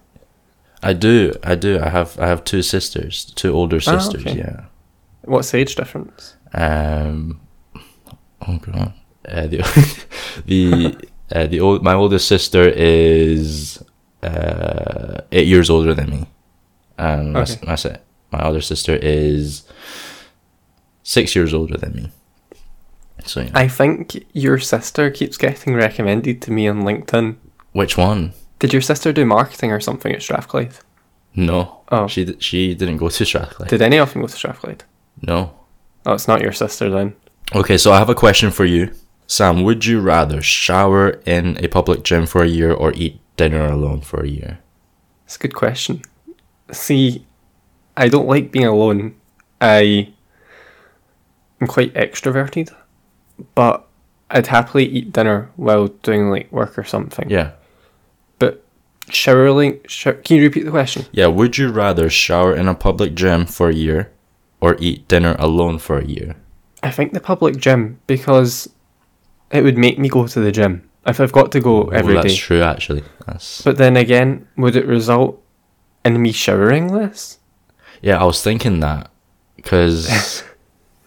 I 0.82 0.92
do, 0.92 1.32
I 1.42 1.54
do. 1.56 1.80
I 1.80 1.88
have 1.88 2.18
I 2.18 2.26
have 2.28 2.44
two 2.44 2.62
sisters, 2.62 3.24
two 3.34 3.52
older 3.52 3.76
Ah, 3.86 3.98
sisters. 3.98 4.26
okay. 4.26 4.38
Yeah. 4.38 4.64
What's 5.24 5.50
the 5.50 5.58
age 5.58 5.74
difference? 5.74 6.36
Um. 6.54 7.40
Oh 8.46 8.58
god. 8.58 8.92
Uh, 9.26 9.46
the 9.48 10.06
the 10.46 10.96
uh, 11.34 11.46
the 11.46 11.58
old 11.60 11.82
my 11.82 11.94
oldest 11.94 12.28
sister 12.28 12.68
is 12.68 13.82
uh 14.22 15.22
eight 15.32 15.48
years 15.48 15.68
older 15.70 15.94
than 15.94 16.10
me, 16.10 16.26
and 16.98 17.36
Okay. 17.36 17.58
my 17.66 17.76
my 18.30 18.38
other 18.38 18.60
sister 18.60 18.94
is 19.02 19.64
six 21.02 21.34
years 21.34 21.52
older 21.54 21.76
than 21.76 21.94
me. 21.96 22.10
So 23.24 23.40
yeah. 23.40 23.50
I 23.54 23.68
think 23.68 24.24
your 24.32 24.58
sister 24.58 25.10
keeps 25.10 25.36
getting 25.36 25.74
recommended 25.74 26.40
to 26.42 26.52
me 26.52 26.68
on 26.68 26.82
LinkedIn. 26.82 27.36
Which 27.72 27.96
one? 27.98 28.32
Did 28.58 28.72
your 28.72 28.82
sister 28.82 29.12
do 29.12 29.24
marketing 29.26 29.72
or 29.72 29.80
something 29.80 30.12
at 30.12 30.22
Strathclyde? 30.22 30.74
No. 31.34 31.80
Oh. 31.90 32.06
She 32.06 32.24
d- 32.24 32.36
she 32.40 32.74
didn't 32.74 32.96
go 32.98 33.08
to 33.08 33.24
Strathclyde. 33.24 33.68
Did 33.68 33.82
any 33.82 33.98
of 33.98 34.12
them 34.12 34.22
go 34.22 34.28
to 34.28 34.36
Strathclyde? 34.36 34.84
no. 35.22 35.52
Oh, 36.08 36.12
it's 36.14 36.28
not 36.28 36.40
your 36.40 36.52
sister 36.52 36.88
then. 36.88 37.16
Okay, 37.52 37.76
so 37.76 37.90
I 37.92 37.98
have 37.98 38.08
a 38.08 38.14
question 38.14 38.52
for 38.52 38.64
you, 38.64 38.92
Sam. 39.26 39.64
Would 39.64 39.84
you 39.86 40.00
rather 40.00 40.40
shower 40.40 41.20
in 41.26 41.56
a 41.64 41.66
public 41.66 42.04
gym 42.04 42.26
for 42.26 42.44
a 42.44 42.48
year 42.48 42.72
or 42.72 42.92
eat 42.94 43.18
dinner 43.36 43.66
alone 43.66 44.02
for 44.02 44.20
a 44.22 44.28
year? 44.28 44.60
It's 45.24 45.34
a 45.34 45.40
good 45.40 45.54
question. 45.54 46.02
See, 46.70 47.26
I 47.96 48.06
don't 48.08 48.28
like 48.28 48.52
being 48.52 48.66
alone. 48.66 49.16
I 49.60 50.12
am 51.60 51.66
quite 51.66 51.92
extroverted, 51.94 52.72
but 53.54 53.86
I'd 54.30 54.46
happily 54.48 54.84
eat 54.86 55.12
dinner 55.12 55.50
while 55.56 55.88
doing 55.88 56.30
like 56.30 56.50
work 56.50 56.78
or 56.78 56.84
something. 56.84 57.30
Yeah. 57.30 57.52
But 58.38 58.64
showering, 59.08 59.80
show, 59.86 60.14
can 60.14 60.36
you 60.36 60.42
repeat 60.42 60.64
the 60.64 60.70
question? 60.70 61.06
Yeah, 61.12 61.26
would 61.26 61.58
you 61.58 61.70
rather 61.70 62.10
shower 62.10 62.54
in 62.54 62.68
a 62.68 62.74
public 62.74 63.14
gym 63.14 63.46
for 63.46 63.68
a 63.68 63.74
year 63.74 64.10
or 64.60 64.76
eat 64.80 65.06
dinner 65.08 65.36
alone 65.38 65.78
for 65.78 65.98
a 65.98 66.04
year? 66.04 66.36
I 66.82 66.90
think 66.90 67.12
the 67.12 67.20
public 67.20 67.56
gym 67.56 68.00
because 68.06 68.68
it 69.50 69.62
would 69.62 69.78
make 69.78 69.98
me 69.98 70.08
go 70.08 70.26
to 70.26 70.40
the 70.40 70.52
gym 70.52 70.88
if 71.06 71.20
I've 71.20 71.32
got 71.32 71.52
to 71.52 71.60
go 71.60 71.88
every 71.88 72.14
well, 72.14 72.22
day. 72.22 72.30
that's 72.30 72.40
true, 72.40 72.62
actually. 72.62 73.04
That's 73.26 73.62
But 73.62 73.76
then 73.78 73.96
again, 73.96 74.48
would 74.56 74.74
it 74.76 74.86
result 74.86 75.40
in 76.04 76.20
me 76.20 76.32
showering 76.32 76.88
less? 76.92 77.38
yeah. 78.02 78.20
I 78.20 78.24
was 78.24 78.42
thinking 78.42 78.80
that 78.80 79.10
because 79.56 80.42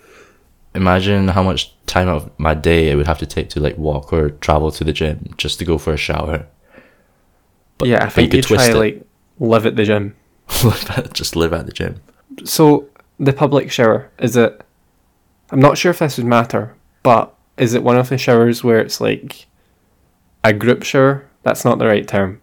imagine 0.76 1.28
how 1.30 1.44
much 1.44 1.74
time 1.90 2.08
out 2.08 2.16
of 2.18 2.40
my 2.40 2.54
day 2.54 2.92
I 2.92 2.96
would 2.96 3.08
have 3.08 3.20
to 3.20 3.26
take 3.26 3.50
to 3.50 3.60
like 3.60 3.78
walk 3.78 4.14
or 4.14 4.30
travel 4.30 4.72
to 4.72 4.84
the 4.84 4.94
gym 4.94 5.34
just 5.38 5.60
to 5.60 5.66
go 5.66 5.78
for 5.78 5.92
a 5.94 5.98
shower. 5.98 6.48
But, 7.78 7.88
yeah, 7.88 8.06
I 8.06 8.10
think 8.10 8.34
you, 8.34 8.42
try 8.42 8.72
like 8.74 9.06
live 9.40 9.66
at 9.66 9.76
the 9.76 9.86
gym. 9.86 10.16
just 11.14 11.36
live 11.36 11.54
at 11.54 11.66
the 11.66 11.72
gym. 11.72 12.02
So 12.44 12.88
the 13.20 13.34
public 13.34 13.72
shower 13.72 14.10
is 14.20 14.36
it? 14.38 14.62
I'm 15.52 15.60
not 15.60 15.78
sure 15.78 15.92
if 15.92 16.00
this 16.00 16.18
would 16.18 16.28
matter, 16.28 16.76
but 17.04 17.34
is 17.58 17.74
it 17.74 17.84
one 17.84 17.98
of 17.98 18.10
the 18.10 18.18
showers 18.18 18.64
where 18.64 18.80
it's 18.80 19.02
like 19.02 19.48
a 20.44 20.54
group 20.54 20.84
shower? 20.84 21.26
That's 21.44 21.66
not 21.66 21.80
the 21.80 21.88
right 21.88 22.08
term, 22.08 22.42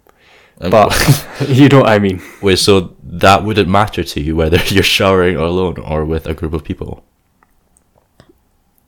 Um, 0.60 0.70
but 0.70 0.90
you 1.48 1.68
know 1.68 1.80
what 1.80 1.88
I 1.88 1.98
mean. 1.98 2.20
wait, 2.42 2.58
so 2.58 2.96
that 3.02 3.44
wouldn't 3.44 3.68
matter 3.68 4.02
to 4.02 4.20
you 4.20 4.34
whether 4.34 4.58
you're 4.66 4.82
showering 4.82 5.36
alone 5.36 5.78
or 5.78 6.04
with 6.04 6.26
a 6.26 6.34
group 6.34 6.52
of 6.52 6.64
people. 6.64 7.04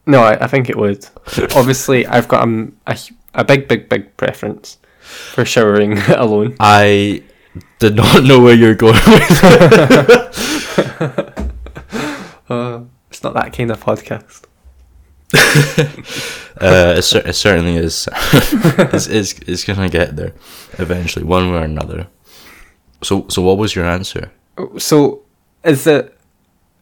No, 0.09 0.23
I, 0.23 0.45
I 0.45 0.47
think 0.47 0.71
it 0.71 0.77
would. 0.77 1.07
Obviously, 1.55 2.07
I've 2.07 2.29
got 2.29 2.43
um, 2.43 2.75
a 2.87 2.99
a 3.35 3.45
big, 3.45 3.69
big, 3.69 3.91
big 3.91 4.17
preference 4.17 4.79
for 5.01 5.45
showering 5.45 5.99
alone. 6.09 6.57
I 6.59 7.23
did 7.79 7.95
not 7.95 8.25
know 8.25 8.41
where 8.41 8.55
you're 8.55 8.75
going 8.75 8.95
with 8.95 9.43
Uh, 12.49 12.81
it's 13.11 13.23
not 13.23 13.35
that 13.35 13.53
kind 13.53 13.71
of 13.71 13.85
podcast. 13.85 14.45
uh, 16.59 16.95
it, 16.97 17.03
cer- 17.03 17.29
it 17.29 17.35
certainly 17.35 17.77
is. 17.77 18.09
it's, 18.95 19.07
it's, 19.07 19.35
it's 19.41 19.65
gonna 19.65 19.91
get 19.91 20.17
there 20.17 20.33
eventually, 20.79 21.27
one 21.27 21.53
way 21.53 21.59
or 21.59 21.65
another. 21.65 22.07
So, 23.03 23.27
so 23.29 23.43
what 23.43 23.59
was 23.59 23.77
your 23.77 23.85
answer? 23.85 24.33
So, 24.79 25.25
is 25.63 25.87
it 25.87 26.18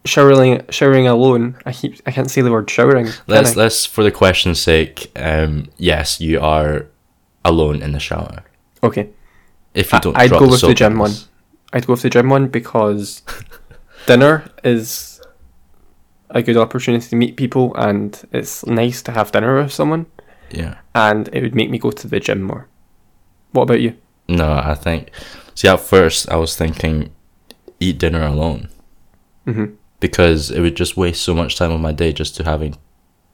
showering 0.06 0.62
showering 0.70 1.06
alone? 1.08 1.56
I 1.66 1.72
keep 1.72 2.00
I 2.06 2.10
can't 2.12 2.30
say 2.30 2.40
the 2.42 2.50
word 2.52 2.70
showering. 2.70 3.08
Let's 3.26 3.56
let's 3.56 3.84
for 3.86 4.02
the 4.04 4.10
question's 4.12 4.60
sake. 4.60 5.10
Um, 5.16 5.66
yes, 5.76 6.20
you 6.20 6.40
are 6.40 6.86
alone 7.44 7.82
in 7.82 7.92
the 7.92 8.00
shower. 8.00 8.44
okay. 8.82 9.10
If 9.74 9.92
you 9.92 9.98
I- 9.98 10.00
don't, 10.00 10.16
I'd 10.18 10.30
go 10.30 10.40
the 10.40 10.48
with 10.52 10.60
the 10.62 10.74
gym 10.74 10.98
one. 10.98 11.12
I'd 11.72 11.86
go 11.86 11.92
with 11.92 12.02
the 12.02 12.10
gym 12.10 12.30
one 12.30 12.48
because 12.48 13.22
dinner 14.06 14.44
is 14.64 15.20
a 16.30 16.42
good 16.42 16.56
opportunity 16.56 17.06
to 17.08 17.16
meet 17.16 17.36
people, 17.36 17.74
and 17.76 18.18
it's 18.32 18.64
nice 18.66 19.02
to 19.02 19.12
have 19.12 19.30
dinner 19.32 19.62
with 19.62 19.72
someone, 19.72 20.06
Yeah. 20.50 20.76
and 20.94 21.28
it 21.32 21.42
would 21.42 21.54
make 21.54 21.70
me 21.70 21.78
go 21.78 21.90
to 21.90 22.08
the 22.08 22.18
gym 22.20 22.42
more. 22.42 22.66
What 23.52 23.64
about 23.64 23.80
you? 23.80 23.94
No, 24.28 24.52
I 24.52 24.74
think. 24.74 25.10
See, 25.54 25.68
at 25.68 25.80
first 25.80 26.28
I 26.30 26.36
was 26.36 26.56
thinking, 26.56 27.10
eat 27.80 27.98
dinner 27.98 28.22
alone 28.26 28.68
hmm 29.44 29.66
because 30.06 30.50
it 30.50 30.60
would 30.60 30.76
just 30.76 30.96
waste 30.96 31.22
so 31.22 31.34
much 31.34 31.56
time 31.56 31.72
of 31.72 31.80
my 31.80 31.92
day 31.92 32.12
just 32.12 32.36
to 32.36 32.44
having 32.44 32.76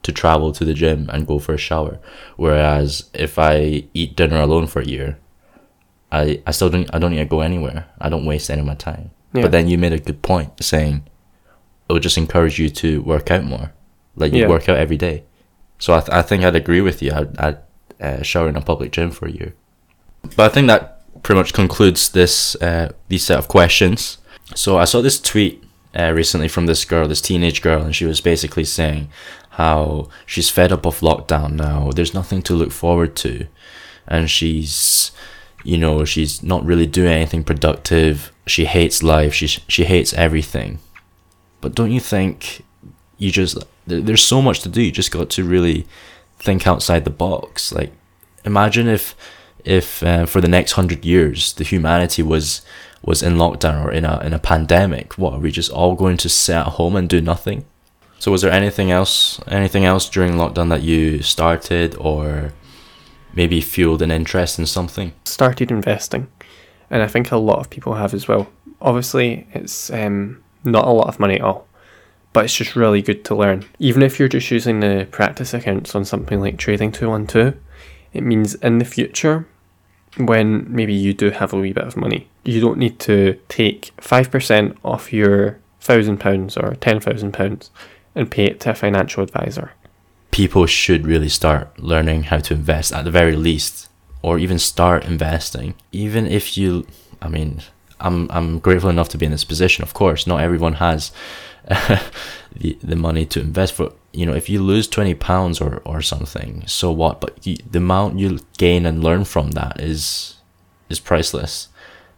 to 0.02 0.12
travel 0.12 0.52
to 0.52 0.64
the 0.64 0.74
gym 0.74 1.08
and 1.12 1.26
go 1.26 1.38
for 1.38 1.54
a 1.54 1.58
shower. 1.68 1.98
Whereas 2.36 3.10
if 3.14 3.38
I 3.38 3.84
eat 3.94 4.16
dinner 4.16 4.40
alone 4.40 4.66
for 4.66 4.80
a 4.82 4.86
year, 4.96 5.18
I 6.10 6.22
I 6.46 6.50
still 6.52 6.70
don't 6.70 6.88
I 6.94 6.98
don't 6.98 7.12
need 7.12 7.18
to 7.28 7.34
go 7.36 7.40
anywhere. 7.40 7.86
I 8.00 8.08
don't 8.08 8.26
waste 8.26 8.50
any 8.50 8.60
of 8.60 8.66
my 8.66 8.74
time. 8.74 9.10
Yeah. 9.32 9.42
But 9.42 9.52
then 9.52 9.68
you 9.68 9.78
made 9.78 9.92
a 9.92 9.98
good 10.08 10.20
point 10.22 10.50
saying 10.62 10.94
it 11.88 11.92
would 11.92 12.02
just 12.02 12.18
encourage 12.18 12.58
you 12.58 12.68
to 12.82 13.02
work 13.02 13.30
out 13.30 13.44
more, 13.44 13.72
like 14.16 14.32
you 14.32 14.42
Yeah. 14.42 14.48
work 14.48 14.68
out 14.68 14.76
every 14.78 14.96
day. 14.98 15.24
So 15.78 15.94
I 15.94 16.00
th- 16.00 16.10
I 16.20 16.22
think 16.22 16.44
I'd 16.44 16.56
agree 16.56 16.80
with 16.80 17.02
you. 17.02 17.12
I'd, 17.12 17.38
I'd 17.38 17.58
uh, 18.00 18.22
shower 18.22 18.48
in 18.48 18.56
a 18.56 18.60
public 18.60 18.92
gym 18.92 19.10
for 19.10 19.26
a 19.26 19.32
year. 19.32 19.54
But 20.36 20.44
I 20.50 20.54
think 20.54 20.66
that 20.68 20.82
pretty 21.22 21.38
much 21.40 21.52
concludes 21.52 22.10
this 22.10 22.56
uh, 22.60 22.88
these 23.08 23.24
set 23.24 23.38
of 23.38 23.46
questions. 23.48 24.18
So 24.54 24.76
I 24.78 24.84
saw 24.86 25.00
this 25.02 25.20
tweet 25.20 25.61
uh, 25.98 26.12
recently 26.14 26.48
from 26.48 26.66
this 26.66 26.84
girl, 26.84 27.08
this 27.08 27.20
teenage 27.20 27.62
girl, 27.62 27.82
and 27.82 27.94
she 27.94 28.04
was 28.04 28.20
basically 28.20 28.64
saying 28.64 29.08
how 29.50 30.08
she's 30.26 30.48
fed 30.48 30.72
up 30.72 30.86
of 30.86 31.00
lockdown 31.00 31.52
now. 31.52 31.90
There's 31.90 32.14
nothing 32.14 32.42
to 32.42 32.54
look 32.54 32.72
forward 32.72 33.14
to, 33.16 33.46
and 34.06 34.30
she's, 34.30 35.12
you 35.64 35.76
know, 35.76 36.04
she's 36.04 36.42
not 36.42 36.64
really 36.64 36.86
doing 36.86 37.12
anything 37.12 37.44
productive. 37.44 38.32
She 38.46 38.64
hates 38.64 39.02
life. 39.02 39.34
She 39.34 39.46
she 39.46 39.84
hates 39.84 40.12
everything. 40.14 40.78
But 41.60 41.74
don't 41.74 41.92
you 41.92 42.00
think 42.00 42.64
you 43.18 43.30
just 43.30 43.58
there, 43.86 44.00
there's 44.00 44.24
so 44.24 44.42
much 44.42 44.60
to 44.60 44.68
do. 44.68 44.82
You 44.82 44.90
just 44.90 45.12
got 45.12 45.30
to 45.30 45.44
really 45.44 45.86
think 46.38 46.66
outside 46.66 47.04
the 47.04 47.10
box. 47.10 47.72
Like 47.72 47.92
imagine 48.44 48.88
if 48.88 49.14
if 49.64 50.02
uh, 50.02 50.26
for 50.26 50.40
the 50.40 50.48
next 50.48 50.72
hundred 50.72 51.04
years 51.04 51.52
the 51.52 51.64
humanity 51.64 52.22
was 52.22 52.62
was 53.02 53.22
in 53.22 53.34
lockdown 53.34 53.84
or 53.84 53.90
in 53.90 54.04
a 54.04 54.20
in 54.20 54.32
a 54.32 54.38
pandemic. 54.38 55.18
What 55.18 55.34
are 55.34 55.40
we 55.40 55.50
just 55.50 55.70
all 55.70 55.94
going 55.94 56.16
to 56.18 56.28
sit 56.28 56.56
at 56.56 56.66
home 56.78 56.96
and 56.96 57.08
do 57.08 57.20
nothing? 57.20 57.64
So 58.18 58.30
was 58.30 58.42
there 58.42 58.52
anything 58.52 58.90
else 58.90 59.40
anything 59.48 59.84
else 59.84 60.08
during 60.08 60.34
lockdown 60.34 60.68
that 60.68 60.82
you 60.82 61.22
started 61.22 61.96
or 61.96 62.52
maybe 63.34 63.60
fueled 63.60 64.02
an 64.02 64.10
interest 64.10 64.58
in 64.58 64.66
something? 64.66 65.12
Started 65.24 65.70
investing, 65.70 66.28
and 66.90 67.02
I 67.02 67.08
think 67.08 67.32
a 67.32 67.36
lot 67.36 67.58
of 67.58 67.70
people 67.70 67.94
have 67.94 68.14
as 68.14 68.28
well. 68.28 68.48
Obviously, 68.80 69.46
it's 69.52 69.90
um, 69.90 70.42
not 70.64 70.86
a 70.86 70.90
lot 70.90 71.08
of 71.08 71.18
money 71.20 71.36
at 71.36 71.42
all, 71.42 71.66
but 72.32 72.44
it's 72.44 72.54
just 72.54 72.76
really 72.76 73.02
good 73.02 73.24
to 73.24 73.34
learn. 73.34 73.64
Even 73.78 74.02
if 74.02 74.18
you're 74.18 74.28
just 74.28 74.50
using 74.50 74.80
the 74.80 75.08
practice 75.10 75.54
accounts 75.54 75.94
on 75.94 76.04
something 76.04 76.40
like 76.40 76.56
Trading 76.58 76.92
Two 76.92 77.08
One 77.10 77.26
Two, 77.26 77.54
it 78.12 78.22
means 78.22 78.54
in 78.56 78.78
the 78.78 78.84
future, 78.84 79.46
when 80.16 80.66
maybe 80.68 80.94
you 80.94 81.12
do 81.14 81.30
have 81.30 81.52
a 81.52 81.58
wee 81.58 81.72
bit 81.72 81.84
of 81.84 81.96
money, 81.96 82.28
you 82.44 82.60
don't 82.60 82.78
need 82.78 82.98
to 83.00 83.38
take 83.48 83.92
five 84.00 84.30
percent 84.30 84.76
off 84.84 85.12
your 85.12 85.58
thousand 85.80 86.18
pounds 86.18 86.56
or 86.56 86.74
ten 86.76 87.00
thousand 87.00 87.32
pounds 87.32 87.70
and 88.14 88.30
pay 88.30 88.44
it 88.46 88.60
to 88.60 88.70
a 88.70 88.74
financial 88.74 89.22
advisor. 89.22 89.72
people 90.30 90.66
should 90.66 91.06
really 91.06 91.28
start 91.28 91.78
learning 91.78 92.24
how 92.24 92.38
to 92.38 92.54
invest 92.54 92.92
at 92.92 93.04
the 93.04 93.10
very 93.10 93.36
least 93.36 93.88
or 94.22 94.38
even 94.38 94.58
start 94.58 95.04
investing 95.04 95.74
even 95.92 96.26
if 96.26 96.56
you 96.56 96.86
i 97.20 97.28
mean 97.28 97.60
i'm 98.00 98.30
i'm 98.30 98.58
grateful 98.58 98.88
enough 98.90 99.08
to 99.10 99.18
be 99.18 99.26
in 99.26 99.32
this 99.32 99.44
position 99.44 99.82
of 99.84 99.92
course 99.94 100.26
not 100.26 100.40
everyone 100.40 100.74
has 100.74 101.12
the 102.56 102.78
the 102.82 102.96
money 102.96 103.24
to 103.26 103.40
invest 103.40 103.74
for 103.74 103.92
you 104.12 104.26
know 104.26 104.34
if 104.34 104.48
you 104.48 104.62
lose 104.62 104.86
20 104.88 105.14
pounds 105.14 105.60
or 105.60 105.82
or 105.84 106.02
something 106.02 106.64
so 106.66 106.90
what 106.90 107.20
but 107.20 107.46
you, 107.46 107.56
the 107.70 107.78
amount 107.78 108.18
you 108.18 108.38
gain 108.58 108.86
and 108.86 109.02
learn 109.02 109.24
from 109.24 109.52
that 109.52 109.80
is 109.80 110.36
is 110.88 111.00
priceless 111.00 111.68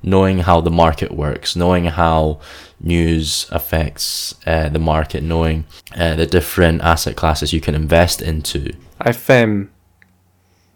knowing 0.04 0.40
how 0.40 0.60
the 0.60 0.70
market 0.70 1.10
works, 1.10 1.56
knowing 1.56 1.86
how 1.86 2.38
news 2.78 3.48
affects 3.50 4.34
uh, 4.46 4.68
the 4.68 4.78
market, 4.78 5.22
knowing 5.22 5.64
uh, 5.96 6.14
the 6.14 6.26
different 6.26 6.82
asset 6.82 7.16
classes 7.16 7.52
you 7.52 7.60
can 7.60 7.74
invest 7.74 8.20
into. 8.20 8.72
I've 9.00 9.28
um, 9.30 9.70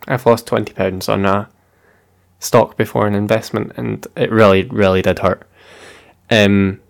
I've 0.09 0.27
lost 0.27 0.47
twenty 0.47 0.73
pounds 0.73 1.09
on 1.09 1.27
a 1.27 1.49
stock 2.41 2.77
before 2.77 3.07
an 3.07 3.15
investment, 3.15 3.73
and 3.77 4.07
it 4.17 4.33
really, 4.33 4.65
really 4.65 5.03
did 5.03 5.21
hurt. 5.21 5.47
Um, 6.31 6.81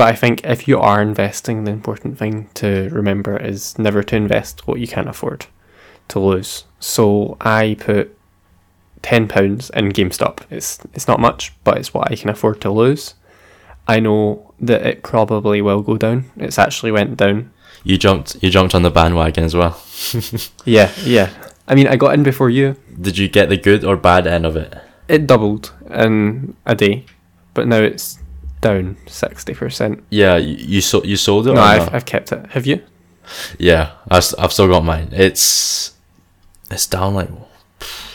but 0.00 0.08
I 0.08 0.16
think 0.16 0.46
if 0.46 0.66
you 0.66 0.80
are 0.80 1.02
investing, 1.02 1.64
the 1.64 1.72
important 1.72 2.16
thing 2.16 2.48
to 2.54 2.88
remember 2.90 3.36
is 3.36 3.78
never 3.78 4.02
to 4.04 4.16
invest 4.16 4.66
what 4.66 4.80
you 4.80 4.88
can't 4.88 5.10
afford 5.10 5.44
to 6.08 6.18
lose. 6.18 6.64
So 6.78 7.36
I 7.42 7.76
put 7.78 8.16
ten 9.02 9.28
pounds 9.28 9.68
in 9.74 9.92
GameStop. 9.92 10.38
It's 10.48 10.78
it's 10.94 11.06
not 11.06 11.20
much, 11.20 11.52
but 11.64 11.76
it's 11.76 11.92
what 11.92 12.10
I 12.10 12.16
can 12.16 12.30
afford 12.30 12.62
to 12.62 12.70
lose. 12.70 13.12
I 13.86 14.00
know 14.00 14.54
that 14.58 14.86
it 14.86 15.02
probably 15.02 15.60
will 15.60 15.82
go 15.82 15.98
down. 15.98 16.30
It's 16.38 16.58
actually 16.58 16.92
went 16.92 17.18
down. 17.18 17.52
You 17.84 17.98
jumped, 17.98 18.42
you 18.42 18.48
jumped 18.48 18.74
on 18.74 18.80
the 18.80 18.90
bandwagon 18.90 19.44
as 19.44 19.54
well. 19.54 19.78
Yeah, 20.64 20.90
yeah. 21.04 21.28
I 21.68 21.74
mean, 21.74 21.88
I 21.88 21.96
got 21.96 22.14
in 22.14 22.22
before 22.22 22.48
you. 22.48 22.76
Did 22.98 23.18
you 23.18 23.28
get 23.28 23.50
the 23.50 23.58
good 23.58 23.84
or 23.84 23.98
bad 23.98 24.26
end 24.26 24.46
of 24.46 24.56
it? 24.56 24.78
It 25.08 25.26
doubled 25.26 25.74
in 25.90 26.56
a 26.64 26.74
day, 26.74 27.04
but 27.52 27.68
now 27.68 27.82
it's 27.82 28.18
down 28.60 28.96
sixty 29.06 29.54
percent. 29.54 30.02
Yeah, 30.10 30.36
you, 30.36 30.54
you 30.56 30.80
sold, 30.80 31.06
you 31.06 31.16
sold 31.16 31.46
it. 31.48 31.54
No, 31.54 31.60
I've 31.60 31.84
not? 31.86 31.94
I've 31.94 32.04
kept 32.06 32.32
it. 32.32 32.46
Have 32.50 32.66
you? 32.66 32.82
Yeah, 33.58 33.92
I've, 34.10 34.34
I've 34.38 34.52
still 34.52 34.68
got 34.68 34.84
mine. 34.84 35.08
It's 35.12 35.92
it's 36.70 36.86
down 36.86 37.14
like 37.14 37.28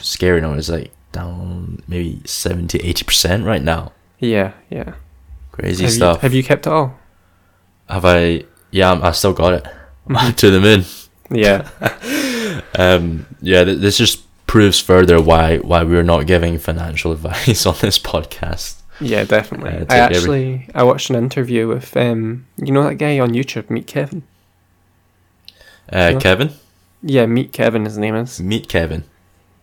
scary 0.02 0.42
now. 0.42 0.54
It's 0.54 0.70
like 0.70 0.92
down 1.12 1.82
maybe 1.88 2.22
70 2.26 2.80
80 2.80 3.04
percent 3.06 3.46
right 3.46 3.62
now. 3.62 3.92
Yeah, 4.20 4.54
yeah. 4.70 4.94
Crazy 5.52 5.84
have 5.86 5.94
stuff. 5.94 6.18
You, 6.18 6.22
have 6.22 6.34
you 6.34 6.44
kept 6.44 6.68
it 6.68 6.74
all? 6.74 6.98
Have 7.90 8.04
I? 8.06 8.44
Yeah, 8.72 8.90
I'm- 8.90 9.04
I 9.04 9.12
still 9.12 9.34
got 9.34 9.54
it 9.54 9.66
to 10.38 10.52
the 10.52 10.60
moon. 10.60 10.84
Yeah, 11.32 11.68
Um, 12.78 13.26
yeah, 13.42 13.64
th- 13.64 13.80
this 13.80 13.98
just 13.98 14.22
proves 14.48 14.80
further 14.80 15.22
why 15.22 15.58
why 15.58 15.84
we're 15.84 16.04
not 16.04 16.28
giving 16.28 16.58
financial 16.60 17.12
advice 17.14 17.66
on 17.66 17.76
this 17.82 17.98
podcast. 17.98 18.82
Yeah, 19.00 19.24
definitely. 19.24 19.72
Uh, 19.72 19.76
I 19.76 19.80
take 19.80 19.92
every- 19.92 20.16
actually 20.16 20.70
I 20.76 20.84
watched 20.84 21.10
an 21.10 21.16
interview 21.16 21.68
with 21.68 21.96
um, 21.98 22.46
you 22.58 22.72
know 22.72 22.84
that 22.84 22.96
guy 22.96 23.20
on 23.20 23.32
YouTube, 23.32 23.70
Meet 23.70 23.88
Kevin. 23.88 24.24
Uh, 25.92 26.12
Yeah. 26.14 26.20
Kevin, 26.20 26.52
Yeah, 27.04 27.26
Meet 27.26 27.54
Kevin. 27.54 27.86
His 27.86 27.98
name 27.98 28.16
is. 28.16 28.40
meet 28.42 28.68
Kevin. 28.68 29.04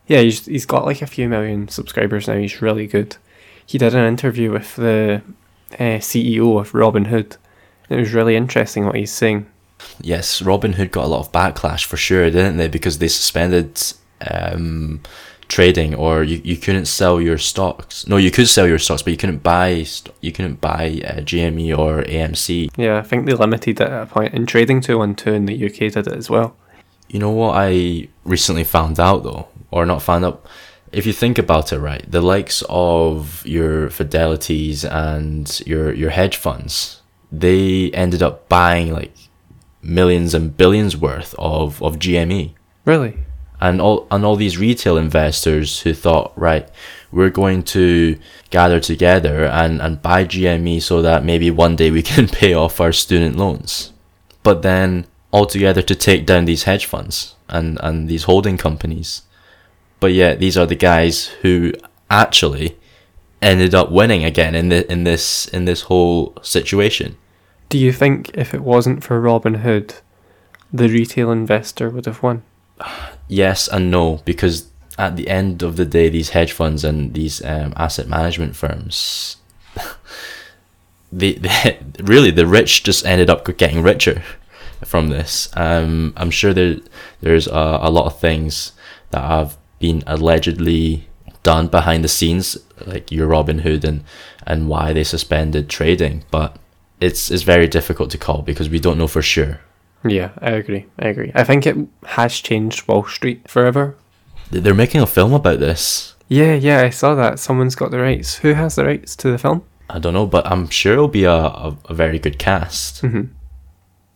Yeah, 0.07 0.19
he's 0.21 0.45
he's 0.45 0.65
got 0.65 0.85
like 0.85 1.01
a 1.01 1.07
few 1.07 1.27
million 1.29 1.67
subscribers 1.67 2.27
now. 2.27 2.35
He's 2.37 2.61
really 2.61 2.87
good. 2.87 3.17
He 3.65 3.77
did 3.77 3.95
an 3.95 4.05
interview 4.05 4.51
with 4.51 4.75
the 4.75 5.21
uh, 5.73 5.99
CEO 5.99 6.59
of 6.59 6.71
Robinhood. 6.73 7.37
It 7.89 7.95
was 7.95 8.13
really 8.13 8.35
interesting 8.35 8.85
what 8.85 8.95
he's 8.95 9.11
saying. 9.11 9.45
Yes, 10.01 10.41
Robinhood 10.41 10.91
got 10.91 11.05
a 11.05 11.07
lot 11.07 11.19
of 11.21 11.31
backlash 11.31 11.85
for 11.85 11.97
sure, 11.97 12.29
didn't 12.29 12.57
they? 12.57 12.67
Because 12.67 12.99
they 12.99 13.07
suspended 13.09 13.81
um, 14.29 15.01
trading, 15.47 15.95
or 15.95 16.23
you, 16.23 16.41
you 16.43 16.57
couldn't 16.57 16.85
sell 16.85 17.21
your 17.21 17.37
stocks. 17.37 18.07
No, 18.07 18.17
you 18.17 18.31
could 18.31 18.47
sell 18.47 18.67
your 18.67 18.79
stocks, 18.79 19.01
but 19.01 19.11
you 19.11 19.17
couldn't 19.17 19.43
buy 19.43 19.85
you 20.21 20.31
couldn't 20.31 20.61
buy 20.61 21.01
uh, 21.05 21.21
GME 21.21 21.77
or 21.77 22.03
AMC. 22.03 22.71
Yeah, 22.77 22.97
I 22.97 23.01
think 23.01 23.25
they 23.25 23.33
limited 23.33 23.79
it 23.79 23.87
at 23.87 23.91
a 23.91 24.05
point. 24.05 24.31
point, 24.31 24.33
and 24.33 24.47
Trading 24.47 24.81
212 24.81 25.35
in 25.35 25.45
the 25.45 25.65
UK 25.65 25.93
did 25.93 26.07
it 26.07 26.13
as 26.13 26.29
well. 26.29 26.55
You 27.07 27.19
know 27.19 27.31
what 27.31 27.55
I 27.55 28.07
recently 28.23 28.63
found 28.63 28.99
out 28.99 29.23
though, 29.23 29.47
or 29.71 29.85
not 29.85 30.01
found 30.01 30.25
out. 30.25 30.45
If 30.91 31.07
you 31.07 31.13
think 31.13 31.39
about 31.39 31.73
it, 31.73 31.79
right, 31.79 32.05
the 32.09 32.21
likes 32.21 32.63
of 32.69 33.43
your 33.47 33.89
fidelities 33.89 34.85
and 34.85 35.61
your 35.65 35.91
your 35.93 36.11
hedge 36.11 36.37
funds, 36.37 37.01
they 37.31 37.89
ended 37.91 38.21
up 38.21 38.47
buying 38.47 38.93
like 38.93 39.11
millions 39.83 40.33
and 40.33 40.55
billions 40.55 40.95
worth 40.95 41.35
of, 41.37 41.81
of 41.83 41.99
GME. 41.99 42.53
Really? 42.85 43.17
And 43.63 43.79
all 43.79 44.07
and 44.11 44.25
all 44.25 44.35
these 44.35 44.57
retail 44.57 44.97
investors 44.97 45.79
who 45.79 45.93
thought, 45.93 46.33
right, 46.35 46.67
we're 47.13 47.29
going 47.29 47.63
to 47.63 48.19
gather 48.49 48.81
together 48.81 49.45
and, 49.45 49.81
and 49.81 50.01
buy 50.01 50.25
GME 50.25 50.81
so 50.81 51.01
that 51.01 51.23
maybe 51.23 51.49
one 51.49 51.77
day 51.77 51.89
we 51.89 52.03
can 52.11 52.27
pay 52.27 52.53
off 52.53 52.81
our 52.81 52.91
student 52.91 53.37
loans. 53.37 53.93
But 54.43 54.63
then 54.63 55.05
altogether 55.31 55.81
to 55.81 55.95
take 55.95 56.25
down 56.25 56.43
these 56.43 56.63
hedge 56.63 56.85
funds 56.85 57.35
and, 57.47 57.79
and 57.81 58.09
these 58.09 58.23
holding 58.23 58.57
companies. 58.57 59.21
But 60.01 60.11
yet 60.11 60.41
these 60.41 60.57
are 60.57 60.65
the 60.65 60.75
guys 60.75 61.27
who 61.41 61.71
actually 62.09 62.77
ended 63.41 63.73
up 63.73 63.89
winning 63.89 64.25
again 64.25 64.55
in 64.55 64.67
the 64.67 64.91
in 64.91 65.05
this 65.05 65.47
in 65.47 65.63
this 65.63 65.83
whole 65.83 66.35
situation. 66.41 67.15
Do 67.69 67.77
you 67.77 67.93
think 67.93 68.29
if 68.33 68.53
it 68.53 68.61
wasn't 68.61 69.05
for 69.05 69.21
Robinhood, 69.21 70.01
the 70.73 70.89
retail 70.89 71.31
investor 71.31 71.89
would 71.89 72.07
have 72.07 72.21
won? 72.21 72.43
Yes 73.27 73.67
and 73.67 73.89
no, 73.89 74.21
because 74.25 74.69
at 74.97 75.15
the 75.15 75.27
end 75.27 75.63
of 75.63 75.75
the 75.75 75.85
day, 75.85 76.09
these 76.09 76.29
hedge 76.29 76.51
funds 76.51 76.83
and 76.83 77.13
these 77.13 77.43
um, 77.43 77.73
asset 77.75 78.07
management 78.07 78.55
firms, 78.55 79.37
they, 81.11 81.33
they 81.33 81.79
really 81.99 82.31
the 82.31 82.45
rich 82.45 82.83
just 82.83 83.05
ended 83.05 83.29
up 83.29 83.45
getting 83.57 83.81
richer 83.81 84.23
from 84.85 85.09
this. 85.09 85.49
Um, 85.55 86.13
I'm 86.17 86.31
sure 86.31 86.53
there 86.53 86.77
there's 87.21 87.47
a, 87.47 87.79
a 87.81 87.89
lot 87.89 88.05
of 88.05 88.19
things 88.19 88.73
that 89.11 89.21
have 89.21 89.57
been 89.79 90.03
allegedly 90.05 91.07
done 91.43 91.67
behind 91.67 92.03
the 92.03 92.07
scenes, 92.07 92.57
like 92.85 93.11
your 93.11 93.27
Robinhood 93.27 93.83
and 93.83 94.03
and 94.45 94.69
why 94.69 94.93
they 94.93 95.03
suspended 95.03 95.69
trading, 95.69 96.23
but 96.31 96.57
it's 96.99 97.31
it's 97.31 97.43
very 97.43 97.67
difficult 97.67 98.09
to 98.11 98.17
call 98.17 98.41
because 98.41 98.69
we 98.69 98.79
don't 98.79 98.97
know 98.97 99.07
for 99.07 99.21
sure. 99.21 99.59
Yeah, 100.05 100.31
I 100.41 100.51
agree. 100.51 100.85
I 100.99 101.07
agree. 101.07 101.31
I 101.33 101.43
think 101.43 101.65
it 101.65 101.77
has 102.05 102.33
changed 102.39 102.87
Wall 102.87 103.05
Street 103.05 103.49
forever. 103.49 103.95
They're 104.51 104.73
making 104.73 105.01
a 105.01 105.07
film 105.07 105.33
about 105.33 105.59
this. 105.59 106.15
Yeah, 106.27 106.53
yeah, 106.55 106.81
I 106.81 106.89
saw 106.89 107.15
that. 107.15 107.39
Someone's 107.39 107.75
got 107.75 107.91
the 107.91 107.99
rights. 107.99 108.35
Who 108.35 108.53
has 108.53 108.75
the 108.75 108.85
rights 108.85 109.15
to 109.17 109.31
the 109.31 109.37
film? 109.37 109.63
I 109.89 109.99
don't 109.99 110.13
know, 110.13 110.25
but 110.25 110.45
I'm 110.47 110.69
sure 110.69 110.93
it'll 110.93 111.07
be 111.07 111.23
a, 111.25 111.31
a, 111.31 111.77
a 111.85 111.93
very 111.93 112.19
good 112.19 112.39
cast. 112.39 113.01
hmm 113.01 113.23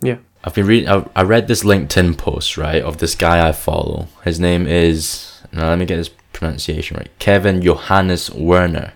Yeah. 0.02 0.18
I've 0.44 0.54
been 0.54 0.66
reading. 0.68 0.90
I, 0.90 1.06
I 1.16 1.24
read 1.24 1.48
this 1.48 1.64
LinkedIn 1.64 2.18
post 2.18 2.58
right 2.58 2.82
of 2.82 2.98
this 2.98 3.16
guy 3.16 3.48
I 3.48 3.52
follow. 3.52 4.08
His 4.24 4.40
name 4.40 4.66
is 4.68 5.42
now 5.52 5.70
let 5.70 5.80
me 5.80 5.86
get 5.86 5.98
his 5.98 6.10
pronunciation 6.34 6.98
right. 6.98 7.10
Kevin 7.20 7.62
Johannes 7.62 8.30
Werner. 8.32 8.94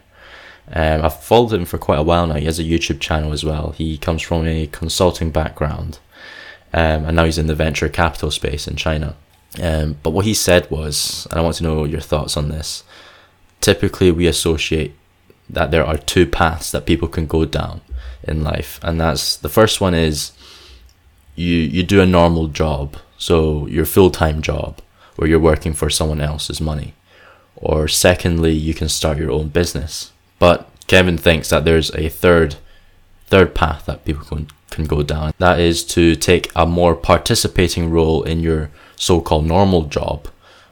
Um, 0.74 1.02
I've 1.04 1.22
followed 1.22 1.52
him 1.54 1.66
for 1.66 1.78
quite 1.78 2.00
a 2.00 2.04
while 2.04 2.28
now. 2.28 2.36
He 2.36 2.46
has 2.46 2.60
a 2.60 2.64
YouTube 2.64 3.02
channel 3.02 3.34
as 3.34 3.44
well. 3.44 3.72
He 3.72 3.98
comes 3.98 4.22
from 4.22 4.48
a 4.48 4.68
consulting 4.68 5.30
background, 5.32 6.00
um, 6.74 7.06
and 7.06 7.16
now 7.16 7.26
he's 7.26 7.38
in 7.38 7.48
the 7.48 7.56
venture 7.56 7.90
capital 7.90 8.32
space 8.32 8.68
in 8.68 8.76
China. 8.76 9.16
Um, 9.62 9.98
but 10.04 10.12
what 10.12 10.26
he 10.26 10.34
said 10.34 10.70
was, 10.72 11.28
and 11.30 11.40
I 11.40 11.44
want 11.44 11.56
to 11.58 11.64
know 11.64 11.84
your 11.84 12.00
thoughts 12.00 12.38
on 12.38 12.50
this. 12.50 12.84
Typically, 13.60 14.12
we 14.12 14.28
associate 14.28 14.96
that 15.50 15.72
there 15.72 15.86
are 15.86 15.98
two 15.98 16.26
paths 16.26 16.72
that 16.72 16.86
people 16.86 17.08
can 17.08 17.28
go 17.28 17.46
down 17.46 17.82
in 18.24 18.44
life, 18.44 18.80
and 18.82 19.00
that's 19.00 19.36
the 19.36 19.50
first 19.50 19.82
one 19.82 19.94
is 19.94 20.32
you 21.36 21.58
you 21.58 21.84
do 21.84 22.02
a 22.02 22.06
normal 22.06 22.48
job, 22.48 22.98
so 23.18 23.68
your 23.68 23.86
full 23.86 24.10
time 24.10 24.42
job, 24.42 24.80
where 25.16 25.30
you're 25.30 25.40
working 25.40 25.74
for 25.74 25.90
someone 25.90 26.22
else's 26.22 26.62
money, 26.62 26.94
or 27.56 27.88
secondly, 27.88 28.54
you 28.54 28.74
can 28.74 28.90
start 28.90 29.18
your 29.18 29.32
own 29.32 29.50
business. 29.50 30.12
But 30.40 30.70
Kevin 30.88 31.18
thinks 31.18 31.50
that 31.50 31.66
there's 31.66 31.92
a 31.92 32.10
third 32.10 32.56
third 33.32 33.56
path 33.56 33.86
that 33.88 34.06
people 34.06 34.26
can 34.26 34.48
can 34.70 34.86
go 34.86 35.04
down. 35.04 35.34
That 35.38 35.60
is 35.60 35.84
to 35.96 36.16
take 36.16 36.50
a 36.56 36.66
more 36.66 36.96
participating 36.96 37.90
role 37.90 38.24
in 38.24 38.40
your 38.40 38.70
so-called 38.96 39.46
normal 39.46 39.84
job, 39.84 40.28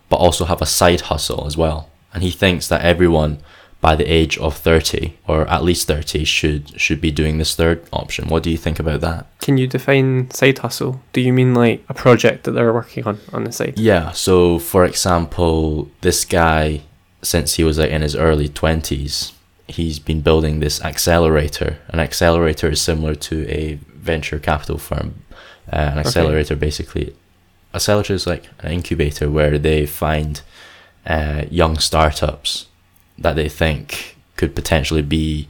but 0.08 0.18
also 0.18 0.46
have 0.46 0.62
a 0.62 0.66
side 0.66 1.02
hustle 1.02 1.46
as 1.46 1.58
well. 1.58 1.90
And 2.14 2.24
he 2.24 2.32
thinks 2.32 2.68
that 2.70 2.82
everyone 2.82 3.40
by 3.82 3.96
the 3.96 4.06
age 4.06 4.38
of 4.40 4.58
30 4.58 5.18
or 5.28 5.48
at 5.48 5.64
least 5.64 5.88
30 5.88 6.26
should 6.26 6.80
should 6.80 7.00
be 7.00 7.12
doing 7.12 7.38
this 7.38 7.56
third 7.56 7.82
option. 7.92 8.28
What 8.28 8.44
do 8.44 8.50
you 8.50 8.58
think 8.58 8.80
about 8.80 9.02
that? 9.02 9.26
Can 9.40 9.58
you 9.58 9.68
define 9.68 10.32
side 10.32 10.60
hustle? 10.60 11.02
Do 11.14 11.22
you 11.22 11.34
mean 11.34 11.54
like 11.54 11.84
a 11.88 11.94
project 11.94 12.44
that 12.44 12.52
they're 12.52 12.74
working 12.74 13.06
on 13.06 13.20
on 13.32 13.44
the 13.46 13.52
side? 13.52 13.78
Yeah, 13.78 14.12
so 14.12 14.60
for 14.60 14.84
example, 14.86 15.90
this 16.02 16.26
guy 16.26 16.82
since 17.22 17.56
he 17.56 17.64
was 17.64 17.78
like 17.78 17.92
in 17.92 18.02
his 18.02 18.16
early 18.16 18.48
20s, 18.48 19.34
he's 19.70 20.00
been 20.00 20.22
building 20.22 20.60
this 20.60 20.82
accelerator. 20.82 21.78
An 21.90 22.00
accelerator 22.00 22.70
is 22.70 22.82
similar 22.82 23.16
to 23.16 23.48
a 23.50 23.76
venture 23.94 24.40
capital 24.40 24.78
firm. 24.78 25.24
Uh, 25.72 25.92
an 25.94 26.00
accelerator 26.00 26.56
basically 26.56 27.16
accelerator 27.74 28.14
is 28.14 28.26
like 28.26 28.50
an 28.60 28.72
incubator 28.72 29.30
where 29.30 29.60
they 29.60 29.86
find 29.86 30.42
uh, 31.06 31.44
young 31.52 31.78
startups 31.78 32.68
that 33.18 33.36
they 33.36 33.48
think 33.48 34.18
could 34.36 34.56
potentially 34.56 35.04
be 35.04 35.48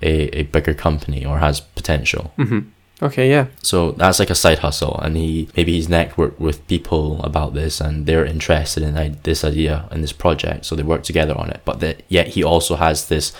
a, 0.00 0.38
a 0.38 0.42
bigger 0.44 0.74
company 0.74 1.24
or 1.24 1.38
has 1.38 1.60
potential. 1.60 2.32
hmm 2.36 2.60
Okay, 3.02 3.28
yeah. 3.28 3.46
So 3.62 3.90
that's 3.92 4.18
like 4.20 4.30
a 4.30 4.34
side 4.34 4.60
hustle, 4.60 4.96
and 5.02 5.16
he 5.16 5.48
maybe 5.56 5.72
he's 5.72 5.88
networked 5.88 6.38
with 6.38 6.66
people 6.68 7.20
about 7.24 7.52
this, 7.54 7.80
and 7.80 8.06
they're 8.06 8.24
interested 8.24 8.82
in 8.82 8.96
i- 8.96 9.16
this 9.24 9.44
idea 9.44 9.86
and 9.90 10.02
this 10.02 10.12
project, 10.12 10.64
so 10.66 10.76
they 10.76 10.84
work 10.84 11.02
together 11.02 11.36
on 11.36 11.50
it. 11.50 11.60
But 11.64 11.80
the, 11.80 11.96
yet 12.08 12.28
he 12.28 12.44
also 12.44 12.76
has 12.76 13.08
this 13.08 13.32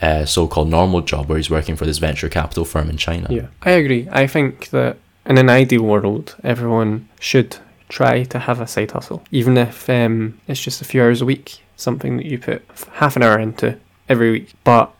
uh, 0.00 0.24
so-called 0.24 0.68
normal 0.70 1.02
job 1.02 1.28
where 1.28 1.36
he's 1.38 1.50
working 1.50 1.76
for 1.76 1.84
this 1.86 1.98
venture 1.98 2.28
capital 2.28 2.64
firm 2.64 2.88
in 2.90 2.96
China. 2.96 3.26
Yeah, 3.30 3.46
I 3.62 3.72
agree. 3.72 4.08
I 4.10 4.26
think 4.26 4.70
that 4.70 4.96
in 5.26 5.38
an 5.38 5.48
ideal 5.50 5.82
world, 5.82 6.34
everyone 6.42 7.08
should 7.20 7.56
try 7.88 8.24
to 8.24 8.38
have 8.38 8.60
a 8.60 8.66
side 8.66 8.90
hustle, 8.90 9.22
even 9.30 9.56
if 9.58 9.88
um, 9.90 10.40
it's 10.48 10.60
just 10.62 10.80
a 10.80 10.84
few 10.84 11.02
hours 11.02 11.20
a 11.20 11.24
week, 11.26 11.62
something 11.76 12.16
that 12.16 12.26
you 12.26 12.38
put 12.38 12.62
half 12.94 13.16
an 13.16 13.22
hour 13.22 13.38
into 13.38 13.76
every 14.08 14.30
week. 14.32 14.54
But 14.64 14.90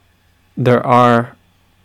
there 0.57 0.87
are 0.87 1.34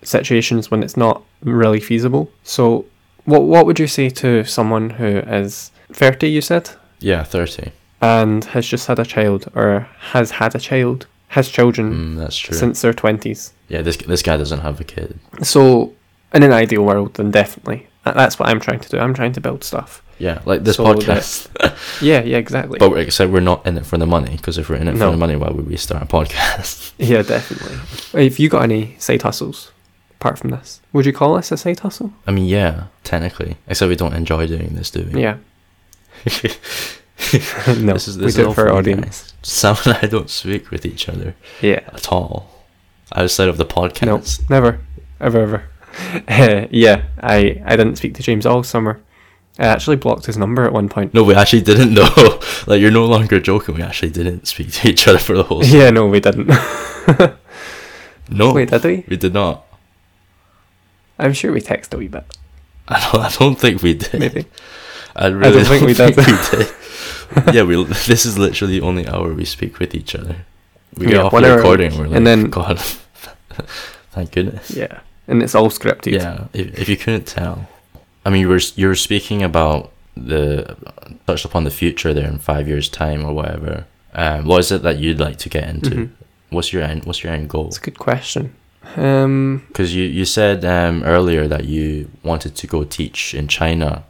situations 0.03 0.71
when 0.71 0.83
it's 0.83 0.97
not 0.97 1.21
really 1.43 1.79
feasible. 1.79 2.29
So, 2.43 2.85
what 3.25 3.43
what 3.43 3.65
would 3.65 3.79
you 3.79 3.87
say 3.87 4.09
to 4.09 4.43
someone 4.45 4.91
who 4.91 5.19
is 5.19 5.71
thirty? 5.91 6.29
You 6.29 6.41
said 6.41 6.69
Yeah, 6.99 7.23
thirty. 7.23 7.71
and 8.01 8.43
has 8.45 8.65
just 8.67 8.87
had 8.87 8.99
a 8.99 9.05
child 9.05 9.47
or 9.55 9.87
has 10.11 10.31
had 10.31 10.55
a 10.55 10.59
child, 10.59 11.05
has 11.29 11.49
children 11.49 11.93
Mm, 11.93 12.17
that's 12.17 12.37
true. 12.37 12.57
since 12.57 12.81
their 12.81 12.93
twenties. 12.93 13.53
yeah, 13.67 13.81
this 13.81 13.97
this 13.97 14.21
guy 14.23 14.37
doesn't 14.37 14.61
have 14.61 14.79
a 14.79 14.83
kid. 14.83 15.19
So, 15.43 15.93
in 16.33 16.43
an 16.43 16.53
ideal 16.53 16.83
world, 16.83 17.13
then 17.15 17.31
definitely. 17.31 17.87
That's 18.05 18.39
what 18.39 18.49
I'm 18.49 18.59
trying 18.59 18.79
to 18.79 18.89
do. 18.89 18.97
I'm 18.97 19.13
trying 19.13 19.33
to 19.33 19.41
build 19.41 19.63
stuff. 19.63 20.01
Yeah, 20.17 20.39
like 20.45 20.63
this 20.63 20.75
So 20.77 20.83
podcast. 20.85 21.47
Yeah, 22.01 22.23
yeah, 22.23 22.37
exactly. 22.37 22.77
But 22.79 23.11
said, 23.13 23.31
we're 23.31 23.39
not 23.51 23.65
in 23.67 23.77
it 23.77 23.85
for 23.85 23.97
the 23.97 24.05
money 24.05 24.35
because 24.35 24.57
if 24.57 24.69
we're 24.69 24.77
in 24.77 24.87
it 24.87 24.95
No. 24.95 25.05
for 25.07 25.11
the 25.11 25.17
money, 25.17 25.35
why 25.35 25.49
would 25.49 25.67
we 25.67 25.77
start 25.77 26.03
a 26.03 26.05
podcast? 26.05 26.93
yeah, 26.97 27.21
definitely. 27.21 27.77
Have 28.23 28.39
you 28.39 28.49
got 28.49 28.63
any 28.63 28.95
side 28.99 29.21
hustles 29.21 29.71
apart 30.19 30.37
from 30.37 30.49
this? 30.51 30.81
Would 30.93 31.05
you 31.05 31.13
call 31.13 31.35
this 31.35 31.51
a 31.51 31.57
side 31.57 31.79
hustle? 31.79 32.11
I 32.27 32.31
mean, 32.31 32.45
yeah, 32.45 32.85
technically. 33.03 33.57
Except 33.67 33.89
we 33.89 33.95
don't 33.95 34.13
enjoy 34.13 34.47
doing 34.47 34.69
this, 34.75 34.91
do 34.91 35.09
we? 35.13 35.21
Yeah. 35.21 35.37
no, 36.25 37.93
this 37.93 38.07
is 38.07 38.17
we 38.17 38.25
this 38.25 38.35
do 38.35 38.49
it 38.49 38.53
for 38.53 38.67
our 38.69 38.75
audience. 38.77 39.21
guys. 39.21 39.33
Sam 39.41 39.75
and 39.85 39.97
I 40.01 40.07
don't 40.07 40.29
speak 40.29 40.71
with 40.71 40.85
each 40.85 41.07
other 41.09 41.35
Yeah. 41.61 41.81
at 41.93 42.11
all 42.11 42.49
outside 43.15 43.47
of 43.49 43.57
the 43.57 43.65
podcast. 43.65 44.41
No, 44.49 44.55
never, 44.55 44.79
ever, 45.19 45.39
ever. 45.41 45.63
Uh, 46.29 46.67
yeah, 46.69 47.03
I 47.19 47.61
I 47.65 47.75
didn't 47.75 47.95
speak 47.97 48.13
to 48.15 48.23
James 48.23 48.45
all 48.45 48.63
summer. 48.63 49.01
I 49.57 49.65
actually 49.65 49.95
blocked 49.97 50.27
his 50.27 50.37
number 50.37 50.63
at 50.63 50.71
one 50.71 50.87
point. 50.87 51.13
No, 51.13 51.23
we 51.23 51.33
actually 51.33 51.63
didn't 51.63 51.93
know. 51.99 52.39
like 52.67 52.79
you're 52.79 52.91
no 52.91 53.05
longer 53.05 53.39
joking. 53.39 53.75
We 53.75 53.81
actually 53.81 54.11
didn't 54.11 54.47
speak 54.47 54.71
to 54.73 54.89
each 54.89 55.07
other 55.07 55.17
for 55.17 55.35
the 55.35 55.43
whole. 55.43 55.65
Yeah, 55.65 55.89
no, 55.89 56.05
we 56.07 56.19
didn't. 56.19 56.47
No, 58.29 58.53
Wait, 58.53 58.69
did 58.69 58.83
we? 58.83 59.03
we 59.09 59.17
did 59.17 59.33
not. 59.33 59.65
I'm 61.19 61.33
sure 61.33 61.51
we 61.51 61.61
texted 61.61 61.93
a 61.93 61.97
wee 61.97 62.07
bit. 62.07 62.23
I 62.87 62.99
don't. 63.11 63.21
I 63.21 63.29
don't 63.29 63.55
think 63.59 63.81
we 63.83 63.93
did. 63.95 64.19
Maybe. 64.19 64.45
I 65.15 65.27
really 65.27 65.63
don't 65.63 65.65
think 65.65 65.85
we 65.85 65.93
did. 65.93 66.15
we 66.15 66.23
did. 66.25 67.53
yeah, 67.55 67.63
we. 67.63 67.83
This 67.83 68.25
is 68.25 68.37
literally 68.37 68.79
the 68.79 68.85
only 68.85 69.07
hour 69.07 69.33
we 69.33 69.45
speak 69.45 69.79
with 69.79 69.93
each 69.93 70.15
other. 70.15 70.37
We 70.95 71.05
get 71.07 71.15
Yeah, 71.15 71.21
off 71.23 71.31
the 71.31 71.55
recording. 71.55 71.97
We're 71.97 72.07
like, 72.07 72.15
And 72.17 72.25
then- 72.25 72.49
God, 72.49 72.79
thank 74.11 74.31
goodness. 74.31 74.71
Yeah, 74.71 74.99
and 75.27 75.43
it's 75.43 75.55
all 75.55 75.69
scripted. 75.69 76.13
Yeah, 76.13 76.47
if, 76.53 76.79
if 76.79 76.89
you 76.89 76.97
couldn't 76.97 77.27
tell, 77.27 77.67
I 78.25 78.29
mean, 78.29 78.41
you 78.41 78.49
were 78.49 78.61
you 78.75 78.87
were 78.87 78.95
speaking 78.95 79.43
about 79.43 79.91
the 80.17 80.75
touched 81.27 81.45
upon 81.45 81.63
the 81.63 81.71
future 81.71 82.13
there 82.13 82.27
in 82.27 82.39
five 82.39 82.67
years' 82.67 82.89
time 82.89 83.23
or 83.25 83.33
whatever. 83.33 83.85
Um, 84.13 84.45
what 84.45 84.59
is 84.59 84.71
it 84.71 84.81
that 84.81 84.97
you'd 84.97 85.19
like 85.19 85.37
to 85.39 85.49
get 85.49 85.69
into? 85.69 85.89
Mhm. 85.91 86.09
What's 86.49 86.73
your 86.73 86.81
end? 86.81 87.05
What's 87.05 87.23
your 87.23 87.31
end 87.33 87.49
goal? 87.49 87.67
It's 87.67 87.77
a 87.77 87.81
good 87.81 87.99
question. 87.99 88.55
Um, 88.95 89.63
Because 89.67 89.93
you 89.95 90.03
you 90.03 90.25
said 90.25 90.65
um, 90.65 91.03
earlier 91.03 91.47
that 91.47 91.65
you 91.65 92.09
wanted 92.23 92.55
to 92.55 92.67
go 92.67 92.83
teach 92.83 93.33
in 93.33 93.47
China, 93.47 94.03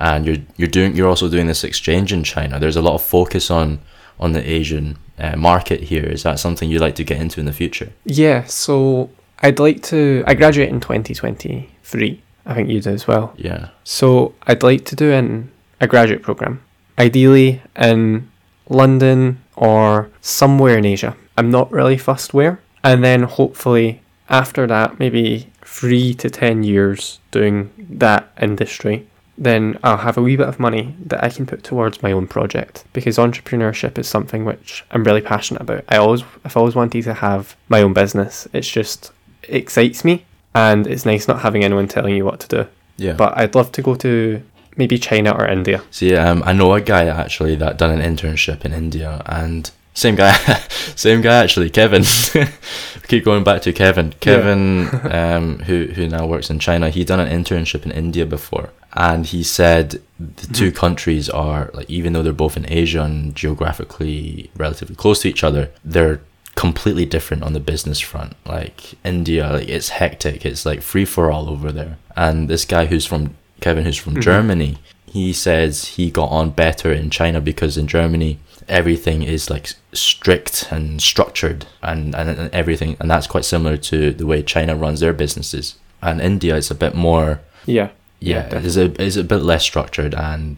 and 0.00 0.26
you're 0.26 0.38
you're 0.56 0.68
doing 0.68 0.96
you're 0.96 1.08
also 1.08 1.28
doing 1.28 1.46
this 1.46 1.64
exchange 1.64 2.12
in 2.12 2.24
China. 2.24 2.58
There's 2.58 2.76
a 2.76 2.82
lot 2.82 2.94
of 2.94 3.02
focus 3.02 3.50
on 3.50 3.78
on 4.18 4.32
the 4.32 4.50
Asian 4.50 4.96
uh, 5.18 5.36
market 5.36 5.80
here. 5.84 6.04
Is 6.04 6.22
that 6.22 6.38
something 6.38 6.70
you'd 6.70 6.80
like 6.80 6.96
to 6.96 7.04
get 7.04 7.20
into 7.20 7.40
in 7.40 7.46
the 7.46 7.52
future? 7.52 7.90
yeah, 8.04 8.44
so 8.44 9.10
I'd 9.42 9.58
like 9.58 9.82
to. 9.84 10.24
I 10.26 10.34
graduate 10.34 10.68
in 10.68 10.80
2023. 10.80 12.20
I 12.46 12.54
think 12.54 12.68
you 12.68 12.80
do 12.80 12.90
as 12.90 13.06
well. 13.06 13.32
Yeah. 13.36 13.68
So 13.84 14.34
I'd 14.46 14.62
like 14.62 14.84
to 14.86 14.96
do 14.96 15.10
in 15.12 15.50
a 15.80 15.86
graduate 15.86 16.22
program, 16.22 16.60
ideally 16.98 17.62
in 17.76 18.30
London 18.68 19.38
or 19.56 20.10
somewhere 20.20 20.76
in 20.78 20.84
Asia. 20.84 21.16
I'm 21.38 21.50
not 21.50 21.72
really 21.72 21.96
fussed 21.98 22.34
where. 22.34 22.60
And 22.82 23.02
then 23.02 23.22
hopefully 23.22 24.02
after 24.28 24.66
that, 24.66 24.98
maybe 24.98 25.50
three 25.62 26.14
to 26.14 26.30
ten 26.30 26.62
years 26.62 27.18
doing 27.30 27.70
that 27.78 28.30
industry, 28.40 29.06
then 29.36 29.78
I'll 29.82 29.96
have 29.98 30.16
a 30.16 30.22
wee 30.22 30.36
bit 30.36 30.48
of 30.48 30.60
money 30.60 30.94
that 31.06 31.22
I 31.24 31.28
can 31.28 31.44
put 31.46 31.64
towards 31.64 32.02
my 32.02 32.12
own 32.12 32.26
project. 32.26 32.84
Because 32.92 33.16
entrepreneurship 33.18 33.98
is 33.98 34.08
something 34.08 34.44
which 34.44 34.84
I'm 34.92 35.04
really 35.04 35.20
passionate 35.20 35.62
about. 35.62 35.84
I 35.88 35.96
always 35.96 36.22
I've 36.44 36.56
always 36.56 36.74
wanted 36.74 37.02
to 37.04 37.14
have 37.14 37.56
my 37.68 37.82
own 37.82 37.92
business. 37.92 38.46
It's 38.52 38.68
just 38.70 39.10
it 39.42 39.56
excites 39.56 40.04
me 40.04 40.24
and 40.54 40.86
it's 40.86 41.04
nice 41.04 41.26
not 41.28 41.40
having 41.40 41.64
anyone 41.64 41.88
telling 41.88 42.14
you 42.14 42.24
what 42.24 42.38
to 42.40 42.48
do 42.48 42.66
Yeah. 42.96 43.14
but 43.14 43.36
I'd 43.36 43.54
love 43.56 43.72
to 43.72 43.82
go 43.82 43.96
to 43.96 44.40
maybe 44.76 44.98
China 44.98 45.32
or 45.32 45.46
India. 45.48 45.82
See, 45.90 46.14
um, 46.14 46.42
I 46.46 46.52
know 46.52 46.72
a 46.74 46.80
guy 46.80 47.06
actually 47.06 47.56
that 47.56 47.76
done 47.76 47.90
an 47.90 48.16
internship 48.16 48.64
in 48.64 48.72
India, 48.72 49.20
and 49.26 49.70
same 49.94 50.14
guy, 50.14 50.32
same 50.96 51.20
guy 51.22 51.42
actually, 51.42 51.70
Kevin. 51.70 52.04
keep 53.08 53.24
going 53.24 53.44
back 53.44 53.62
to 53.62 53.72
Kevin. 53.72 54.14
Kevin, 54.20 54.88
um, 55.12 55.58
who 55.60 55.86
who 55.86 56.08
now 56.08 56.26
works 56.26 56.50
in 56.50 56.58
China, 56.58 56.90
he'd 56.90 57.06
done 57.06 57.20
an 57.20 57.28
internship 57.44 57.84
in 57.84 57.90
India 57.92 58.26
before, 58.26 58.70
and 58.94 59.26
he 59.26 59.42
said 59.42 60.00
the 60.18 60.46
two 60.52 60.70
countries 60.72 61.28
are 61.28 61.70
like, 61.74 61.88
even 61.90 62.12
though 62.12 62.22
they're 62.22 62.32
both 62.32 62.56
in 62.56 62.70
Asia 62.70 63.02
and 63.02 63.34
geographically 63.34 64.50
relatively 64.56 64.94
close 64.96 65.20
to 65.22 65.28
each 65.28 65.42
other, 65.44 65.70
they're 65.84 66.20
completely 66.54 67.04
different 67.04 67.42
on 67.42 67.52
the 67.52 67.60
business 67.60 67.98
front. 68.00 68.34
Like 68.46 68.94
India, 69.04 69.50
like 69.52 69.68
it's 69.68 69.88
hectic. 69.88 70.46
It's 70.46 70.64
like 70.64 70.82
free 70.82 71.04
for 71.04 71.30
all 71.32 71.48
over 71.50 71.72
there. 71.72 71.98
And 72.16 72.48
this 72.48 72.64
guy 72.64 72.86
who's 72.86 73.04
from 73.06 73.34
Kevin, 73.60 73.84
who's 73.84 73.96
from 73.96 74.14
Mhm. 74.14 74.22
Germany, 74.22 74.78
he 75.14 75.32
says 75.32 75.84
he 75.96 76.10
got 76.10 76.28
on 76.30 76.50
better 76.50 76.92
in 76.92 77.08
China 77.08 77.40
because 77.40 77.78
in 77.78 77.86
Germany 77.86 78.40
everything 78.68 79.22
is 79.22 79.48
like 79.48 79.68
strict 79.92 80.66
and 80.72 81.00
structured 81.00 81.66
and, 81.82 82.16
and, 82.16 82.28
and 82.30 82.52
everything 82.52 82.96
and 82.98 83.08
that's 83.08 83.28
quite 83.28 83.44
similar 83.44 83.76
to 83.76 84.10
the 84.10 84.26
way 84.26 84.42
China 84.42 84.74
runs 84.74 84.98
their 84.98 85.12
businesses. 85.12 85.76
And 86.02 86.20
India 86.20 86.56
is 86.56 86.68
a 86.68 86.74
bit 86.74 86.96
more 86.96 87.40
Yeah. 87.64 87.90
yeah, 88.18 88.48
Yeah, 88.50 88.58
it's 88.58 88.76
a 88.76 88.86
it's 89.00 89.14
a 89.14 89.22
bit 89.22 89.42
less 89.42 89.62
structured 89.62 90.14
and 90.16 90.56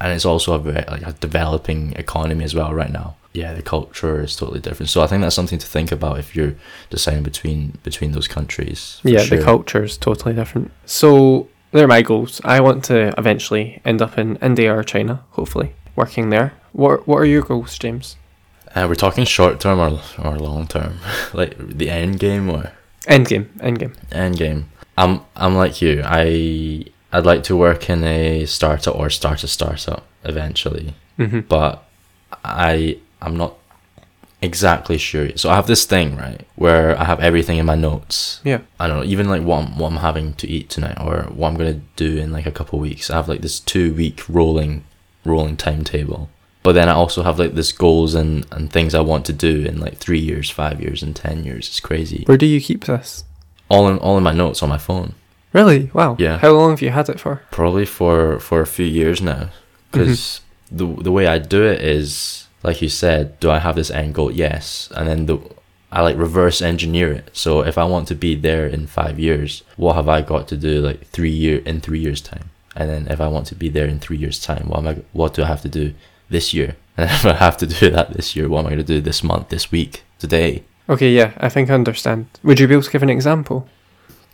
and 0.00 0.12
it's 0.12 0.24
also 0.24 0.52
a 0.54 0.60
very, 0.60 0.84
like 0.88 1.04
a 1.04 1.12
developing 1.14 1.92
economy 1.94 2.44
as 2.44 2.54
well 2.54 2.72
right 2.72 2.92
now. 2.92 3.16
Yeah, 3.32 3.52
the 3.52 3.62
culture 3.62 4.22
is 4.22 4.36
totally 4.36 4.60
different. 4.60 4.90
So 4.90 5.02
I 5.02 5.08
think 5.08 5.22
that's 5.22 5.34
something 5.34 5.58
to 5.58 5.66
think 5.66 5.90
about 5.90 6.20
if 6.20 6.36
you're 6.36 6.54
deciding 6.88 7.24
between 7.24 7.78
between 7.82 8.12
those 8.12 8.28
countries. 8.28 9.00
Yeah, 9.02 9.24
sure. 9.24 9.38
the 9.38 9.44
culture 9.44 9.82
is 9.82 9.98
totally 9.98 10.34
different. 10.34 10.70
So 10.86 11.48
they're 11.72 11.86
my 11.88 12.02
goals. 12.02 12.40
I 12.44 12.60
want 12.60 12.84
to 12.86 13.12
eventually 13.18 13.80
end 13.84 14.00
up 14.02 14.18
in 14.18 14.36
India 14.36 14.74
or 14.74 14.82
China, 14.84 15.22
hopefully, 15.30 15.72
working 15.96 16.30
there. 16.30 16.52
What 16.72 17.06
What 17.08 17.18
are 17.18 17.26
your 17.26 17.42
goals, 17.42 17.78
James? 17.78 18.16
Uh, 18.74 18.86
we're 18.88 18.94
talking 18.94 19.24
short 19.24 19.60
term 19.60 19.78
or 19.80 20.00
or 20.18 20.38
long 20.38 20.66
term, 20.66 20.98
like 21.32 21.56
the 21.58 21.90
end 21.90 22.18
game 22.20 22.50
or 22.50 22.72
end 23.06 23.26
game, 23.28 23.48
end 23.60 23.78
game. 23.78 23.92
end 24.12 24.36
game. 24.36 24.64
I'm 24.96 25.20
I'm 25.36 25.54
like 25.56 25.80
you. 25.82 26.02
I 26.04 26.84
I'd 27.12 27.24
like 27.26 27.42
to 27.44 27.56
work 27.56 27.88
in 27.88 28.04
a 28.04 28.44
startup 28.46 28.94
or 28.94 29.10
start 29.10 29.42
a 29.44 29.48
startup 29.48 30.02
eventually. 30.24 30.94
hmm 31.16 31.40
but 31.48 31.82
I 32.44 32.98
I'm 33.22 33.36
not 33.36 33.54
exactly 34.40 34.98
sure. 34.98 35.36
So 35.36 35.50
I 35.50 35.56
have 35.56 35.66
this 35.66 35.84
thing 35.84 36.16
right 36.16 36.46
where 36.56 36.98
I 36.98 37.04
have 37.04 37.20
everything 37.20 37.58
in 37.58 37.66
my 37.66 37.74
notes. 37.74 38.40
Yeah. 38.44 38.60
I 38.78 38.86
don't 38.86 38.98
know, 38.98 39.04
even 39.04 39.28
like 39.28 39.42
what 39.42 39.64
I'm, 39.64 39.78
what 39.78 39.92
I'm 39.92 39.98
having 39.98 40.34
to 40.34 40.48
eat 40.48 40.70
tonight 40.70 40.98
or 41.00 41.24
what 41.24 41.48
I'm 41.48 41.56
gonna 41.56 41.80
do 41.96 42.18
in 42.18 42.32
like 42.32 42.46
a 42.46 42.52
couple 42.52 42.78
of 42.78 42.82
weeks. 42.82 43.10
I 43.10 43.16
have 43.16 43.28
like 43.28 43.40
this 43.40 43.60
two 43.60 43.94
week 43.94 44.28
rolling 44.28 44.84
rolling 45.24 45.56
timetable. 45.56 46.30
But 46.62 46.72
then 46.72 46.88
I 46.88 46.92
also 46.92 47.22
have 47.22 47.38
like 47.38 47.54
this 47.54 47.72
goals 47.72 48.14
and, 48.14 48.46
and 48.52 48.70
things 48.70 48.94
I 48.94 49.00
want 49.00 49.24
to 49.26 49.32
do 49.32 49.64
in 49.64 49.78
like 49.80 49.96
three 49.96 50.18
years, 50.18 50.50
five 50.50 50.80
years, 50.80 51.02
and 51.02 51.14
ten 51.14 51.44
years. 51.44 51.68
It's 51.68 51.80
crazy. 51.80 52.24
Where 52.26 52.36
do 52.36 52.46
you 52.46 52.60
keep 52.60 52.84
this? 52.84 53.24
All 53.68 53.88
in 53.88 53.98
all 53.98 54.18
in 54.18 54.24
my 54.24 54.32
notes 54.32 54.62
on 54.62 54.68
my 54.68 54.78
phone. 54.78 55.14
Really? 55.52 55.90
Wow. 55.94 56.16
Yeah. 56.18 56.38
How 56.38 56.50
long 56.50 56.70
have 56.70 56.82
you 56.82 56.90
had 56.90 57.08
it 57.08 57.20
for? 57.20 57.42
probably 57.50 57.86
for 57.86 58.38
for 58.40 58.60
a 58.60 58.66
few 58.66 58.84
years 58.84 59.22
now 59.22 59.34
mm-hmm. 59.34 59.50
because 59.92 60.40
the 60.70 60.86
the 60.86 61.12
way 61.12 61.26
I 61.26 61.38
do 61.38 61.64
it 61.64 61.80
is 61.80 62.47
like 62.62 62.82
you 62.82 62.88
said 62.88 63.38
do 63.40 63.50
I 63.50 63.58
have 63.58 63.76
this 63.76 63.90
end 63.90 64.14
goal? 64.14 64.30
Yes. 64.30 64.90
And 64.94 65.08
then 65.08 65.26
the 65.26 65.38
I 65.90 66.02
like 66.02 66.16
reverse 66.18 66.60
engineer 66.60 67.12
it. 67.12 67.30
So 67.32 67.62
if 67.62 67.78
I 67.78 67.84
want 67.84 68.08
to 68.08 68.14
be 68.14 68.34
there 68.34 68.66
in 68.66 68.86
5 68.86 69.18
years 69.18 69.62
what 69.76 69.94
have 69.94 70.08
I 70.08 70.22
got 70.22 70.48
to 70.48 70.56
do 70.56 70.80
like 70.80 71.06
3 71.08 71.30
year 71.30 71.62
in 71.64 71.80
3 71.80 71.98
years 71.98 72.20
time? 72.20 72.50
And 72.76 72.88
then 72.90 73.08
if 73.08 73.20
I 73.20 73.28
want 73.28 73.46
to 73.48 73.54
be 73.54 73.68
there 73.68 73.86
in 73.86 73.98
3 73.98 74.16
years 74.16 74.40
time 74.40 74.68
what 74.68 74.78
am 74.80 74.88
I 74.88 74.96
what 75.12 75.34
do 75.34 75.42
I 75.42 75.46
have 75.46 75.62
to 75.62 75.68
do 75.68 75.94
this 76.28 76.52
year? 76.54 76.76
And 76.98 77.08
if 77.08 77.24
I 77.24 77.34
have 77.34 77.56
to 77.58 77.66
do 77.66 77.90
that 77.90 78.12
this 78.14 78.34
year 78.34 78.48
what 78.48 78.60
am 78.60 78.66
I 78.66 78.70
going 78.70 78.86
to 78.86 78.94
do 78.94 79.00
this 79.00 79.22
month 79.22 79.48
this 79.48 79.70
week 79.70 80.02
today? 80.18 80.64
Okay, 80.88 81.10
yeah, 81.12 81.30
I 81.36 81.48
think 81.48 81.70
I 81.70 81.74
understand. 81.74 82.26
Would 82.42 82.58
you 82.58 82.66
be 82.66 82.74
able 82.74 82.82
to 82.82 82.90
give 82.90 83.04
an 83.04 83.10
example? 83.10 83.68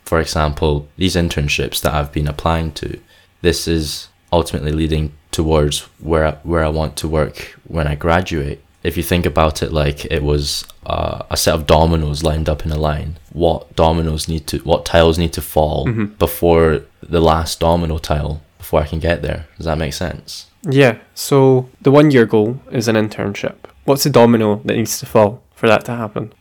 for 0.04 0.20
example, 0.20 0.88
these 0.96 1.16
internships 1.16 1.80
that 1.80 1.94
I've 1.94 2.12
been 2.12 2.28
applying 2.28 2.72
to, 2.72 3.00
this 3.40 3.66
is 3.66 4.08
ultimately 4.32 4.72
leading 4.72 5.12
towards 5.34 5.80
where 6.00 6.38
where 6.44 6.64
I 6.64 6.68
want 6.80 6.96
to 6.98 7.08
work 7.08 7.36
when 7.68 7.86
I 7.86 7.94
graduate. 8.06 8.58
If 8.82 8.96
you 8.98 9.02
think 9.02 9.24
about 9.26 9.62
it 9.62 9.72
like 9.72 10.04
it 10.16 10.22
was 10.22 10.64
uh, 10.86 11.18
a 11.30 11.36
set 11.36 11.54
of 11.54 11.66
dominoes 11.66 12.22
lined 12.22 12.48
up 12.52 12.64
in 12.66 12.72
a 12.72 12.78
line, 12.90 13.10
what 13.32 13.74
dominoes 13.76 14.28
need 14.28 14.46
to, 14.48 14.58
what 14.58 14.84
tiles 14.84 15.16
need 15.18 15.32
to 15.32 15.40
fall 15.54 15.86
Mhm. 15.86 16.06
before 16.18 16.80
the 17.16 17.20
last 17.20 17.60
domino 17.60 17.96
tile 17.98 18.34
before 18.58 18.80
I 18.82 18.86
can 18.86 19.00
get 19.00 19.22
there? 19.22 19.40
Does 19.56 19.66
that 19.66 19.78
make 19.78 19.94
sense? 19.94 20.46
Yeah, 20.80 20.94
so 21.14 21.68
the 21.82 21.90
one 21.90 22.10
year 22.10 22.26
goal 22.26 22.60
is 22.70 22.86
an 22.88 22.96
internship. 22.96 23.56
What's 23.86 24.04
the 24.04 24.10
domino 24.10 24.60
that 24.66 24.76
needs 24.76 24.98
to 25.00 25.06
fall 25.06 25.42
for 25.54 25.66
that 25.68 25.84
to 25.86 25.92
happen? 25.92 26.32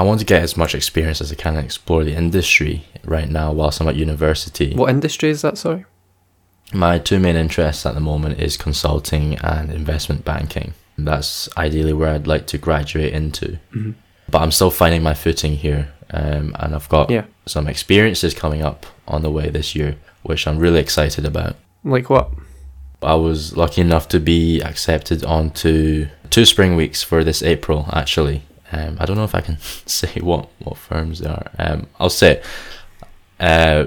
I 0.00 0.02
want 0.02 0.20
to 0.20 0.26
get 0.26 0.42
as 0.42 0.56
much 0.56 0.74
experience 0.74 1.20
as 1.24 1.30
I 1.32 1.34
can 1.34 1.56
and 1.56 1.64
explore 1.64 2.04
the 2.04 2.14
industry 2.24 2.84
right 3.04 3.28
now 3.40 3.52
whilst 3.52 3.80
I'm 3.80 3.88
at 3.88 3.96
university. 3.96 4.74
What 4.74 4.90
industry 4.90 5.28
is 5.30 5.40
that, 5.42 5.56
sorry? 5.58 5.84
My 6.72 6.98
two 6.98 7.18
main 7.20 7.36
interests 7.36 7.86
at 7.86 7.94
the 7.94 8.00
moment 8.00 8.40
is 8.40 8.56
consulting 8.56 9.36
and 9.38 9.70
investment 9.70 10.24
banking. 10.24 10.74
That's 10.98 11.48
ideally 11.56 11.92
where 11.92 12.10
I'd 12.14 12.26
like 12.26 12.46
to 12.48 12.58
graduate 12.58 13.12
into. 13.12 13.58
Mhm. 13.74 13.94
But 14.30 14.42
I'm 14.42 14.50
still 14.52 14.70
finding 14.70 15.02
my 15.02 15.14
footing 15.14 15.56
here, 15.56 15.88
um, 16.10 16.56
and 16.58 16.74
I've 16.74 16.88
got 16.88 17.10
Yeah. 17.10 17.24
some 17.46 17.68
experiences 17.68 18.34
coming 18.34 18.62
up 18.62 18.86
on 19.06 19.22
the 19.22 19.30
way 19.30 19.50
this 19.50 19.74
year, 19.74 19.96
which 20.22 20.46
I'm 20.46 20.58
really 20.58 20.80
excited 20.80 21.24
about. 21.26 21.56
Like 21.84 22.08
what? 22.10 22.30
I 23.02 23.14
was 23.14 23.54
lucky 23.56 23.82
enough 23.82 24.08
to 24.08 24.18
be 24.20 24.60
accepted 24.62 25.24
onto 25.24 26.08
two 26.30 26.46
spring 26.46 26.74
weeks 26.74 27.02
for 27.02 27.22
this 27.22 27.42
April, 27.42 27.86
actually. 27.92 28.42
Um, 28.72 28.96
I 28.98 29.04
don't 29.04 29.16
know 29.16 29.24
if 29.24 29.34
I 29.34 29.42
can 29.42 29.58
say 29.86 30.20
what, 30.20 30.48
what 30.58 30.78
firms 30.78 31.18
they 31.20 31.28
are. 31.28 31.50
Um, 31.58 31.86
I'll 32.00 32.08
say 32.10 32.32
it. 32.32 32.44
Uh, 33.38 33.86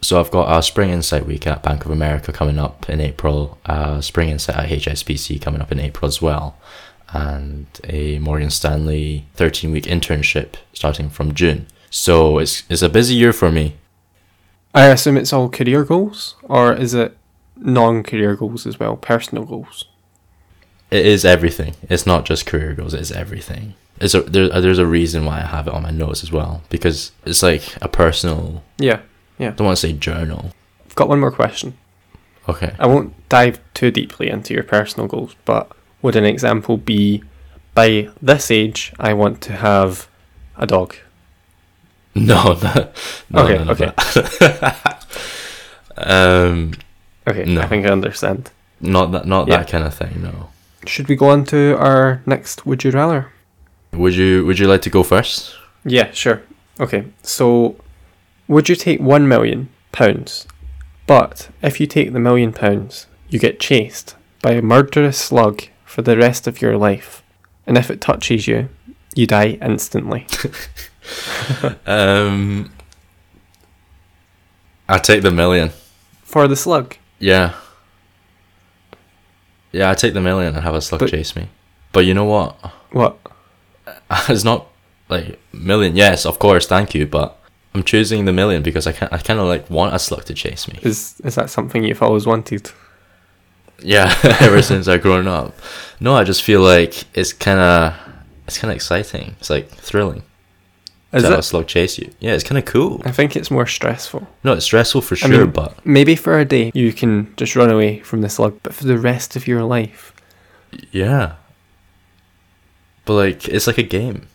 so 0.00 0.20
I've 0.20 0.30
got 0.30 0.48
our 0.48 0.62
Spring 0.62 0.90
Insight 0.90 1.26
Week 1.26 1.46
at 1.46 1.62
Bank 1.62 1.84
of 1.84 1.90
America 1.90 2.32
coming 2.32 2.58
up 2.58 2.88
in 2.88 3.00
April, 3.00 3.58
a 3.64 4.02
Spring 4.02 4.28
Insight 4.28 4.56
at 4.56 4.68
HSBC 4.68 5.40
coming 5.40 5.60
up 5.60 5.72
in 5.72 5.80
April 5.80 6.08
as 6.08 6.22
well, 6.22 6.56
and 7.10 7.66
a 7.84 8.18
Morgan 8.18 8.50
Stanley 8.50 9.26
13 9.34 9.72
week 9.72 9.84
internship 9.84 10.54
starting 10.72 11.10
from 11.10 11.34
June. 11.34 11.66
So 11.90 12.38
it's, 12.38 12.64
it's 12.68 12.82
a 12.82 12.88
busy 12.88 13.14
year 13.14 13.32
for 13.32 13.50
me. 13.50 13.76
I 14.74 14.86
assume 14.86 15.16
it's 15.16 15.32
all 15.32 15.48
career 15.48 15.84
goals, 15.84 16.36
or 16.42 16.74
is 16.74 16.94
it 16.94 17.16
non 17.56 18.02
career 18.02 18.36
goals 18.36 18.66
as 18.66 18.78
well, 18.78 18.96
personal 18.96 19.44
goals? 19.44 19.86
It 20.90 21.04
is 21.04 21.24
everything. 21.24 21.74
It's 21.88 22.06
not 22.06 22.24
just 22.24 22.46
career 22.46 22.74
goals. 22.74 22.94
It's 22.94 23.10
everything. 23.10 23.74
It's 24.00 24.14
a, 24.14 24.22
there, 24.22 24.48
there's 24.60 24.78
a 24.78 24.86
reason 24.86 25.24
why 25.24 25.38
I 25.38 25.46
have 25.46 25.66
it 25.66 25.74
on 25.74 25.82
my 25.82 25.90
notes 25.90 26.22
as 26.22 26.30
well 26.30 26.62
because 26.70 27.12
it's 27.24 27.42
like 27.42 27.76
a 27.82 27.88
personal. 27.88 28.62
Yeah, 28.78 29.00
I 29.40 29.50
don't 29.50 29.66
want 29.66 29.76
to 29.78 29.86
say 29.86 29.92
journal. 29.92 30.52
I've 30.86 30.94
got 30.94 31.08
one 31.08 31.20
more 31.20 31.30
question. 31.30 31.76
Okay. 32.48 32.74
I 32.78 32.86
won't 32.86 33.12
dive 33.28 33.60
too 33.74 33.90
deeply 33.90 34.28
into 34.30 34.54
your 34.54 34.62
personal 34.64 35.06
goals, 35.06 35.34
but 35.44 35.70
would 36.02 36.16
an 36.16 36.24
example 36.24 36.76
be 36.76 37.22
by 37.74 38.08
this 38.22 38.50
age, 38.50 38.92
I 38.98 39.12
want 39.12 39.40
to 39.42 39.52
have 39.52 40.08
a 40.56 40.66
dog? 40.66 40.94
No, 42.14 42.58
no, 42.64 42.88
no 43.30 43.42
Okay, 43.42 43.58
of 43.58 43.70
okay. 43.70 43.92
Um, 45.96 46.72
Okay, 47.26 47.44
No. 47.44 47.60
I 47.60 47.66
think 47.68 47.86
I 47.86 47.90
understand. 47.90 48.50
not 48.80 49.12
that, 49.12 49.26
not 49.26 49.46
Yeah. 49.48 49.58
that 49.58 49.68
kind 49.68 49.84
of 49.84 49.94
thing. 49.94 50.22
No. 50.22 50.48
Should 50.86 51.08
we 51.08 51.16
go 51.16 51.28
on 51.30 51.44
to 51.46 51.76
our 51.78 52.22
next 52.26 52.64
Would 52.66 52.82
You 52.84 52.90
Rather? 52.92 53.30
Would 53.92 54.14
you 54.14 54.44
Would 54.46 54.58
you 54.58 54.66
like 54.66 54.82
to 54.82 54.90
go 54.90 55.02
first? 55.02 55.54
Yeah, 55.84 56.10
sure. 56.12 56.40
Okay, 56.80 57.04
so 57.22 57.76
would 58.48 58.68
you 58.68 58.74
take 58.74 59.00
one 59.00 59.28
million 59.28 59.68
pounds, 59.92 60.46
but 61.06 61.48
if 61.62 61.78
you 61.80 61.86
take 61.86 62.12
the 62.12 62.20
million 62.20 62.52
pounds, 62.52 63.06
you 63.28 63.38
get 63.38 63.60
chased 63.60 64.16
by 64.42 64.52
a 64.52 64.62
murderous 64.62 65.18
slug 65.18 65.62
for 65.84 66.02
the 66.02 66.16
rest 66.16 66.46
of 66.46 66.60
your 66.62 66.76
life, 66.76 67.22
and 67.66 67.76
if 67.78 67.90
it 67.90 68.00
touches 68.00 68.46
you, 68.48 68.68
you 69.14 69.26
die 69.26 69.58
instantly. 69.62 70.26
Um, 71.86 72.70
I 74.86 74.98
take 74.98 75.22
the 75.22 75.30
million. 75.30 75.70
For 76.22 76.46
the 76.46 76.56
slug. 76.56 76.96
Yeah. 77.18 77.54
Yeah, 79.72 79.88
I 79.90 79.94
take 79.94 80.12
the 80.12 80.20
million 80.20 80.54
and 80.54 80.62
have 80.62 80.74
a 80.74 80.82
slug 80.82 81.00
But- 81.00 81.10
chase 81.10 81.34
me. 81.34 81.48
But 81.92 82.04
you 82.04 82.12
know 82.12 82.26
what? 82.26 82.56
What? 82.92 83.18
it's 84.28 84.44
not 84.44 84.66
like 85.08 85.38
million. 85.52 85.96
Yes, 85.96 86.26
of 86.26 86.38
course, 86.38 86.66
thank 86.66 86.94
you. 86.94 87.06
But 87.06 87.37
I'm 87.74 87.82
choosing 87.82 88.24
the 88.24 88.32
million 88.32 88.62
because 88.62 88.86
I 88.86 88.92
can 88.92 89.08
I 89.12 89.18
kind 89.18 89.38
of 89.40 89.46
like 89.46 89.68
want 89.70 89.94
a 89.94 89.98
slug 89.98 90.24
to 90.26 90.34
chase 90.34 90.66
me. 90.68 90.78
Is 90.82 91.20
is 91.24 91.34
that 91.36 91.50
something 91.50 91.84
you've 91.84 92.02
always 92.02 92.26
wanted? 92.26 92.70
Yeah, 93.80 94.12
ever 94.40 94.62
since 94.62 94.88
I've 94.88 95.02
grown 95.02 95.28
up. 95.28 95.54
No, 96.00 96.14
I 96.16 96.24
just 96.24 96.42
feel 96.42 96.60
like 96.62 97.04
it's 97.16 97.32
kind 97.32 97.60
of 97.60 97.94
it's 98.46 98.58
kind 98.58 98.70
of 98.70 98.76
exciting. 98.76 99.36
It's 99.38 99.50
like 99.50 99.68
thrilling 99.68 100.22
Is 101.12 101.22
to 101.22 101.28
have 101.30 101.38
a 101.38 101.42
slug 101.42 101.66
chase 101.68 101.98
you. 101.98 102.10
Yeah, 102.18 102.32
it's 102.32 102.42
kind 102.42 102.58
of 102.58 102.64
cool. 102.64 103.02
I 103.04 103.12
think 103.12 103.36
it's 103.36 103.50
more 103.50 103.66
stressful. 103.66 104.26
No, 104.42 104.54
it's 104.54 104.64
stressful 104.64 105.02
for 105.02 105.14
I 105.14 105.18
sure, 105.18 105.42
mean- 105.44 105.50
but 105.52 105.84
Maybe 105.86 106.16
for 106.16 106.38
a 106.38 106.44
day 106.44 106.72
you 106.74 106.92
can 106.92 107.32
just 107.36 107.54
run 107.54 107.70
away 107.70 108.00
from 108.00 108.22
the 108.22 108.28
slug, 108.28 108.58
but 108.62 108.74
for 108.74 108.84
the 108.84 108.98
rest 108.98 109.36
of 109.36 109.46
your 109.46 109.62
life, 109.62 110.12
yeah. 110.90 111.34
But 113.04 113.14
like, 113.14 113.48
it's 113.48 113.66
like 113.66 113.78
a 113.78 113.82
game. 113.82 114.26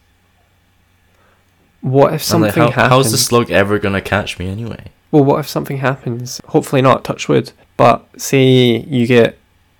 What 1.83 2.13
if 2.13 2.23
something 2.23 2.49
like, 2.49 2.55
how, 2.55 2.81
happens? 2.81 2.89
how's 2.89 3.11
the 3.11 3.17
slug 3.19 3.51
ever 3.51 3.77
gonna 3.77 4.01
catch 4.01 4.39
me 4.39 4.47
anyway? 4.49 4.85
Well, 5.11 5.23
what 5.23 5.39
if 5.39 5.47
something 5.47 5.77
happens? 5.77 6.41
Hopefully 6.47 6.81
not, 6.81 7.03
touch 7.03 7.29
wood. 7.29 7.51
But 7.77 8.05
say 8.19 8.77
you 8.87 9.05
get 9.05 9.37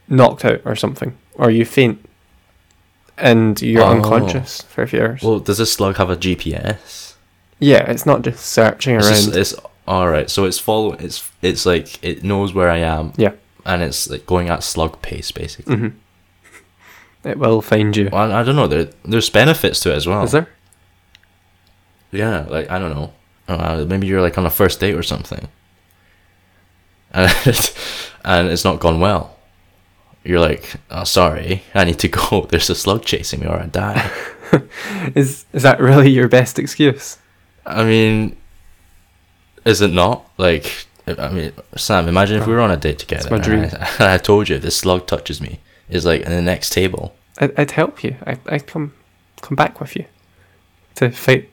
knocked 0.07 0.45
out 0.45 0.61
or 0.65 0.75
something, 0.75 1.17
or 1.35 1.49
you 1.49 1.65
faint, 1.65 2.07
and 3.17 3.59
you're 3.61 3.83
Oh. 3.83 3.89
unconscious 3.91 4.61
for 4.63 4.83
a 4.83 4.87
few 4.87 5.01
hours. 5.01 5.21
Well, 5.23 5.39
does 5.39 5.57
this 5.57 5.73
slug 5.73 5.97
have 5.97 6.09
a 6.09 6.15
GPS? 6.15 7.13
yeah, 7.59 7.89
it's 7.89 8.05
not 8.05 8.21
just 8.21 8.45
searching 8.45 8.95
It's, 8.97 9.07
around. 9.07 9.15
just, 9.33 9.35
it's 9.35 9.55
all 9.87 10.09
right. 10.09 10.29
So 10.29 10.45
it's 10.45 10.59
following. 10.59 10.99
It's 10.99 11.29
it's 11.41 11.65
like 11.65 12.03
it 12.03 12.23
knows 12.23 12.53
where 12.53 12.69
I 12.69 12.79
am. 12.79 13.13
Yeah. 13.17 13.31
And 13.65 13.81
it's 13.81 14.09
like 14.09 14.25
going 14.25 14.49
at 14.49 14.61
slug 14.63 15.01
pace, 15.01 15.31
basically. 15.31 15.75
hmm 15.75 15.87
It 17.23 17.37
will 17.39 17.61
find 17.61 17.95
you. 17.95 18.09
Well, 18.11 18.31
I, 18.31 18.41
I 18.41 18.43
don't 18.43 18.55
know. 18.57 18.67
There, 18.67 18.89
there's 19.05 19.29
benefits 19.29 19.79
to 19.81 19.91
it 19.93 19.95
as 19.95 20.05
well. 20.07 20.23
Is 20.23 20.31
there? 20.33 20.49
Yeah, 22.13 22.45
like 22.47 22.69
I 22.69 22.79
don't 22.79 22.93
know. 22.95 23.13
Uh, 23.47 23.85
maybe 23.87 24.07
you're 24.07 24.21
like 24.21 24.37
on 24.37 24.45
a 24.45 24.49
first 24.49 24.79
date 24.79 24.95
or 24.95 25.03
something, 25.03 25.47
and 27.11 27.31
and 28.25 28.47
it's 28.47 28.63
not 28.63 28.79
gone 28.79 28.99
well. 28.99 29.35
You're 30.23 30.39
like, 30.39 30.75
oh, 30.89 31.03
sorry, 31.03 31.63
I 31.75 31.83
need 31.83 31.99
to 31.99 32.07
go. 32.19 32.47
There's 32.49 32.69
a 32.69 32.75
slug 32.75 33.03
chasing 33.03 33.41
me, 33.41 33.47
or 33.47 33.59
I 33.59 33.65
die. 33.65 34.11
Is 35.15 35.45
is 35.51 35.63
that 35.63 35.79
really 35.79 36.11
your 36.11 36.27
best 36.27 36.59
excuse? 36.59 37.17
I 37.65 37.83
mean, 37.83 38.37
is 39.65 39.81
it 39.81 39.91
not? 39.91 40.29
Like, 40.37 40.85
I 41.07 41.29
mean, 41.29 41.53
Sam, 41.75 42.07
imagine 42.07 42.39
if 42.39 42.45
we 42.45 42.53
were 42.53 42.59
on 42.59 42.69
a 42.69 42.77
date 42.77 42.99
together. 42.99 43.21
It's 43.21 43.31
my 43.31 43.39
dream. 43.39 43.63
And 43.63 43.73
I, 43.73 43.89
and 43.99 44.03
I 44.09 44.17
told 44.19 44.49
you 44.49 44.57
if 44.57 44.61
this 44.61 44.77
slug 44.77 45.07
touches 45.07 45.41
me, 45.41 45.59
is 45.89 46.05
like 46.05 46.21
in 46.21 46.29
the 46.29 46.41
next 46.41 46.69
table. 46.71 47.15
I'd, 47.39 47.59
I'd 47.59 47.71
help 47.71 48.03
you. 48.03 48.15
I 48.27 48.37
I'd 48.45 48.67
come 48.67 48.93
come 49.41 49.55
back 49.55 49.81
with 49.81 49.95
you 49.95 50.05
to 50.95 51.09
fight. 51.09 51.49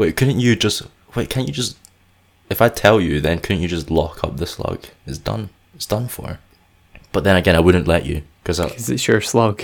Wait, 0.00 0.16
couldn't 0.16 0.40
you 0.40 0.56
just 0.56 0.80
wait? 1.14 1.28
Can't 1.28 1.46
you 1.46 1.52
just? 1.52 1.76
If 2.48 2.62
I 2.62 2.70
tell 2.70 3.02
you, 3.02 3.20
then 3.20 3.38
couldn't 3.38 3.60
you 3.60 3.68
just 3.68 3.90
lock 3.90 4.24
up 4.24 4.38
the 4.38 4.46
slug? 4.46 4.86
It's 5.04 5.18
done. 5.18 5.50
It's 5.74 5.84
done 5.84 6.08
for. 6.08 6.38
But 7.12 7.22
then 7.24 7.36
again, 7.36 7.54
I 7.54 7.60
wouldn't 7.60 7.86
let 7.86 8.06
you 8.06 8.22
because 8.42 8.60
Because 8.60 8.88
it's 8.88 9.06
your 9.06 9.20
slug. 9.20 9.62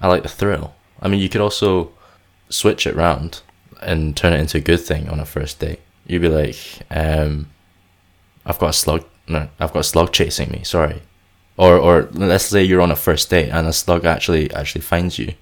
I 0.00 0.06
like 0.06 0.22
the 0.22 0.28
thrill. 0.28 0.72
I 1.00 1.08
mean, 1.08 1.18
you 1.18 1.28
could 1.28 1.40
also 1.40 1.90
switch 2.48 2.86
it 2.86 2.94
round 2.94 3.42
and 3.80 4.16
turn 4.16 4.32
it 4.32 4.38
into 4.38 4.58
a 4.58 4.60
good 4.60 4.78
thing 4.78 5.08
on 5.08 5.18
a 5.18 5.24
first 5.24 5.58
date. 5.58 5.80
You'd 6.06 6.22
be 6.22 6.28
like, 6.28 6.58
um, 6.88 7.50
"I've 8.46 8.60
got 8.60 8.70
a 8.70 8.72
slug. 8.84 9.04
No, 9.26 9.48
I've 9.58 9.72
got 9.72 9.80
a 9.80 9.92
slug 9.92 10.12
chasing 10.12 10.52
me. 10.52 10.62
Sorry." 10.62 11.02
Or, 11.56 11.76
or 11.76 12.08
let's 12.12 12.44
say 12.44 12.62
you're 12.62 12.82
on 12.82 12.92
a 12.92 13.02
first 13.08 13.30
date 13.30 13.48
and 13.48 13.66
a 13.66 13.72
slug 13.72 14.04
actually 14.04 14.48
actually 14.54 14.82
finds 14.82 15.18
you. 15.18 15.34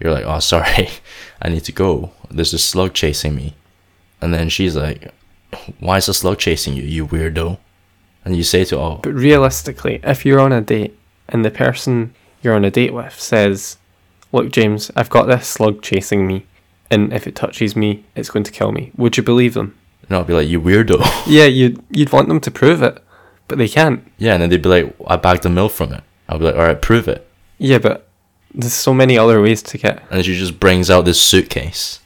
You're 0.00 0.12
like, 0.12 0.24
"Oh, 0.24 0.40
sorry, 0.40 0.88
I 1.40 1.48
need 1.48 1.62
to 1.66 1.72
go. 1.72 2.10
There's 2.30 2.54
a 2.54 2.58
slug 2.58 2.94
chasing 2.94 3.34
me," 3.34 3.54
and 4.20 4.32
then 4.32 4.48
she's 4.48 4.76
like, 4.76 5.12
"Why 5.80 5.96
is 5.98 6.08
a 6.08 6.14
slug 6.14 6.38
chasing 6.38 6.74
you, 6.74 6.82
you 6.84 7.06
weirdo?" 7.06 7.58
And 8.24 8.36
you 8.36 8.42
say 8.42 8.64
to, 8.66 8.78
"Oh, 8.78 9.00
But 9.02 9.14
realistically, 9.14 10.00
if 10.04 10.24
you're 10.26 10.40
on 10.40 10.52
a 10.52 10.60
date 10.60 10.96
and 11.28 11.44
the 11.44 11.50
person 11.50 12.14
you're 12.42 12.54
on 12.54 12.64
a 12.64 12.70
date 12.70 12.92
with 12.94 13.18
says, 13.20 13.76
Look, 14.32 14.50
James, 14.52 14.90
I've 14.94 15.10
got 15.10 15.26
this 15.26 15.46
slug 15.48 15.82
chasing 15.82 16.26
me, 16.26 16.46
and 16.90 17.12
if 17.12 17.26
it 17.26 17.34
touches 17.34 17.74
me, 17.74 18.04
it's 18.14 18.30
going 18.30 18.44
to 18.44 18.52
kill 18.52 18.70
me, 18.72 18.92
would 18.96 19.16
you 19.16 19.22
believe 19.22 19.54
them? 19.54 19.74
no," 20.08 20.18
I'll 20.18 20.24
be 20.24 20.34
like, 20.34 20.48
"You 20.48 20.60
weirdo." 20.60 20.98
Yeah, 21.26 21.46
you'd, 21.46 21.82
you'd 21.90 22.12
want 22.12 22.28
them 22.28 22.40
to 22.40 22.50
prove 22.50 22.82
it, 22.82 23.02
but 23.48 23.58
they 23.58 23.68
can't. 23.68 24.04
yeah, 24.18 24.34
and 24.34 24.42
then 24.42 24.50
they'd 24.50 24.62
be 24.62 24.68
like, 24.68 24.94
"I 25.06 25.16
bagged 25.16 25.44
a 25.46 25.48
mill 25.48 25.68
from 25.68 25.92
it." 25.92 26.02
I'll 26.28 26.38
be 26.38 26.44
like, 26.44 26.54
"All 26.56 26.62
right, 26.62 26.80
prove 26.80 27.08
it." 27.08 27.26
Yeah, 27.58 27.78
but 27.78 28.06
there's 28.54 28.72
so 28.72 28.92
many 28.94 29.16
other 29.18 29.40
ways 29.40 29.62
to 29.62 29.78
get. 29.78 30.02
and 30.10 30.24
she 30.24 30.36
just 30.36 30.60
brings 30.60 30.90
out 30.90 31.04
this 31.04 31.20
suitcase 31.20 32.00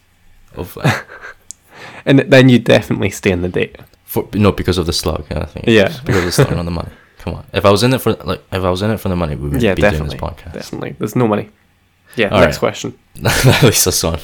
of 0.56 0.76
like, 0.76 1.04
And 2.06 2.18
then 2.20 2.48
you'd 2.48 2.64
definitely 2.64 3.10
stay 3.10 3.30
in 3.30 3.42
the 3.42 3.48
date. 3.48 3.76
for 4.04 4.28
no 4.34 4.52
because 4.52 4.78
of 4.78 4.86
the 4.86 4.92
slug. 4.92 5.24
I 5.30 5.44
think 5.46 5.66
Yeah. 5.66 5.86
it's 5.86 6.00
because 6.00 6.18
of 6.18 6.24
the 6.26 6.32
slug, 6.32 6.52
on 6.52 6.64
the 6.64 6.70
money. 6.70 6.90
Come 7.18 7.34
on, 7.34 7.44
if 7.54 7.64
I 7.64 7.70
was 7.70 7.82
in 7.82 7.94
it 7.94 8.00
for 8.00 8.12
like 8.24 8.42
if 8.52 8.62
I 8.62 8.70
was 8.70 8.82
in 8.82 8.90
it 8.90 8.98
for 9.00 9.08
the 9.08 9.16
money, 9.16 9.34
we 9.36 9.48
would 9.48 9.62
Yeah, 9.62 9.74
be 9.74 9.82
definitely. 9.82 10.08
doing 10.18 10.20
this 10.20 10.30
podcast. 10.30 10.52
Definitely. 10.52 10.96
There's 10.98 11.16
no 11.16 11.26
money. 11.26 11.48
Yeah, 12.16 12.28
All 12.28 12.40
next 12.40 12.56
right. 12.56 12.60
question. 12.60 12.98
that 13.22 13.62
leads 13.62 13.86
us 13.86 14.04
on. 14.04 14.18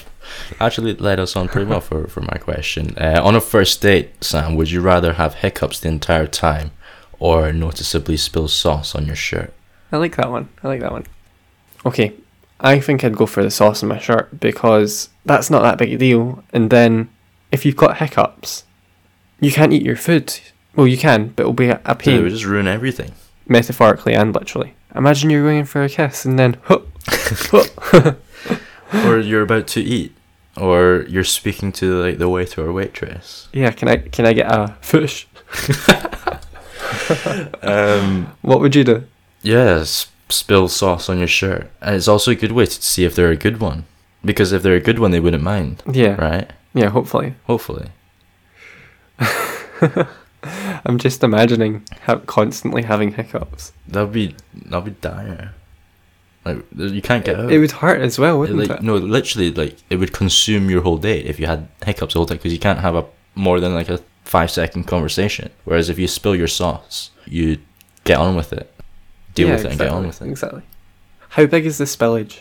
Actually, 0.60 0.94
led 0.94 1.18
us 1.18 1.34
on 1.34 1.48
pretty 1.48 1.66
well 1.68 1.80
for 1.80 2.06
for 2.08 2.20
my 2.20 2.36
question. 2.38 2.94
Uh, 2.98 3.20
on 3.24 3.34
a 3.34 3.40
first 3.40 3.80
date, 3.80 4.22
Sam, 4.22 4.54
would 4.56 4.70
you 4.70 4.80
rather 4.82 5.14
have 5.14 5.34
hiccups 5.36 5.80
the 5.80 5.88
entire 5.88 6.26
time, 6.28 6.70
or 7.18 7.52
noticeably 7.52 8.16
spill 8.18 8.46
sauce 8.48 8.94
on 8.94 9.06
your 9.06 9.16
shirt? 9.16 9.52
I 9.90 9.96
like 9.96 10.16
that 10.16 10.30
one. 10.30 10.48
I 10.62 10.68
like 10.68 10.80
that 10.80 10.92
one. 10.92 11.06
Okay, 11.86 12.12
I 12.60 12.78
think 12.80 13.02
I'd 13.04 13.16
go 13.16 13.26
for 13.26 13.42
the 13.42 13.50
sauce 13.50 13.82
on 13.82 13.88
my 13.88 13.98
shirt 13.98 14.38
because 14.40 15.08
that's 15.24 15.50
not 15.50 15.62
that 15.62 15.78
big 15.78 15.92
a 15.92 15.98
deal. 15.98 16.44
And 16.52 16.70
then 16.70 17.08
if 17.52 17.64
you've 17.64 17.76
got 17.76 17.96
hiccups, 17.98 18.64
you 19.40 19.50
can't 19.50 19.72
eat 19.72 19.82
your 19.82 19.96
food. 19.96 20.38
Well, 20.76 20.86
you 20.86 20.96
can, 20.98 21.28
but 21.28 21.42
it'll 21.44 21.52
be 21.52 21.68
a, 21.68 21.80
a 21.84 21.94
Dude, 21.94 21.96
it 21.96 21.98
pain, 21.98 22.22
would 22.22 22.30
just 22.32 22.44
ruin 22.44 22.68
everything. 22.68 23.12
metaphorically 23.48 24.14
and 24.14 24.34
literally. 24.34 24.74
Imagine 24.94 25.30
you're 25.30 25.42
going 25.42 25.58
in 25.60 25.64
for 25.64 25.82
a 25.82 25.88
kiss 25.88 26.24
and 26.24 26.38
then, 26.38 26.56
or 29.04 29.18
you're 29.18 29.42
about 29.42 29.66
to 29.68 29.80
eat, 29.80 30.14
or 30.56 31.04
you're 31.08 31.24
speaking 31.24 31.72
to 31.72 32.02
like 32.02 32.18
the 32.18 32.28
waiter 32.28 32.66
or 32.66 32.72
waitress. 32.72 33.48
yeah, 33.52 33.70
can 33.70 33.88
I 33.88 33.96
can 33.98 34.26
I 34.26 34.32
get 34.32 34.46
a 34.50 34.76
fish? 34.80 35.26
Um, 37.62 38.32
What 38.42 38.60
would 38.60 38.74
you 38.74 38.84
do? 38.84 39.04
Yeah, 39.42 39.80
s- 39.80 40.06
spill 40.30 40.68
sauce 40.68 41.08
on 41.08 41.18
your 41.18 41.28
shirt. 41.28 41.70
And 41.80 41.94
it's 41.96 42.08
also 42.08 42.30
a 42.30 42.34
good 42.34 42.52
way 42.52 42.66
to 42.66 42.82
see 42.82 43.04
if 43.04 43.14
they're 43.14 43.30
a 43.30 43.36
good 43.36 43.60
one. 43.60 43.84
Because 44.24 44.52
if 44.52 44.62
they're 44.62 44.74
a 44.76 44.80
good 44.80 44.98
one, 44.98 45.10
they 45.12 45.20
wouldn't 45.20 45.42
mind, 45.42 45.82
Yeah, 45.90 46.14
right? 46.20 46.50
yeah. 46.74 46.88
Hopefully, 46.90 47.34
Hopefully. 47.46 47.88
I'm 50.84 50.98
just 50.98 51.22
imagining 51.22 51.82
how 52.02 52.16
constantly 52.18 52.82
having 52.82 53.12
hiccups. 53.12 53.72
That'd 53.86 54.12
be 54.12 54.34
that'd 54.54 54.84
be 54.84 54.90
dire. 55.00 55.54
Like 56.44 56.64
you 56.74 57.02
can't 57.02 57.24
get 57.24 57.38
out. 57.38 57.52
It 57.52 57.58
would 57.58 57.72
hurt 57.72 58.00
as 58.00 58.18
well, 58.18 58.38
wouldn't 58.38 58.58
like 58.58 58.70
it? 58.70 58.82
no, 58.82 58.96
literally, 58.96 59.50
like 59.50 59.76
it 59.90 59.96
would 59.96 60.12
consume 60.12 60.70
your 60.70 60.80
whole 60.82 60.96
day 60.96 61.20
if 61.20 61.38
you 61.38 61.46
had 61.46 61.68
hiccups 61.84 62.14
the 62.14 62.18
whole 62.18 62.26
time 62.26 62.38
because 62.38 62.52
you 62.52 62.58
can't 62.58 62.78
have 62.78 62.94
a 62.94 63.04
more 63.34 63.60
than 63.60 63.74
like 63.74 63.90
a 63.90 64.00
five 64.24 64.50
second 64.50 64.84
conversation. 64.84 65.50
Whereas 65.64 65.90
if 65.90 65.98
you 65.98 66.08
spill 66.08 66.34
your 66.34 66.48
sauce, 66.48 67.10
you 67.26 67.58
get 68.04 68.18
on 68.18 68.34
with 68.36 68.52
it, 68.54 68.72
deal 69.34 69.48
Yeah, 69.48 69.54
with 69.56 69.64
it, 69.64 69.70
and 69.70 69.78
get 69.78 69.88
on 69.90 70.06
with 70.06 70.22
exactly, 70.22 70.28
it. 70.28 70.32
Exactly. 70.32 70.62
How 71.30 71.46
big 71.46 71.66
is 71.66 71.78
the 71.78 71.84
spillage? 71.84 72.40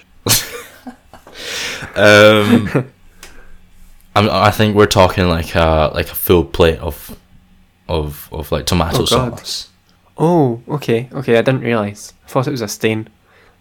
Um, 1.95 2.91
I 4.15 4.51
think 4.51 4.75
we're 4.75 4.85
talking 4.87 5.27
like 5.29 5.55
a 5.55 5.91
like 5.93 6.11
a 6.11 6.15
full 6.15 6.43
plate 6.43 6.79
of 6.79 7.17
of 7.87 8.27
of 8.31 8.51
like 8.51 8.65
tomato 8.65 9.01
Oh, 9.01 9.05
sauce. 9.05 9.69
Oh, 10.17 10.61
okay, 10.67 11.09
okay. 11.13 11.37
I 11.37 11.41
didn't 11.41 11.61
realize. 11.61 12.13
I 12.25 12.29
thought 12.29 12.47
it 12.47 12.51
was 12.51 12.61
a 12.61 12.67
stain. 12.67 13.07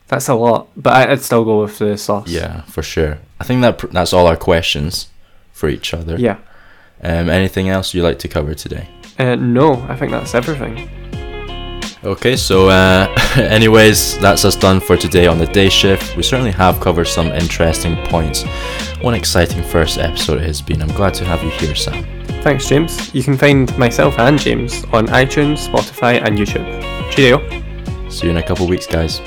That's 0.09 0.29
a 0.29 0.35
lot, 0.35 0.69
but 0.77 0.95
I- 0.95 1.13
I'd 1.13 1.21
still 1.23 1.45
go 1.45 1.63
with 1.63 1.79
the 1.79 1.97
sauce. 1.99 2.29
Yeah, 2.29 2.63
for 2.63 2.83
sure. 2.83 3.19
I 3.39 3.45
think 3.45 3.61
that 3.61 3.79
pr- 3.79 3.87
that's 3.89 4.13
all 4.13 4.27
our 4.27 4.37
questions 4.37 5.09
for 5.53 5.69
each 5.69 5.93
other. 5.95 6.17
Yeah. 6.19 6.39
Um, 7.03 7.29
anything 7.29 7.69
else 7.69 7.95
you'd 7.95 8.03
like 8.03 8.19
to 8.21 8.29
cover 8.29 8.55
today? 8.55 8.89
Uh, 9.19 9.37
no, 9.37 9.75
I 9.89 9.95
think 9.97 10.11
that's 10.11 10.35
everything. 10.35 10.89
Okay, 12.09 12.37
so 12.37 12.71
uh, 12.71 13.07
anyways, 13.37 14.19
that's 14.19 14.43
us 14.47 14.57
done 14.57 14.81
for 14.81 14.97
today 14.97 15.27
on 15.27 15.37
the 15.37 15.45
day 15.45 15.69
shift. 15.69 16.17
We 16.17 16.23
certainly 16.23 16.53
have 16.53 16.81
covered 16.81 17.05
some 17.05 17.27
interesting 17.27 17.97
points. 18.07 18.45
One 19.03 19.13
exciting 19.13 19.63
first 19.63 19.99
episode 19.99 20.39
it 20.39 20.47
has 20.47 20.63
been. 20.63 20.81
I'm 20.81 20.89
glad 20.89 21.13
to 21.15 21.27
have 21.27 21.43
you 21.43 21.51
here, 21.51 21.75
Sam. 21.75 22.07
Thanks, 22.43 22.67
James. 22.67 23.15
You 23.15 23.23
can 23.23 23.37
find 23.37 23.77
myself 23.77 24.19
and 24.19 24.39
James 24.39 24.85
on 24.85 25.09
iTunes, 25.09 25.69
Spotify, 25.69 26.27
and 26.27 26.39
YouTube. 26.39 26.67
Cheerio. 27.11 27.41
See 28.09 28.25
you 28.25 28.31
in 28.31 28.39
a 28.39 28.43
couple 28.43 28.67
weeks, 28.67 28.87
guys. 28.87 29.21